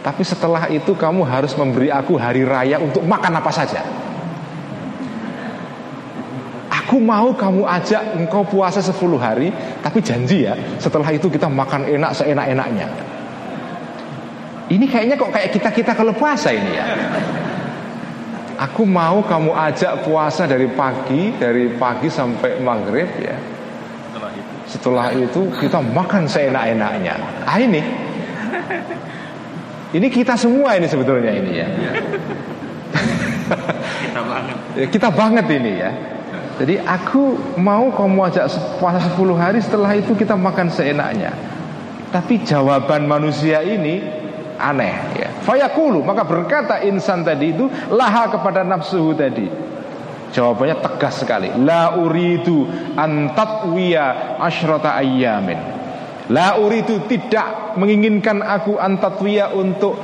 Tapi 0.00 0.22
setelah 0.24 0.64
itu 0.72 0.96
kamu 0.96 1.28
harus 1.28 1.52
memberi 1.52 1.92
aku 1.92 2.16
hari 2.16 2.48
raya 2.48 2.80
untuk 2.80 3.04
makan 3.04 3.36
apa 3.36 3.52
saja. 3.52 3.84
Aku 6.72 6.96
mau 6.98 7.30
kamu 7.36 7.68
ajak 7.68 8.18
engkau 8.18 8.42
puasa 8.42 8.82
10 8.82 8.98
hari 9.14 9.54
Tapi 9.78 10.02
janji 10.02 10.42
ya 10.42 10.58
Setelah 10.82 11.06
itu 11.14 11.30
kita 11.30 11.46
makan 11.46 11.86
enak 11.86 12.18
seenak-enaknya. 12.18 12.88
Ini 14.74 14.84
kayaknya 14.90 15.14
kok 15.14 15.30
kayak 15.30 15.54
kita-kita 15.54 15.94
kalau 15.94 16.10
puasa 16.10 16.50
ini 16.50 16.72
ya. 16.74 16.86
Aku 18.58 18.82
mau 18.82 19.22
kamu 19.22 19.54
ajak 19.54 20.02
puasa 20.02 20.50
dari 20.50 20.66
pagi 20.66 21.30
Dari 21.38 21.78
pagi 21.78 22.10
sampai 22.10 22.58
maghrib 22.58 23.06
ya 23.22 23.59
setelah 24.70 25.10
itu 25.10 25.50
kita 25.58 25.82
makan 25.82 26.30
seenak-enaknya. 26.30 27.14
Ah 27.42 27.58
ini. 27.58 27.82
Ini 29.90 30.06
kita 30.06 30.38
semua 30.38 30.78
ini 30.78 30.86
sebetulnya 30.86 31.34
ini 31.34 31.52
ya. 31.58 31.66
kita 34.06 34.20
banget. 34.22 34.56
Kita 34.94 35.08
banget 35.10 35.46
ini 35.50 35.72
ya. 35.74 35.90
Jadi 36.62 36.78
aku 36.78 37.34
mau 37.58 37.90
kamu 37.90 38.30
ajak 38.30 38.46
puasa 38.78 39.10
10 39.10 39.18
hari 39.34 39.58
setelah 39.58 39.90
itu 39.98 40.14
kita 40.14 40.38
makan 40.38 40.70
seenaknya. 40.70 41.34
Tapi 42.14 42.46
jawaban 42.46 43.10
manusia 43.10 43.66
ini 43.66 43.98
aneh 44.60 44.94
ya. 45.18 45.28
Fayakulu 45.42 46.06
maka 46.06 46.22
berkata 46.22 46.84
insan 46.86 47.26
tadi 47.26 47.50
itu 47.50 47.66
laha 47.90 48.30
kepada 48.30 48.62
nafsuhu 48.62 49.18
tadi. 49.18 49.50
Jawabannya 50.30 50.78
tegas 50.78 51.26
sekali. 51.26 51.50
La 51.66 51.98
uridu 51.98 52.66
antatwiya 52.94 54.38
asyrata 54.38 54.94
ayyamin. 54.94 55.58
La 56.30 56.54
uridu 56.62 57.02
tidak 57.10 57.74
menginginkan 57.74 58.38
aku 58.38 58.78
antatwiya 58.78 59.50
untuk 59.50 59.98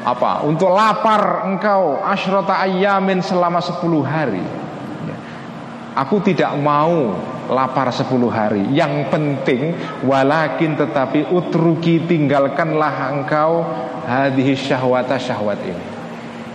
apa? 0.00 0.46
Untuk 0.48 0.72
lapar 0.72 1.44
engkau 1.44 2.00
asyrata 2.00 2.56
ayyamin 2.64 3.20
selama 3.20 3.60
10 3.60 3.84
hari. 4.06 4.44
Aku 5.96 6.20
tidak 6.24 6.56
mau 6.56 7.16
lapar 7.52 7.92
10 7.92 8.08
hari. 8.32 8.64
Yang 8.72 9.12
penting 9.12 9.62
walakin 10.08 10.76
tetapi 10.76 11.28
utruki 11.28 12.00
tinggalkanlah 12.04 13.12
engkau 13.12 13.64
hadhihi 14.08 14.56
syahwata 14.56 15.20
syahwat 15.20 15.60
ini. 15.64 15.95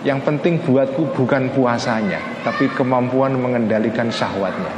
Yang 0.01 0.19
penting 0.25 0.53
buatku 0.65 1.13
bukan 1.13 1.53
puasanya 1.53 2.17
Tapi 2.41 2.73
kemampuan 2.73 3.37
mengendalikan 3.37 4.09
syahwatnya. 4.09 4.73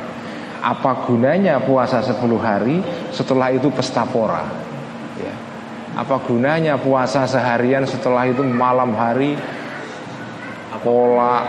Apa 0.64 1.08
gunanya 1.08 1.60
puasa 1.64 2.04
10 2.04 2.20
hari? 2.40 2.80
Setelah 3.12 3.52
itu 3.52 3.68
pesta 3.72 4.04
pora. 4.08 4.48
Ya. 5.20 5.36
Apa 5.96 6.20
gunanya 6.24 6.76
puasa 6.76 7.24
seharian? 7.28 7.88
Setelah 7.88 8.28
itu 8.28 8.44
malam 8.44 8.96
hari 8.96 9.36
Pola 10.84 11.40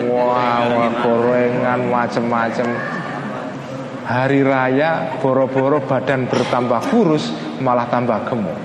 wah 0.00 0.88
gorengan 1.04 1.80
macem-macem. 1.92 2.68
Hari 4.08 4.40
raya 4.40 5.20
Boro-boro 5.20 5.84
badan 5.84 6.24
bertambah 6.24 6.80
kurus 6.88 7.28
Malah 7.60 7.84
tambah 7.92 8.24
gemuk. 8.24 8.56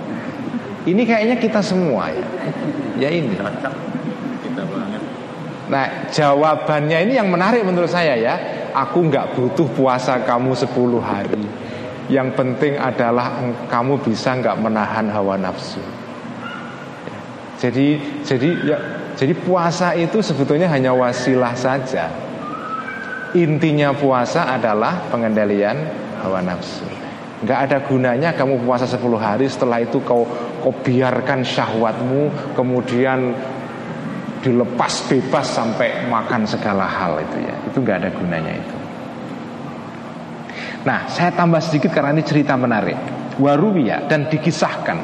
Ini 0.88 1.04
kayaknya 1.04 1.36
kita 1.44 1.60
semua 1.60 2.08
ya 2.08 2.24
Ya 2.96 3.10
ini. 3.12 3.36
Kita 3.36 4.64
banget. 4.64 5.02
Nah 5.66 5.86
jawabannya 6.14 6.98
ini 7.10 7.14
yang 7.18 7.30
menarik 7.32 7.66
menurut 7.66 7.90
saya 7.90 8.16
ya. 8.16 8.36
Aku 8.76 9.08
nggak 9.08 9.40
butuh 9.40 9.68
puasa 9.72 10.20
kamu 10.24 10.52
10 10.52 11.00
hari. 11.00 11.44
Yang 12.12 12.30
penting 12.38 12.78
adalah 12.78 13.40
kamu 13.72 13.98
bisa 14.04 14.36
nggak 14.36 14.60
menahan 14.62 15.08
hawa 15.10 15.40
nafsu. 15.40 15.82
Jadi 17.56 17.98
jadi 18.22 18.50
ya 18.68 18.78
jadi 19.16 19.32
puasa 19.32 19.96
itu 19.96 20.20
sebetulnya 20.20 20.68
hanya 20.68 20.92
wasilah 20.92 21.56
saja. 21.56 22.12
Intinya 23.36 23.92
puasa 23.96 24.48
adalah 24.48 25.08
pengendalian 25.12 25.88
hawa 26.24 26.40
nafsu 26.44 27.05
Nggak 27.46 27.60
ada 27.70 27.78
gunanya 27.86 28.30
kamu 28.34 28.66
puasa 28.66 28.90
10 28.90 29.06
hari 29.22 29.46
Setelah 29.46 29.86
itu 29.86 30.02
kau, 30.02 30.26
kau 30.66 30.74
biarkan 30.74 31.46
syahwatmu 31.46 32.54
Kemudian 32.58 33.38
dilepas 34.46 35.10
bebas 35.10 35.58
sampai 35.58 36.06
makan 36.06 36.46
segala 36.46 36.86
hal 36.86 37.18
itu 37.18 37.38
ya. 37.42 37.56
Itu 37.66 37.82
nggak 37.82 37.98
ada 37.98 38.10
gunanya 38.14 38.54
itu. 38.54 38.78
Nah 40.86 41.10
saya 41.10 41.34
tambah 41.34 41.58
sedikit 41.66 41.90
karena 41.90 42.14
ini 42.14 42.22
cerita 42.22 42.54
menarik. 42.54 42.98
Waruwiya 43.42 44.06
dan 44.06 44.30
dikisahkan. 44.30 44.98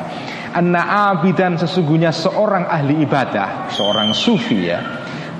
Anna 0.51 1.09
abidan 1.15 1.55
sesungguhnya 1.55 2.11
seorang 2.11 2.67
ahli 2.67 3.07
ibadah 3.07 3.71
seorang 3.71 4.11
sufi 4.11 4.67
ya 4.67 4.83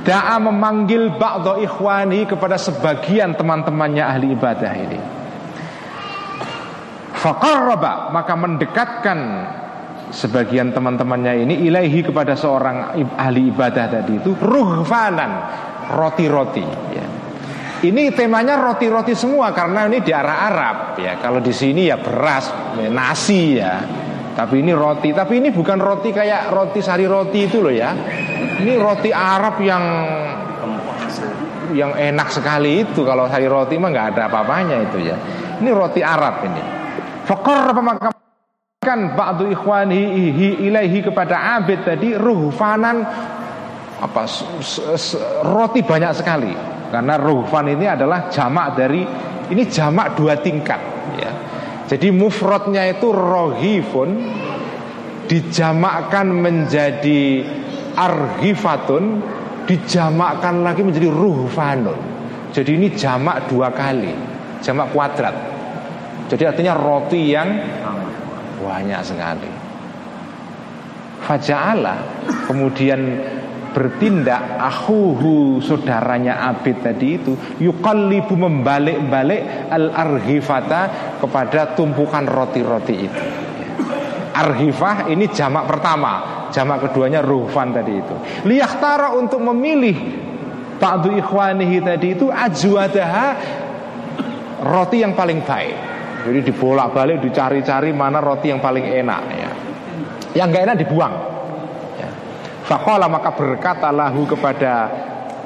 Da'a 0.02 0.42
memanggil 0.42 1.14
ba'do 1.20 1.62
ikhwani 1.62 2.26
kepada 2.26 2.56
sebagian 2.58 3.36
teman-temannya 3.36 4.02
ahli 4.02 4.34
ibadah 4.34 4.72
ini 4.72 5.00
Faqarraba 7.22 8.10
maka 8.10 8.34
mendekatkan 8.34 9.20
sebagian 10.10 10.74
teman-temannya 10.74 11.46
ini 11.46 11.70
ilahi 11.70 12.02
kepada 12.02 12.34
seorang 12.34 12.98
ahli 13.14 13.54
ibadah 13.54 13.86
tadi 13.94 14.18
itu 14.18 14.34
ruhfanan 14.34 15.32
roti-roti 15.94 16.66
ya. 16.98 17.06
Ini 17.82 18.14
temanya 18.14 18.58
roti-roti 18.62 19.14
semua 19.18 19.54
karena 19.54 19.90
ini 19.90 20.02
di 20.02 20.10
arah 20.14 20.38
Arab 20.50 20.78
ya. 21.02 21.18
Kalau 21.18 21.42
di 21.42 21.50
sini 21.50 21.90
ya 21.90 21.98
beras, 21.98 22.78
ya, 22.78 22.90
nasi 22.90 23.58
ya. 23.58 23.82
Tapi 24.38 24.62
ini 24.62 24.74
roti, 24.74 25.14
tapi 25.14 25.42
ini 25.42 25.50
bukan 25.50 25.78
roti 25.82 26.14
kayak 26.14 26.54
roti 26.54 26.82
sari 26.82 27.06
roti 27.10 27.46
itu 27.46 27.58
loh 27.62 27.74
ya. 27.74 27.94
Ini 28.62 28.74
roti 28.78 29.10
Arab 29.14 29.62
yang 29.62 29.84
yang 31.74 31.94
enak 31.98 32.30
sekali 32.34 32.86
itu 32.86 33.02
kalau 33.06 33.26
sari 33.30 33.50
roti 33.50 33.78
mah 33.82 33.90
nggak 33.90 34.08
ada 34.14 34.22
apa-apanya 34.30 34.78
itu 34.90 34.98
ya. 35.02 35.18
Ini 35.62 35.70
roti 35.74 36.02
Arab 36.06 36.42
ini. 36.46 36.81
Fakor 37.26 37.78
maka 37.82 38.10
kan 38.82 39.14
ba'du 39.14 39.54
ikhwanihi 39.54 40.66
ilaihi 40.66 41.06
kepada 41.06 41.62
abid 41.62 41.86
tadi 41.86 42.18
ruhfanan. 42.18 43.06
Apa 44.02 44.26
roti 45.46 45.86
banyak 45.86 46.12
sekali. 46.18 46.54
Karena 46.90 47.16
ruhfan 47.16 47.72
ini 47.72 47.86
adalah 47.88 48.28
jamak 48.34 48.74
dari 48.76 49.06
ini 49.54 49.64
jamak 49.70 50.18
dua 50.18 50.42
tingkat 50.42 50.82
ya. 51.16 51.32
Jadi 51.88 52.10
mufradnya 52.12 52.88
itu 52.90 53.14
rohifun 53.14 54.10
dijamakkan 55.30 56.28
menjadi 56.28 57.46
arhifatun 57.96 59.24
dijamakkan 59.70 60.66
lagi 60.66 60.82
menjadi 60.84 61.08
ruhfanun. 61.08 62.00
Jadi 62.52 62.76
ini 62.76 62.92
jamak 62.98 63.48
dua 63.48 63.72
kali 63.72 64.12
jamak 64.60 64.92
kuadrat 64.92 65.51
jadi 66.32 66.48
artinya 66.48 66.72
roti 66.80 67.36
yang 67.36 67.60
banyak 68.64 69.02
sekali. 69.04 69.52
Faja'ala 71.28 72.24
kemudian 72.48 73.20
bertindak 73.76 74.40
ahuhu 74.56 75.60
saudaranya 75.60 76.40
Abid 76.48 76.80
tadi 76.80 77.20
itu 77.20 77.36
yuqallibu 77.60 78.32
membalik-balik 78.40 79.68
al-arghifata 79.76 80.82
kepada 81.20 81.76
tumpukan 81.76 82.24
roti-roti 82.24 82.96
itu. 82.96 83.24
Arghifah 84.32 85.12
ini 85.12 85.28
jamak 85.36 85.68
pertama, 85.68 86.48
jamak 86.56 86.88
keduanya 86.88 87.20
ruhfan 87.20 87.76
tadi 87.76 88.00
itu. 88.00 88.16
Liyahtara 88.48 89.20
untuk 89.20 89.44
memilih 89.44 90.24
Ba'du 90.80 91.12
ikhwanihi 91.14 91.78
tadi 91.84 92.16
itu 92.16 92.32
ajwadaha 92.32 93.28
roti 94.64 95.04
yang 95.04 95.14
paling 95.14 95.44
baik. 95.44 95.91
Jadi 96.22 96.40
dibolak-balik 96.46 97.22
dicari-cari 97.22 97.90
mana 97.92 98.22
roti 98.22 98.54
yang 98.54 98.62
paling 98.62 98.86
enak 98.86 99.22
ya. 99.34 99.52
Yang 100.38 100.48
nggak 100.54 100.64
enak 100.70 100.78
dibuang. 100.80 101.14
Ya. 101.98 102.10
Fakola 102.66 103.10
maka 103.10 103.34
berkata 103.34 103.90
lahu 103.90 104.24
kepada 104.30 104.74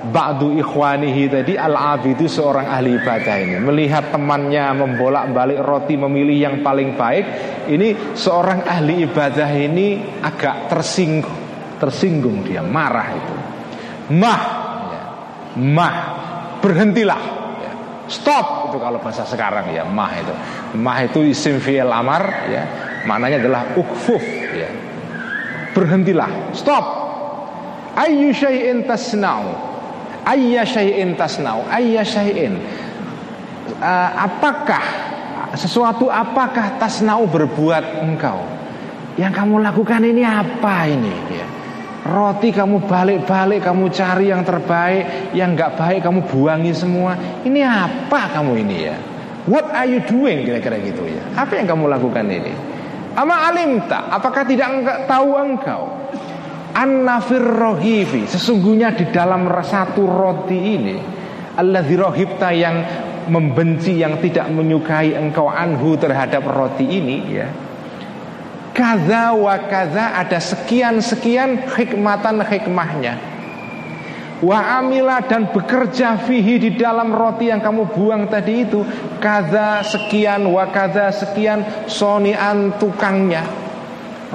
Ba'du 0.05 0.53
ikhwanihi 0.53 1.25
tadi 1.33 1.53
Al-Abidu 1.57 2.29
seorang 2.29 2.69
ahli 2.69 2.93
ibadah 2.93 3.41
ini 3.41 3.57
Melihat 3.57 4.13
temannya 4.13 4.77
membolak-balik 4.77 5.57
roti 5.65 5.97
Memilih 5.97 6.37
yang 6.45 6.55
paling 6.61 6.93
baik 6.93 7.25
Ini 7.65 8.13
seorang 8.13 8.69
ahli 8.69 9.01
ibadah 9.09 9.49
ini 9.49 10.05
Agak 10.21 10.69
tersinggung 10.69 11.41
Tersinggung 11.81 12.45
dia, 12.45 12.61
marah 12.61 13.17
itu 13.17 13.33
Mah 14.13 14.41
ya. 14.93 15.03
Mah 15.57 15.95
Berhentilah 16.61 17.34
Stop 18.05 18.69
itu 18.69 18.77
kalau 18.77 19.01
bahasa 19.01 19.25
sekarang 19.25 19.73
ya 19.73 19.81
mah 19.81 20.13
itu. 20.13 20.33
Mah 20.77 20.97
itu 21.01 21.25
isim 21.25 21.57
fi'il 21.57 21.89
amar 21.89 22.49
ya. 22.49 22.63
Maknanya 23.09 23.41
adalah 23.41 23.61
ukfuf 23.73 24.21
ya. 24.53 24.69
Berhentilah, 25.73 26.55
stop. 26.55 26.85
Ayyu 27.95 28.31
syai'in 28.31 28.85
tasna'u? 28.85 29.49
Ayya 30.25 30.63
syai'in 30.63 31.17
tasna'u? 31.17 31.65
Ayya 31.67 32.03
syai'in? 32.05 32.61
Uh, 33.81 34.09
apakah 34.15 34.83
sesuatu 35.57 36.11
apakah 36.11 36.77
tasna'u 36.77 37.25
berbuat 37.25 38.05
engkau? 38.05 38.39
Yang 39.15 39.33
kamu 39.41 39.63
lakukan 39.63 40.01
ini 40.03 40.23
apa 40.27 40.91
ini 40.91 41.13
ya? 41.31 41.47
Roti 42.05 42.53
kamu 42.53 42.85
balik-balik 42.85 43.65
Kamu 43.65 43.89
cari 43.89 44.29
yang 44.29 44.45
terbaik 44.45 45.33
Yang 45.33 45.49
nggak 45.57 45.71
baik 45.73 45.99
kamu 46.05 46.19
buangi 46.29 46.73
semua. 46.77 47.17
Ini 47.41 47.65
apa 47.65 48.29
kamu 48.29 48.53
ini 48.61 48.77
ya? 48.85 48.95
What 49.49 49.73
are 49.73 49.89
you 49.89 50.01
doing? 50.05 50.45
Kira-kira 50.45 50.77
gitu 50.81 51.05
ya. 51.05 51.21
Apa 51.33 51.57
yang 51.57 51.65
kamu 51.65 51.89
lakukan 51.89 52.25
ini? 52.29 52.53
Ama 53.17 53.49
alimta 53.49 54.05
Apakah 54.13 54.45
tidak 54.45 54.69
enggak 54.69 54.99
tahu 55.09 55.29
engkau? 55.33 55.83
An-nafir 56.77 57.41
rohifi 57.41 58.29
Sesungguhnya 58.29 58.93
di 58.93 59.09
dalam 59.09 59.49
satu 59.65 60.05
roti 60.05 60.59
ini 60.77 60.97
Allah 61.57 61.81
rohibta 61.81 62.53
yang 62.53 62.85
membenci 63.33 63.97
Yang 63.97 64.29
tidak 64.29 64.53
menyukai 64.53 65.17
engkau 65.17 65.49
anhu 65.49 65.97
terhadap 65.97 66.45
roti 66.45 66.85
ini 66.85 67.17
ya 67.33 67.64
Kaza 68.75 69.31
wa 69.31 69.55
kaza 69.71 70.19
ada 70.19 70.35
sekian-sekian 70.35 71.63
hikmatan 71.79 72.43
hikmahnya. 72.43 73.15
Wa 74.43 74.83
amila 74.83 75.23
dan 75.23 75.47
bekerja 75.47 76.19
fihi 76.27 76.59
di 76.59 76.75
dalam 76.75 77.15
roti 77.15 77.47
yang 77.47 77.63
kamu 77.63 77.87
buang 77.95 78.27
tadi 78.27 78.67
itu 78.67 78.83
Kaza 79.23 79.79
sekian 79.79 80.43
wa 80.51 80.67
kaza 80.67 81.07
sekian 81.15 81.87
sonian 81.87 82.75
tukangnya. 82.75 83.47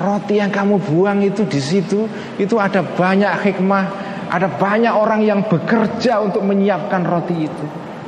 Roti 0.00 0.40
yang 0.40 0.48
kamu 0.48 0.80
buang 0.80 1.20
itu 1.20 1.44
di 1.44 1.60
situ 1.60 2.08
Itu 2.40 2.56
ada 2.56 2.80
banyak 2.80 3.44
hikmah 3.44 3.84
Ada 4.32 4.48
banyak 4.48 4.94
orang 4.96 5.20
yang 5.20 5.44
bekerja 5.44 6.24
untuk 6.24 6.48
menyiapkan 6.48 7.04
roti 7.04 7.36
itu. 7.44 7.64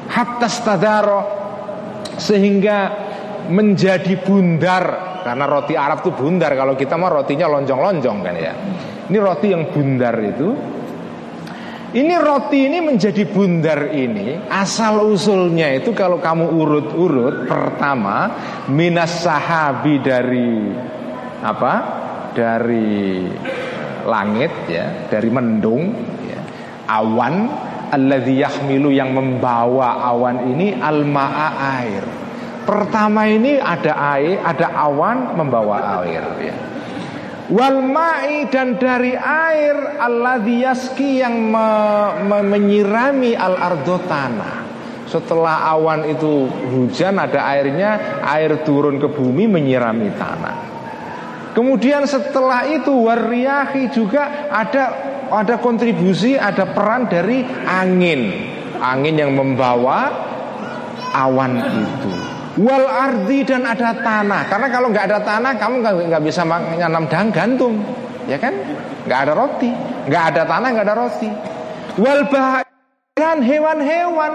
Hatta 0.09 0.49
stadaro 0.49 1.23
Sehingga 2.17 2.89
menjadi 3.53 4.17
bundar 4.25 5.12
karena 5.23 5.45
roti 5.47 5.75
Arab 5.79 6.03
itu 6.05 6.11
bundar. 6.13 6.53
Kalau 6.53 6.75
kita 6.75 6.99
mah 6.99 7.11
rotinya 7.11 7.47
lonjong-lonjong 7.49 8.19
kan 8.21 8.35
ya. 8.37 8.53
Ini 9.09 9.19
roti 9.19 9.47
yang 9.55 9.71
bundar 9.71 10.15
itu. 10.21 10.49
Ini 11.93 12.15
roti 12.25 12.73
ini 12.73 12.81
menjadi 12.81 13.29
bundar 13.29 13.93
ini 13.93 14.49
Asal 14.49 15.05
usulnya 15.13 15.69
itu 15.77 15.93
kalau 15.93 16.17
kamu 16.25 16.49
urut-urut 16.49 17.45
Pertama 17.45 18.33
Minas 18.73 19.21
sahabi 19.21 20.01
dari 20.01 20.73
Apa? 21.45 21.75
Dari 22.33 23.29
langit 24.09 24.73
ya 24.73 25.05
Dari 25.05 25.29
mendung 25.29 25.93
ya. 26.25 26.41
Awan 26.97 27.53
Alladhi 27.93 28.41
yahmilu 28.41 28.89
yang 28.89 29.13
membawa 29.13 30.01
awan 30.01 30.49
ini 30.49 30.73
Al-ma'a 30.73 31.49
air 31.77 32.22
Pertama 32.63 33.27
ini 33.27 33.59
ada 33.59 33.95
air, 34.15 34.39
ada 34.39 34.71
awan 34.87 35.35
membawa 35.35 36.03
air 36.03 36.25
ya. 36.39 36.55
Wal 37.51 37.85
ma'i 37.85 38.47
dan 38.49 38.79
dari 38.79 39.19
air 39.19 40.01
Allah 40.01 40.41
yaski 40.41 41.21
yang 41.21 41.53
me, 41.53 41.69
me, 42.25 42.39
menyirami 42.47 43.35
al 43.35 43.59
ardo 43.59 43.99
tanah. 44.07 44.63
Setelah 45.11 45.69
awan 45.75 46.09
itu 46.09 46.49
hujan 46.49 47.21
ada 47.21 47.45
airnya, 47.53 48.23
air 48.25 48.65
turun 48.65 48.97
ke 48.97 49.11
bumi 49.11 49.45
menyirami 49.51 50.09
tanah. 50.17 50.57
Kemudian 51.53 52.09
setelah 52.09 52.65
itu 52.65 52.89
wariyahi 52.89 53.93
juga 53.93 54.49
ada 54.49 54.85
ada 55.29 55.61
kontribusi, 55.61 56.41
ada 56.41 56.65
peran 56.73 57.11
dari 57.11 57.45
angin. 57.69 58.49
Angin 58.81 59.21
yang 59.21 59.37
membawa 59.37 60.09
awan 61.13 61.61
itu. 61.61 62.32
Wal 62.61 62.85
ardi 62.85 63.49
dan 63.49 63.65
ada 63.65 63.97
tanah. 63.97 64.45
Karena 64.45 64.69
kalau 64.69 64.93
nggak 64.93 65.07
ada 65.09 65.19
tanah, 65.25 65.53
kamu 65.57 65.75
nggak 66.13 66.23
bisa 66.25 66.45
menanam 66.45 67.09
dang 67.09 67.33
gantung, 67.33 67.81
ya 68.29 68.37
kan? 68.37 68.53
Nggak 69.09 69.19
ada 69.25 69.33
roti, 69.33 69.71
nggak 70.09 70.25
ada 70.37 70.43
tanah, 70.45 70.69
nggak 70.77 70.87
ada 70.87 70.97
roti. 70.97 71.31
Wal 71.97 72.29
dan 73.13 73.45
hewan-hewan 73.45 74.33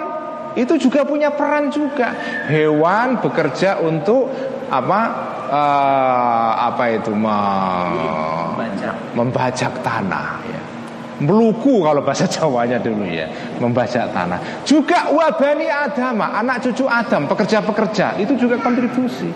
itu 0.57 0.77
juga 0.81 1.05
punya 1.05 1.29
peran 1.33 1.69
juga. 1.69 2.13
Hewan 2.49 3.21
bekerja 3.21 3.81
untuk 3.81 4.29
apa? 4.69 5.01
Uh, 5.47 6.51
apa 6.73 6.83
itu? 6.91 7.15
membajak 9.15 9.71
tanah. 9.81 10.43
Ya. 10.45 10.61
Meluku 11.17 11.81
kalau 11.81 12.05
bahasa 12.05 12.29
Jawanya 12.37 12.77
dulu 12.77 13.05
ya 13.05 13.25
Membajak 13.57 14.13
tanah. 14.13 14.63
Juga 14.63 15.09
wabani 15.09 15.65
Adam 15.65 16.21
Anak 16.21 16.69
cucu 16.69 16.85
Adam 16.85 17.25
Pekerja-pekerja 17.25 18.21
Itu 18.21 18.37
juga 18.37 18.61
kontribusi. 18.61 19.29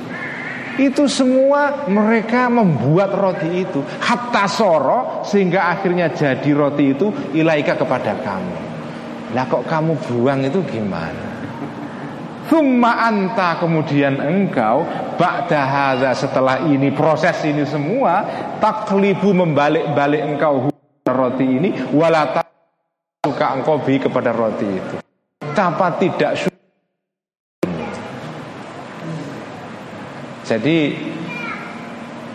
Itu 0.80 1.06
semua 1.12 1.86
mereka 1.92 2.48
membuat 2.48 3.12
roti 3.12 3.66
itu. 3.68 3.84
Hatta 4.00 4.48
soro 4.48 5.26
Sehingga 5.28 5.68
akhirnya 5.74 6.14
jadi 6.14 6.50
roti 6.56 6.96
itu 6.96 7.12
Ilaika 7.36 7.76
kepada 7.76 8.16
kamu. 8.24 8.58
Lah 9.36 9.46
kok 9.48 9.64
kamu 9.68 9.96
buang 10.08 10.44
itu 10.44 10.60
gimana? 10.68 11.32
Thumma 12.52 13.08
anta 13.08 13.56
kemudian 13.64 14.20
engkau 14.20 14.84
Ba'da 15.16 16.12
setelah 16.12 16.68
ini 16.68 16.92
Proses 16.92 17.40
ini 17.48 17.64
semua 17.64 18.28
Taklibu 18.60 19.32
membalik-balik 19.32 20.20
engkau 20.26 20.71
roti 21.14 21.46
ini 21.46 21.70
walata 21.94 22.42
suka 23.22 23.54
engkau 23.54 23.78
bi 23.86 24.02
kepada 24.02 24.34
roti 24.34 24.66
itu. 24.66 24.96
Tanpa 25.54 25.94
tidak 26.02 26.50
jadi 30.42 30.78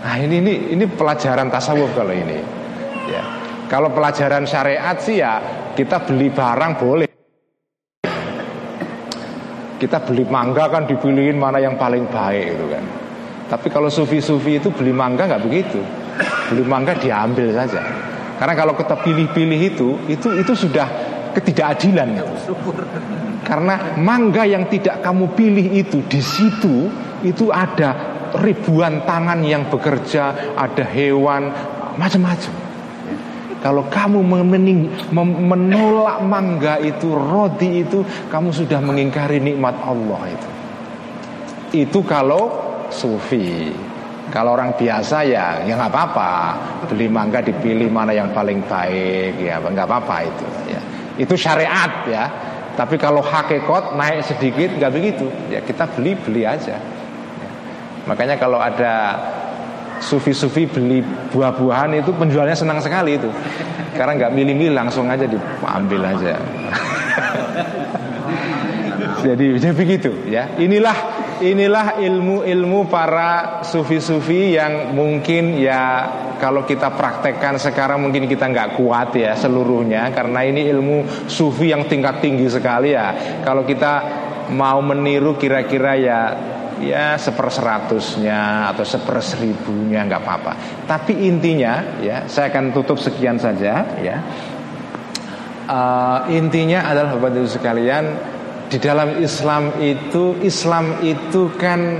nah 0.00 0.16
ini 0.16 0.38
ini 0.38 0.52
ini 0.78 0.84
pelajaran 0.86 1.50
tasawuf 1.50 1.90
kalau 1.92 2.14
ini. 2.14 2.38
Ya. 3.10 3.22
Kalau 3.66 3.90
pelajaran 3.90 4.46
syariat 4.46 4.94
sih 5.02 5.18
ya 5.18 5.42
kita 5.74 6.06
beli 6.06 6.30
barang 6.30 6.72
boleh. 6.78 7.08
Kita 9.76 10.00
beli 10.00 10.24
mangga 10.24 10.72
kan 10.72 10.88
dipilihin 10.88 11.36
mana 11.36 11.60
yang 11.60 11.76
paling 11.76 12.08
baik 12.08 12.56
itu 12.56 12.66
kan. 12.72 12.84
Tapi 13.50 13.68
kalau 13.68 13.92
sufi-sufi 13.92 14.62
itu 14.62 14.72
beli 14.72 14.94
mangga 14.94 15.28
nggak 15.28 15.44
begitu. 15.44 15.82
Beli 16.48 16.64
mangga 16.64 16.96
diambil 16.96 17.52
saja 17.52 17.82
karena 18.36 18.54
kalau 18.54 18.76
kita 18.76 18.94
pilih-pilih 19.00 19.60
itu, 19.72 19.88
itu 20.12 20.28
itu 20.36 20.52
sudah 20.52 20.86
ketidakadilan. 21.32 22.20
Karena 23.46 23.96
mangga 23.96 24.44
yang 24.44 24.68
tidak 24.68 25.00
kamu 25.00 25.32
pilih 25.32 25.66
itu 25.72 26.04
di 26.04 26.20
situ 26.20 26.90
itu 27.24 27.48
ada 27.48 28.16
ribuan 28.42 29.06
tangan 29.08 29.40
yang 29.40 29.70
bekerja, 29.72 30.54
ada 30.58 30.84
hewan, 30.84 31.48
macam-macam. 31.96 32.52
Kalau 33.64 33.88
kamu 33.88 34.20
mening, 34.44 34.92
menolak 35.16 36.22
mangga 36.22 36.76
itu, 36.78 37.16
roti 37.16 37.82
itu, 37.82 38.04
kamu 38.28 38.52
sudah 38.52 38.78
mengingkari 38.84 39.40
nikmat 39.40 39.74
Allah 39.80 40.22
itu. 40.28 40.48
Itu 41.88 42.00
kalau 42.06 42.52
sufi. 42.92 43.72
Kalau 44.36 44.52
orang 44.52 44.76
biasa 44.76 45.24
ya 45.24 45.64
ya 45.64 45.80
nggak 45.80 45.88
apa-apa. 45.88 46.32
Beli 46.92 47.08
mangga 47.08 47.40
dipilih 47.40 47.88
mana 47.88 48.12
yang 48.12 48.36
paling 48.36 48.60
baik 48.68 49.40
ya 49.40 49.56
nggak 49.56 49.88
apa-apa 49.88 50.28
itu 50.28 50.46
ya. 50.68 50.80
Itu 51.16 51.40
syariat 51.40 52.04
ya. 52.04 52.28
Tapi 52.76 53.00
kalau 53.00 53.24
hakikat 53.24 53.96
naik 53.96 54.28
sedikit 54.28 54.76
nggak 54.76 54.92
begitu. 54.92 55.24
Ya 55.48 55.64
kita 55.64 55.88
beli 55.88 56.12
beli 56.20 56.44
aja. 56.44 56.76
Ya. 56.76 56.80
makanya 58.04 58.36
kalau 58.36 58.60
ada 58.60 59.16
sufi-sufi 60.04 60.68
beli 60.68 61.00
buah-buahan 61.32 61.96
itu 61.96 62.12
penjualnya 62.12 62.52
senang 62.52 62.76
sekali 62.84 63.16
itu. 63.16 63.32
Karena 63.96 64.20
nggak 64.20 64.36
milih-milih 64.36 64.76
langsung 64.76 65.08
aja 65.08 65.24
diambil 65.24 66.12
aja. 66.12 66.36
Jadi 69.24 69.56
jadi 69.56 69.72
begitu 69.72 70.12
ya. 70.28 70.44
Inilah 70.60 71.15
inilah 71.40 72.00
ilmu-ilmu 72.00 72.88
para 72.88 73.60
sufi-sufi 73.66 74.56
yang 74.56 74.96
mungkin 74.96 75.56
ya 75.60 76.08
kalau 76.36 76.68
kita 76.68 76.92
praktekkan 76.92 77.56
sekarang 77.56 78.04
mungkin 78.04 78.28
kita 78.28 78.48
nggak 78.48 78.76
kuat 78.76 79.16
ya 79.16 79.32
seluruhnya 79.36 80.12
karena 80.12 80.44
ini 80.44 80.68
ilmu 80.68 81.28
sufi 81.28 81.72
yang 81.72 81.88
tingkat 81.88 82.20
tinggi 82.20 82.46
sekali 82.48 82.92
ya. 82.92 83.40
Kalau 83.42 83.64
kita 83.64 83.92
mau 84.52 84.78
meniru 84.84 85.34
kira-kira 85.40 85.92
ya 85.96 86.20
ya 86.76 87.16
seperseratusnya 87.16 88.68
atau 88.72 88.84
seperseribunya 88.84 90.04
nggak 90.04 90.22
apa-apa. 90.22 90.52
Tapi 90.84 91.24
intinya 91.24 92.00
ya 92.04 92.28
saya 92.28 92.52
akan 92.52 92.76
tutup 92.76 93.00
sekian 93.00 93.40
saja 93.40 93.84
ya. 94.00 94.16
Uh, 95.66 96.30
intinya 96.30 96.86
adalah 96.86 97.18
bapak 97.18 97.42
ibu 97.42 97.50
sekalian 97.50 98.35
di 98.76 98.84
dalam 98.84 99.24
Islam 99.24 99.80
itu 99.80 100.36
Islam 100.44 101.00
itu 101.00 101.48
kan 101.56 101.96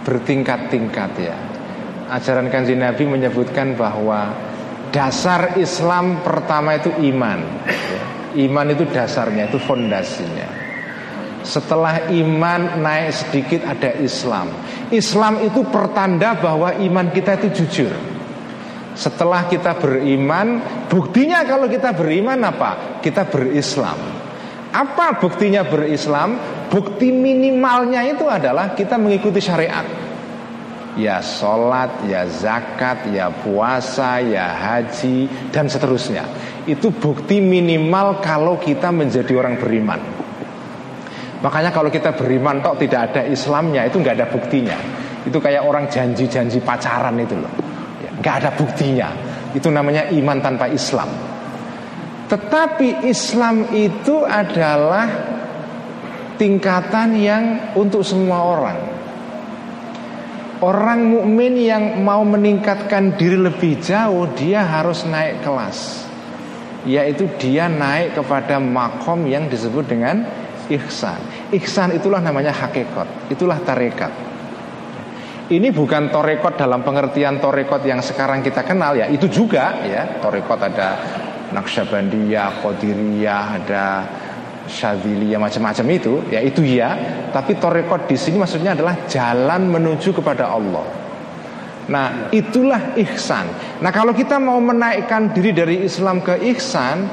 bertingkat-tingkat 0.00 1.12
ya. 1.20 1.36
Ajaran 2.08 2.48
kanji 2.48 2.72
Nabi 2.72 3.04
menyebutkan 3.04 3.76
bahwa 3.76 4.32
dasar 4.96 5.60
Islam 5.60 6.24
pertama 6.24 6.80
itu 6.80 6.88
iman. 7.12 7.44
Iman 8.32 8.66
itu 8.72 8.88
dasarnya, 8.96 9.52
itu 9.52 9.60
fondasinya. 9.60 10.48
Setelah 11.44 12.08
iman 12.08 12.80
naik 12.80 13.12
sedikit 13.12 13.68
ada 13.68 13.92
Islam. 14.00 14.48
Islam 14.88 15.36
itu 15.44 15.68
pertanda 15.68 16.32
bahwa 16.32 16.80
iman 16.80 17.12
kita 17.12 17.36
itu 17.44 17.60
jujur. 17.60 17.92
Setelah 18.96 19.52
kita 19.52 19.76
beriman, 19.76 20.64
buktinya 20.88 21.44
kalau 21.44 21.68
kita 21.68 21.92
beriman 21.92 22.40
apa? 22.40 22.96
Kita 23.04 23.28
berislam. 23.28 24.21
Apa 24.72 25.20
buktinya 25.20 25.68
berislam? 25.68 26.40
Bukti 26.72 27.12
minimalnya 27.12 28.00
itu 28.08 28.24
adalah 28.24 28.72
kita 28.72 28.96
mengikuti 28.96 29.44
syariat. 29.44 29.84
Ya 30.96 31.20
sholat, 31.20 32.08
ya 32.08 32.24
zakat, 32.24 33.12
ya 33.12 33.28
puasa, 33.28 34.24
ya 34.24 34.48
haji, 34.48 35.28
dan 35.52 35.68
seterusnya. 35.68 36.24
Itu 36.64 36.88
bukti 36.88 37.44
minimal 37.44 38.24
kalau 38.24 38.56
kita 38.56 38.88
menjadi 38.88 39.32
orang 39.36 39.60
beriman. 39.60 40.00
Makanya 41.44 41.68
kalau 41.68 41.92
kita 41.92 42.16
beriman 42.16 42.64
tok 42.64 42.80
tidak 42.80 43.12
ada 43.12 43.28
Islamnya 43.28 43.84
itu 43.84 44.00
nggak 44.00 44.16
ada 44.16 44.26
buktinya. 44.32 44.78
Itu 45.28 45.36
kayak 45.36 45.68
orang 45.68 45.84
janji-janji 45.92 46.64
pacaran 46.64 47.20
itu 47.20 47.36
loh. 47.36 47.52
Ya, 48.00 48.10
Nggak 48.20 48.34
ada 48.40 48.50
buktinya. 48.56 49.08
Itu 49.52 49.68
namanya 49.68 50.08
iman 50.08 50.40
tanpa 50.40 50.72
Islam 50.72 51.31
tetapi 52.32 53.04
Islam 53.04 53.68
itu 53.76 54.24
adalah 54.24 55.04
tingkatan 56.40 57.12
yang 57.20 57.44
untuk 57.76 58.00
semua 58.00 58.40
orang. 58.40 58.78
Orang 60.64 61.12
mukmin 61.12 61.60
yang 61.60 62.00
mau 62.00 62.24
meningkatkan 62.24 63.20
diri 63.20 63.36
lebih 63.36 63.84
jauh, 63.84 64.24
dia 64.32 64.64
harus 64.64 65.04
naik 65.04 65.44
kelas. 65.44 66.08
Yaitu 66.88 67.28
dia 67.36 67.68
naik 67.68 68.16
kepada 68.16 68.56
makom 68.56 69.28
yang 69.28 69.52
disebut 69.52 69.84
dengan 69.84 70.24
ihsan. 70.72 71.20
Ihsan 71.52 71.92
itulah 72.00 72.24
namanya 72.24 72.56
hakikat, 72.56 73.28
itulah 73.28 73.60
tarekat. 73.60 74.08
Ini 75.52 75.68
bukan 75.68 76.08
torekot 76.08 76.56
dalam 76.56 76.80
pengertian 76.80 77.36
torekot 77.36 77.84
yang 77.84 78.00
sekarang 78.00 78.40
kita 78.40 78.64
kenal 78.64 78.96
ya, 78.96 79.04
itu 79.12 79.28
juga 79.28 79.84
ya. 79.84 80.16
Torekot 80.16 80.56
ada 80.56 80.88
Naksabandiyah, 81.52 82.64
Qadiriyah, 82.64 83.44
ada 83.60 83.86
Syadziliyah 84.62 85.36
macam-macam 85.42 85.86
itu, 85.92 86.22
ya 86.32 86.40
itu 86.40 86.64
ya. 86.64 86.96
Tapi 87.34 87.58
torekot 87.60 88.08
di 88.08 88.16
sini 88.16 88.40
maksudnya 88.40 88.72
adalah 88.72 88.94
jalan 89.10 89.68
menuju 89.68 90.16
kepada 90.16 90.48
Allah. 90.48 90.86
Nah, 91.90 92.30
itulah 92.30 92.94
ihsan. 92.94 93.50
Nah, 93.82 93.90
kalau 93.90 94.14
kita 94.14 94.38
mau 94.38 94.62
menaikkan 94.62 95.34
diri 95.34 95.50
dari 95.50 95.82
Islam 95.82 96.22
ke 96.22 96.38
ihsan, 96.54 97.10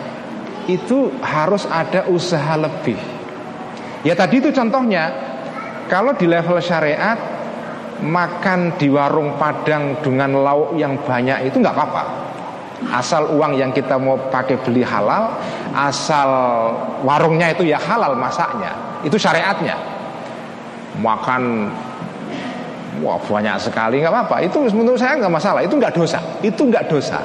itu 0.69 1.09
harus 1.25 1.65
ada 1.65 2.05
usaha 2.05 2.53
lebih. 2.53 2.95
Ya 4.05 4.13
tadi 4.13 4.37
itu 4.37 4.53
contohnya, 4.53 5.09
kalau 5.89 6.13
di 6.13 6.29
level 6.29 6.61
syariat 6.61 7.17
makan 8.05 8.77
di 8.77 8.87
warung 8.87 9.35
Padang 9.41 9.99
dengan 10.05 10.37
lauk 10.39 10.77
yang 10.77 11.01
banyak 11.01 11.49
itu 11.49 11.57
nggak 11.57 11.73
apa-apa. 11.73 12.28
Asal 12.87 13.27
uang 13.35 13.59
yang 13.59 13.75
kita 13.75 13.99
mau 13.99 14.15
pakai 14.31 14.55
beli 14.63 14.87
halal 14.87 15.35
Asal 15.75 16.29
warungnya 17.03 17.51
itu 17.51 17.67
ya 17.67 17.75
halal 17.75 18.15
masaknya 18.15 18.71
Itu 19.03 19.19
syariatnya 19.19 19.75
Makan 21.03 21.67
Wah 23.03 23.19
banyak 23.19 23.59
sekali 23.59 23.99
nggak 23.99 24.11
apa-apa 24.15 24.35
Itu 24.47 24.63
menurut 24.71 24.95
saya 24.95 25.19
nggak 25.19 25.33
masalah 25.33 25.61
Itu 25.61 25.75
nggak 25.75 25.91
dosa 25.91 26.19
Itu 26.39 26.71
nggak 26.71 26.87
dosa 26.87 27.19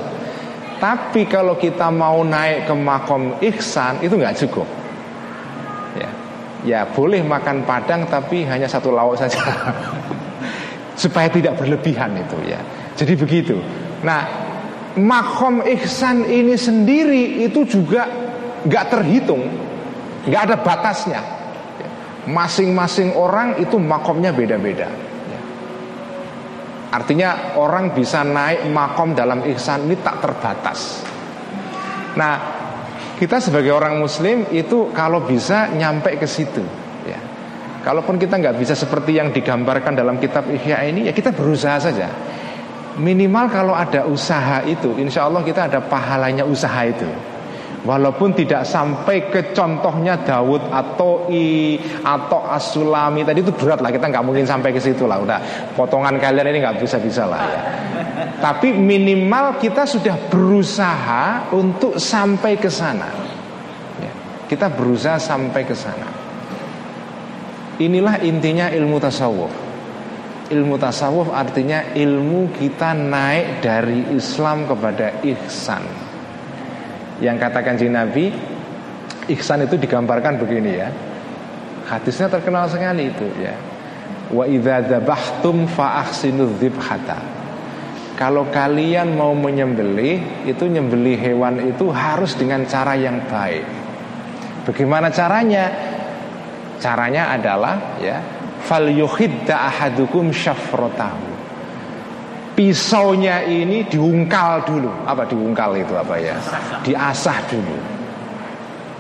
Tapi 0.85 1.25
kalau 1.25 1.57
kita 1.57 1.89
mau 1.89 2.21
naik 2.21 2.69
ke 2.69 2.75
makom 2.77 3.33
ihsan 3.41 4.05
itu 4.05 4.21
nggak 4.21 4.37
cukup. 4.45 4.69
Ya, 5.97 6.11
ya 6.61 6.81
boleh 6.85 7.25
makan 7.25 7.65
padang 7.65 8.05
tapi 8.05 8.45
hanya 8.45 8.69
satu 8.69 8.93
lauk 8.93 9.17
saja. 9.17 9.41
Supaya 11.01 11.33
tidak 11.33 11.57
berlebihan 11.57 12.13
itu 12.21 12.37
ya. 12.45 12.61
Jadi 13.01 13.17
begitu. 13.17 13.57
Nah, 14.05 14.44
makom 14.99 15.63
ihsan 15.67 16.27
ini 16.27 16.55
sendiri 16.55 17.43
itu 17.43 17.67
juga 17.67 18.07
nggak 18.63 18.85
terhitung, 18.91 19.43
nggak 20.27 20.43
ada 20.51 20.57
batasnya. 20.61 21.21
Masing-masing 22.25 23.13
orang 23.21 23.61
itu 23.61 23.77
makomnya 23.77 24.33
beda-beda. 24.33 24.89
Artinya 26.95 27.59
orang 27.59 27.91
bisa 27.91 28.23
naik 28.23 28.71
makom 28.71 29.19
dalam 29.19 29.43
ihsan 29.51 29.91
ini 29.91 29.99
tak 29.99 30.23
terbatas. 30.23 31.03
Nah, 32.15 32.35
kita 33.19 33.43
sebagai 33.43 33.75
orang 33.75 33.99
Muslim 33.99 34.47
itu 34.55 34.95
kalau 34.95 35.27
bisa 35.27 35.75
nyampe 35.75 36.15
ke 36.15 36.25
situ. 36.25 36.63
Ya. 37.03 37.19
Kalaupun 37.83 38.15
kita 38.17 38.39
nggak 38.39 38.57
bisa 38.57 38.79
seperti 38.79 39.19
yang 39.19 39.35
digambarkan 39.35 39.99
dalam 39.99 40.23
kitab 40.23 40.47
Ihya 40.47 40.87
ini, 40.87 41.11
ya 41.11 41.13
kita 41.13 41.35
berusaha 41.35 41.83
saja. 41.83 42.09
Minimal 42.95 43.51
kalau 43.51 43.75
ada 43.75 44.07
usaha 44.07 44.63
itu, 44.63 44.95
insya 45.03 45.27
Allah 45.27 45.43
kita 45.43 45.67
ada 45.67 45.83
pahalanya 45.83 46.47
usaha 46.47 46.87
itu. 46.87 47.07
Walaupun 47.85 48.33
tidak 48.33 48.65
sampai 48.65 49.29
ke 49.29 49.53
contohnya 49.53 50.17
Dawud 50.17 50.73
atau 50.73 51.29
I 51.29 51.77
atau 52.01 52.49
Asulami 52.49 53.29
tadi 53.29 53.45
itu 53.45 53.53
berat 53.53 53.85
lah 53.85 53.93
kita 53.93 54.09
nggak 54.09 54.25
mungkin 54.25 54.49
sampai 54.49 54.73
ke 54.73 54.81
situ 54.81 55.05
lah 55.05 55.21
udah 55.21 55.37
potongan 55.77 56.17
kalian 56.17 56.49
ini 56.49 56.65
nggak 56.65 56.81
bisa 56.81 56.97
bisa 56.97 57.29
lah 57.29 57.45
ya. 57.45 57.61
Tapi 58.41 58.73
minimal 58.73 59.61
kita 59.61 59.85
sudah 59.85 60.17
berusaha 60.33 61.53
untuk 61.53 62.01
sampai 62.01 62.57
ke 62.57 62.73
sana. 62.73 63.09
Ya, 64.01 64.13
kita 64.49 64.73
berusaha 64.73 65.21
sampai 65.21 65.69
ke 65.69 65.77
sana. 65.77 66.09
Inilah 67.77 68.17
intinya 68.25 68.73
ilmu 68.73 68.97
tasawuf. 68.97 69.64
Ilmu 70.45 70.77
tasawuf 70.77 71.33
artinya 71.33 71.97
ilmu 71.97 72.53
kita 72.53 72.93
naik 72.93 73.65
dari 73.65 74.13
Islam 74.13 74.69
kepada 74.69 75.25
ihsan 75.25 75.81
yang 77.25 77.41
katakan 77.41 77.81
si 77.81 77.89
Nabi 77.89 78.29
Ihsan 79.25 79.65
itu 79.65 79.81
digambarkan 79.81 80.37
begini 80.37 80.73
ya 80.77 80.93
Hadisnya 81.89 82.29
terkenal 82.29 82.69
sekali 82.69 83.09
itu 83.09 83.25
ya 83.41 83.57
Wa 84.33 84.49
idza 84.49 84.81
dzabhtum 84.89 85.69
fa 85.69 86.01
ahsinu. 86.01 86.49
Kalau 88.15 88.47
kalian 88.49 89.19
mau 89.19 89.35
menyembelih, 89.35 90.47
itu 90.47 90.65
nyembelih 90.71 91.19
hewan 91.19 91.75
itu 91.75 91.91
harus 91.91 92.39
dengan 92.39 92.63
cara 92.65 92.95
yang 92.95 93.19
baik. 93.27 93.67
Bagaimana 94.71 95.11
caranya? 95.11 95.67
Caranya 96.79 97.35
adalah 97.35 97.99
ya, 97.99 98.19
fal 98.65 98.89
yuhidda 98.89 99.69
ahadukum 99.69 100.33
syafrotahu 100.33 101.35
pisaunya 102.55 103.43
ini 103.45 103.85
diungkal 103.85 104.63
dulu. 104.65 104.91
Apa 105.05 105.27
diungkal 105.27 105.75
itu 105.77 105.95
apa 105.95 106.15
ya? 106.17 106.39
Diasah 106.87 107.39
dulu. 107.51 107.77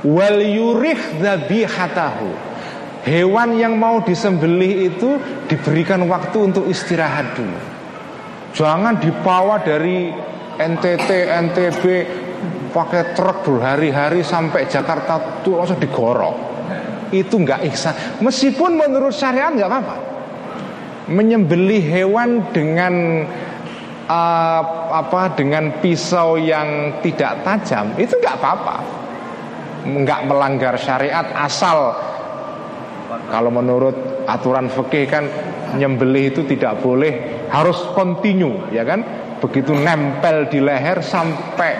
Wal 0.05 0.43
yurih 0.43 0.99
dzabihatahu. 1.23 2.53
Hewan 3.05 3.57
yang 3.61 3.77
mau 3.77 4.01
disembelih 4.01 4.93
itu 4.93 5.21
diberikan 5.49 6.05
waktu 6.09 6.53
untuk 6.53 6.65
istirahat 6.69 7.37
dulu. 7.37 7.59
Jangan 8.57 8.97
dibawa 8.97 9.61
dari 9.61 10.09
NTT, 10.57 11.09
NTB 11.51 11.85
pakai 12.73 13.13
truk 13.13 13.45
berhari-hari 13.45 14.25
sampai 14.25 14.65
Jakarta 14.71 15.43
tuh 15.45 15.61
langsung 15.61 15.77
digorok. 15.77 16.54
Itu 17.15 17.39
nggak 17.39 17.63
ihsan. 17.71 17.95
Meskipun 18.19 18.75
menurut 18.75 19.15
syariat 19.15 19.55
nggak 19.55 19.71
apa-apa. 19.71 19.97
Menyembelih 21.07 21.85
hewan 21.85 22.51
dengan 22.51 23.23
uh, 24.11 24.63
apa 24.91 25.39
dengan 25.39 25.79
pisau 25.79 26.35
yang 26.35 26.99
tidak 27.07 27.47
tajam 27.47 27.95
itu 27.95 28.19
nggak 28.19 28.35
apa-apa. 28.35 28.77
Nggak 29.87 30.21
melanggar 30.27 30.75
syariat 30.75 31.31
asal. 31.39 31.95
Kalau 33.31 33.51
menurut 33.55 34.27
aturan 34.27 34.67
fikih 34.67 35.07
kan 35.07 35.25
nyembelih 35.79 36.35
itu 36.35 36.43
tidak 36.51 36.83
boleh. 36.83 37.47
Harus 37.47 37.79
kontinu 37.95 38.75
ya 38.75 38.83
kan? 38.83 39.07
Begitu 39.39 39.71
nempel 39.77 40.49
di 40.51 40.59
leher 40.59 40.99
sampai 41.05 41.73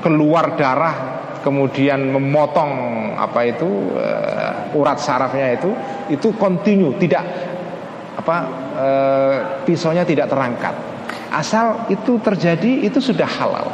keluar 0.00 0.54
darah 0.54 1.23
kemudian 1.44 2.08
memotong 2.08 2.72
apa 3.20 3.40
itu 3.44 3.68
uh, 3.92 4.72
urat 4.72 4.96
sarafnya 4.96 5.60
itu 5.60 5.70
itu 6.08 6.32
kontinu 6.40 6.96
tidak 6.96 7.24
apa 8.24 8.36
e, 8.72 8.88
pisaunya 9.68 10.06
tidak 10.06 10.30
terangkat. 10.30 10.74
Asal 11.34 11.90
itu 11.90 12.16
terjadi 12.22 12.86
itu 12.86 13.02
sudah 13.02 13.26
halal. 13.26 13.66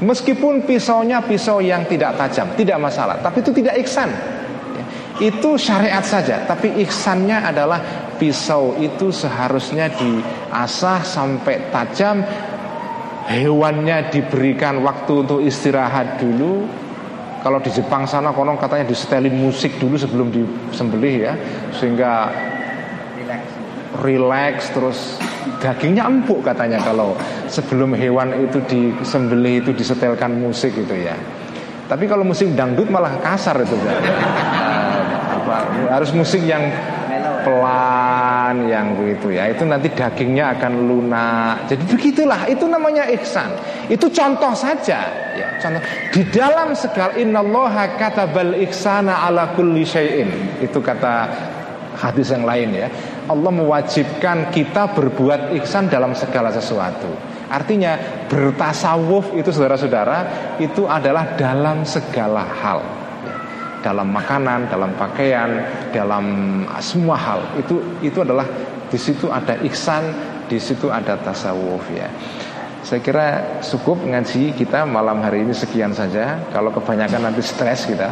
Meskipun 0.00 0.64
pisaunya 0.64 1.20
pisau 1.20 1.60
yang 1.60 1.84
tidak 1.84 2.16
tajam, 2.16 2.48
tidak 2.56 2.80
masalah, 2.80 3.20
tapi 3.20 3.44
itu 3.44 3.52
tidak 3.52 3.78
iksan. 3.84 4.08
Itu 5.20 5.60
syariat 5.60 6.00
saja, 6.00 6.48
tapi 6.48 6.72
iksannya 6.80 7.44
adalah 7.44 7.80
pisau 8.16 8.80
itu 8.80 9.12
seharusnya 9.12 9.92
diasah 9.92 11.04
sampai 11.04 11.68
tajam. 11.68 12.24
Hewannya 13.28 14.10
diberikan 14.10 14.80
waktu 14.80 15.12
untuk 15.22 15.44
istirahat 15.44 16.18
dulu, 16.18 16.64
kalau 17.40 17.58
di 17.60 17.72
Jepang 17.72 18.04
sana 18.04 18.32
konon 18.36 18.60
katanya 18.60 18.88
disetelin 18.88 19.32
musik 19.32 19.80
dulu 19.80 19.96
sebelum 19.96 20.28
disembelih 20.28 21.14
ya 21.24 21.32
sehingga 21.72 22.28
relax 24.04 24.70
terus 24.70 25.18
dagingnya 25.60 26.06
empuk 26.06 26.44
katanya 26.44 26.80
kalau 26.80 27.16
sebelum 27.50 27.96
hewan 27.96 28.32
itu 28.48 28.62
disembelih 28.64 29.64
itu 29.64 29.70
disetelkan 29.74 30.36
musik 30.36 30.72
gitu 30.72 30.94
ya. 30.94 31.16
Tapi 31.90 32.06
kalau 32.06 32.22
musik 32.22 32.54
dangdut 32.54 32.86
malah 32.86 33.18
kasar 33.18 33.58
itu 33.66 33.74
kan. 33.82 33.98
Uh, 33.98 35.34
apa, 35.42 35.56
harus 35.90 36.14
musik 36.14 36.38
yang 36.46 36.70
pelan 37.42 38.09
yang 38.66 38.98
begitu 38.98 39.36
ya. 39.36 39.46
Itu 39.50 39.62
nanti 39.66 39.92
dagingnya 39.92 40.58
akan 40.58 40.72
lunak. 40.86 41.70
Jadi 41.70 41.84
begitulah 41.86 42.50
itu 42.50 42.66
namanya 42.66 43.06
ihsan. 43.20 43.54
Itu 43.86 44.10
contoh 44.10 44.52
saja 44.54 45.00
ya, 45.38 45.48
contoh 45.62 45.82
di 46.10 46.22
dalam 46.32 46.74
segala 46.74 47.14
innallaha 47.14 47.94
katabal 47.94 48.58
ihsana 48.58 49.26
ala 49.26 49.54
kulli 49.54 49.86
syai'in. 49.86 50.58
Itu 50.58 50.82
kata 50.82 51.30
hadis 52.00 52.32
yang 52.34 52.42
lain 52.48 52.74
ya. 52.74 52.88
Allah 53.30 53.52
mewajibkan 53.54 54.50
kita 54.50 54.90
berbuat 54.96 55.54
ihsan 55.62 55.86
dalam 55.86 56.16
segala 56.18 56.50
sesuatu. 56.50 57.08
Artinya 57.50 57.98
bertasawuf 58.30 59.34
itu 59.34 59.50
saudara-saudara 59.50 60.18
itu 60.62 60.86
adalah 60.86 61.34
dalam 61.34 61.82
segala 61.82 62.46
hal. 62.46 62.99
Dalam 63.80 64.12
makanan, 64.12 64.68
dalam 64.68 64.92
pakaian, 65.00 65.64
dalam 65.88 66.24
semua 66.84 67.16
hal 67.16 67.40
itu 67.56 67.80
itu 68.04 68.20
adalah 68.20 68.44
di 68.92 68.98
situ 69.00 69.32
ada 69.32 69.56
ihsan, 69.64 70.04
di 70.52 70.60
situ 70.60 70.92
ada 70.92 71.16
tasawuf 71.16 71.88
ya. 71.88 72.12
Saya 72.80 73.00
kira 73.04 73.26
cukup 73.60 74.00
ngaji 74.04 74.56
kita 74.56 74.88
malam 74.88 75.20
hari 75.20 75.44
ini 75.44 75.52
sekian 75.52 75.92
saja. 75.92 76.40
Kalau 76.52 76.72
kebanyakan 76.72 77.28
nanti 77.28 77.40
stres 77.44 77.88
kita 77.88 78.08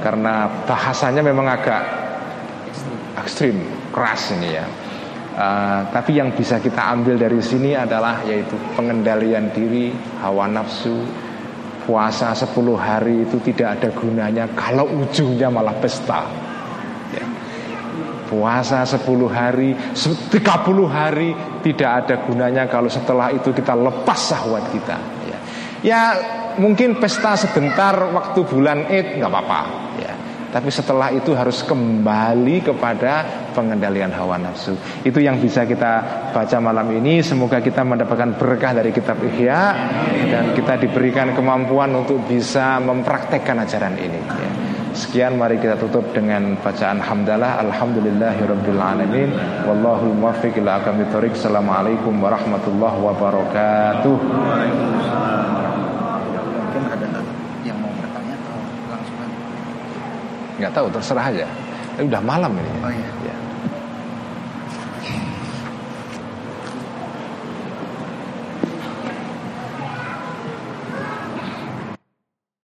karena 0.00 0.48
bahasanya 0.64 1.20
memang 1.20 1.46
agak 1.50 1.82
ekstrim 3.20 3.60
keras 3.92 4.32
ini 4.34 4.56
ya. 4.56 4.66
Uh, 5.30 5.86
tapi 5.94 6.18
yang 6.18 6.34
bisa 6.34 6.58
kita 6.58 6.90
ambil 6.90 7.16
dari 7.16 7.38
sini 7.40 7.72
adalah 7.72 8.20
yaitu 8.26 8.58
pengendalian 8.74 9.48
diri, 9.54 9.94
hawa 10.20 10.50
nafsu, 10.50 11.06
puasa 11.84 12.36
10 12.36 12.54
hari 12.76 13.26
itu 13.26 13.36
tidak 13.40 13.80
ada 13.80 13.88
gunanya 13.92 14.44
kalau 14.52 14.86
ujungnya 14.86 15.48
malah 15.48 15.74
pesta. 15.78 16.28
Ya. 17.10 17.24
Puasa 18.30 18.86
10 18.86 19.02
hari, 19.26 19.74
30 19.74 20.38
hari 20.86 21.34
tidak 21.66 21.90
ada 22.04 22.14
gunanya 22.24 22.64
kalau 22.70 22.88
setelah 22.88 23.34
itu 23.34 23.50
kita 23.50 23.74
lepas 23.74 24.20
sahwat 24.20 24.64
kita. 24.70 24.98
Ya, 25.26 25.38
ya 25.82 26.00
mungkin 26.56 27.00
pesta 27.00 27.34
sebentar 27.34 27.96
waktu 28.12 28.40
bulan 28.46 28.86
Id 28.86 29.18
nggak 29.18 29.30
apa-apa. 29.30 29.89
Tapi 30.50 30.66
setelah 30.66 31.14
itu 31.14 31.30
harus 31.30 31.62
kembali 31.62 32.66
kepada 32.66 33.22
pengendalian 33.54 34.10
hawa 34.10 34.34
nafsu. 34.34 34.74
Itu 35.06 35.22
yang 35.22 35.38
bisa 35.38 35.62
kita 35.62 36.26
baca 36.34 36.58
malam 36.58 36.90
ini. 36.90 37.22
Semoga 37.22 37.62
kita 37.62 37.86
mendapatkan 37.86 38.34
berkah 38.34 38.74
dari 38.74 38.90
kitab 38.90 39.22
Ihya 39.22 39.62
dan 40.26 40.50
kita 40.58 40.74
diberikan 40.82 41.38
kemampuan 41.38 41.94
untuk 41.94 42.26
bisa 42.26 42.82
mempraktekkan 42.82 43.62
ajaran 43.62 43.94
ini. 43.94 44.20
Sekian 44.90 45.38
mari 45.38 45.62
kita 45.62 45.78
tutup 45.78 46.10
dengan 46.10 46.58
bacaan 46.58 46.98
hamdalah 46.98 47.62
alhamdulillahirabbil 47.62 48.82
alamin 48.82 49.30
wallahul 49.62 50.18
muwaffiq 50.18 50.58
ila 50.58 50.82
aqwamit 50.82 51.14
thoriq. 51.14 51.38
Assalamualaikum 51.38 52.18
warahmatullahi 52.18 52.98
wabarakatuh. 52.98 54.16
nggak 60.60 60.74
tahu 60.76 60.86
terserah 60.92 61.32
aja. 61.32 61.46
Ini 61.96 62.06
udah 62.12 62.22
malam 62.22 62.52
ini. 62.54 62.70
Oh, 62.84 62.92
iya. 62.92 63.10
ya. 63.24 63.36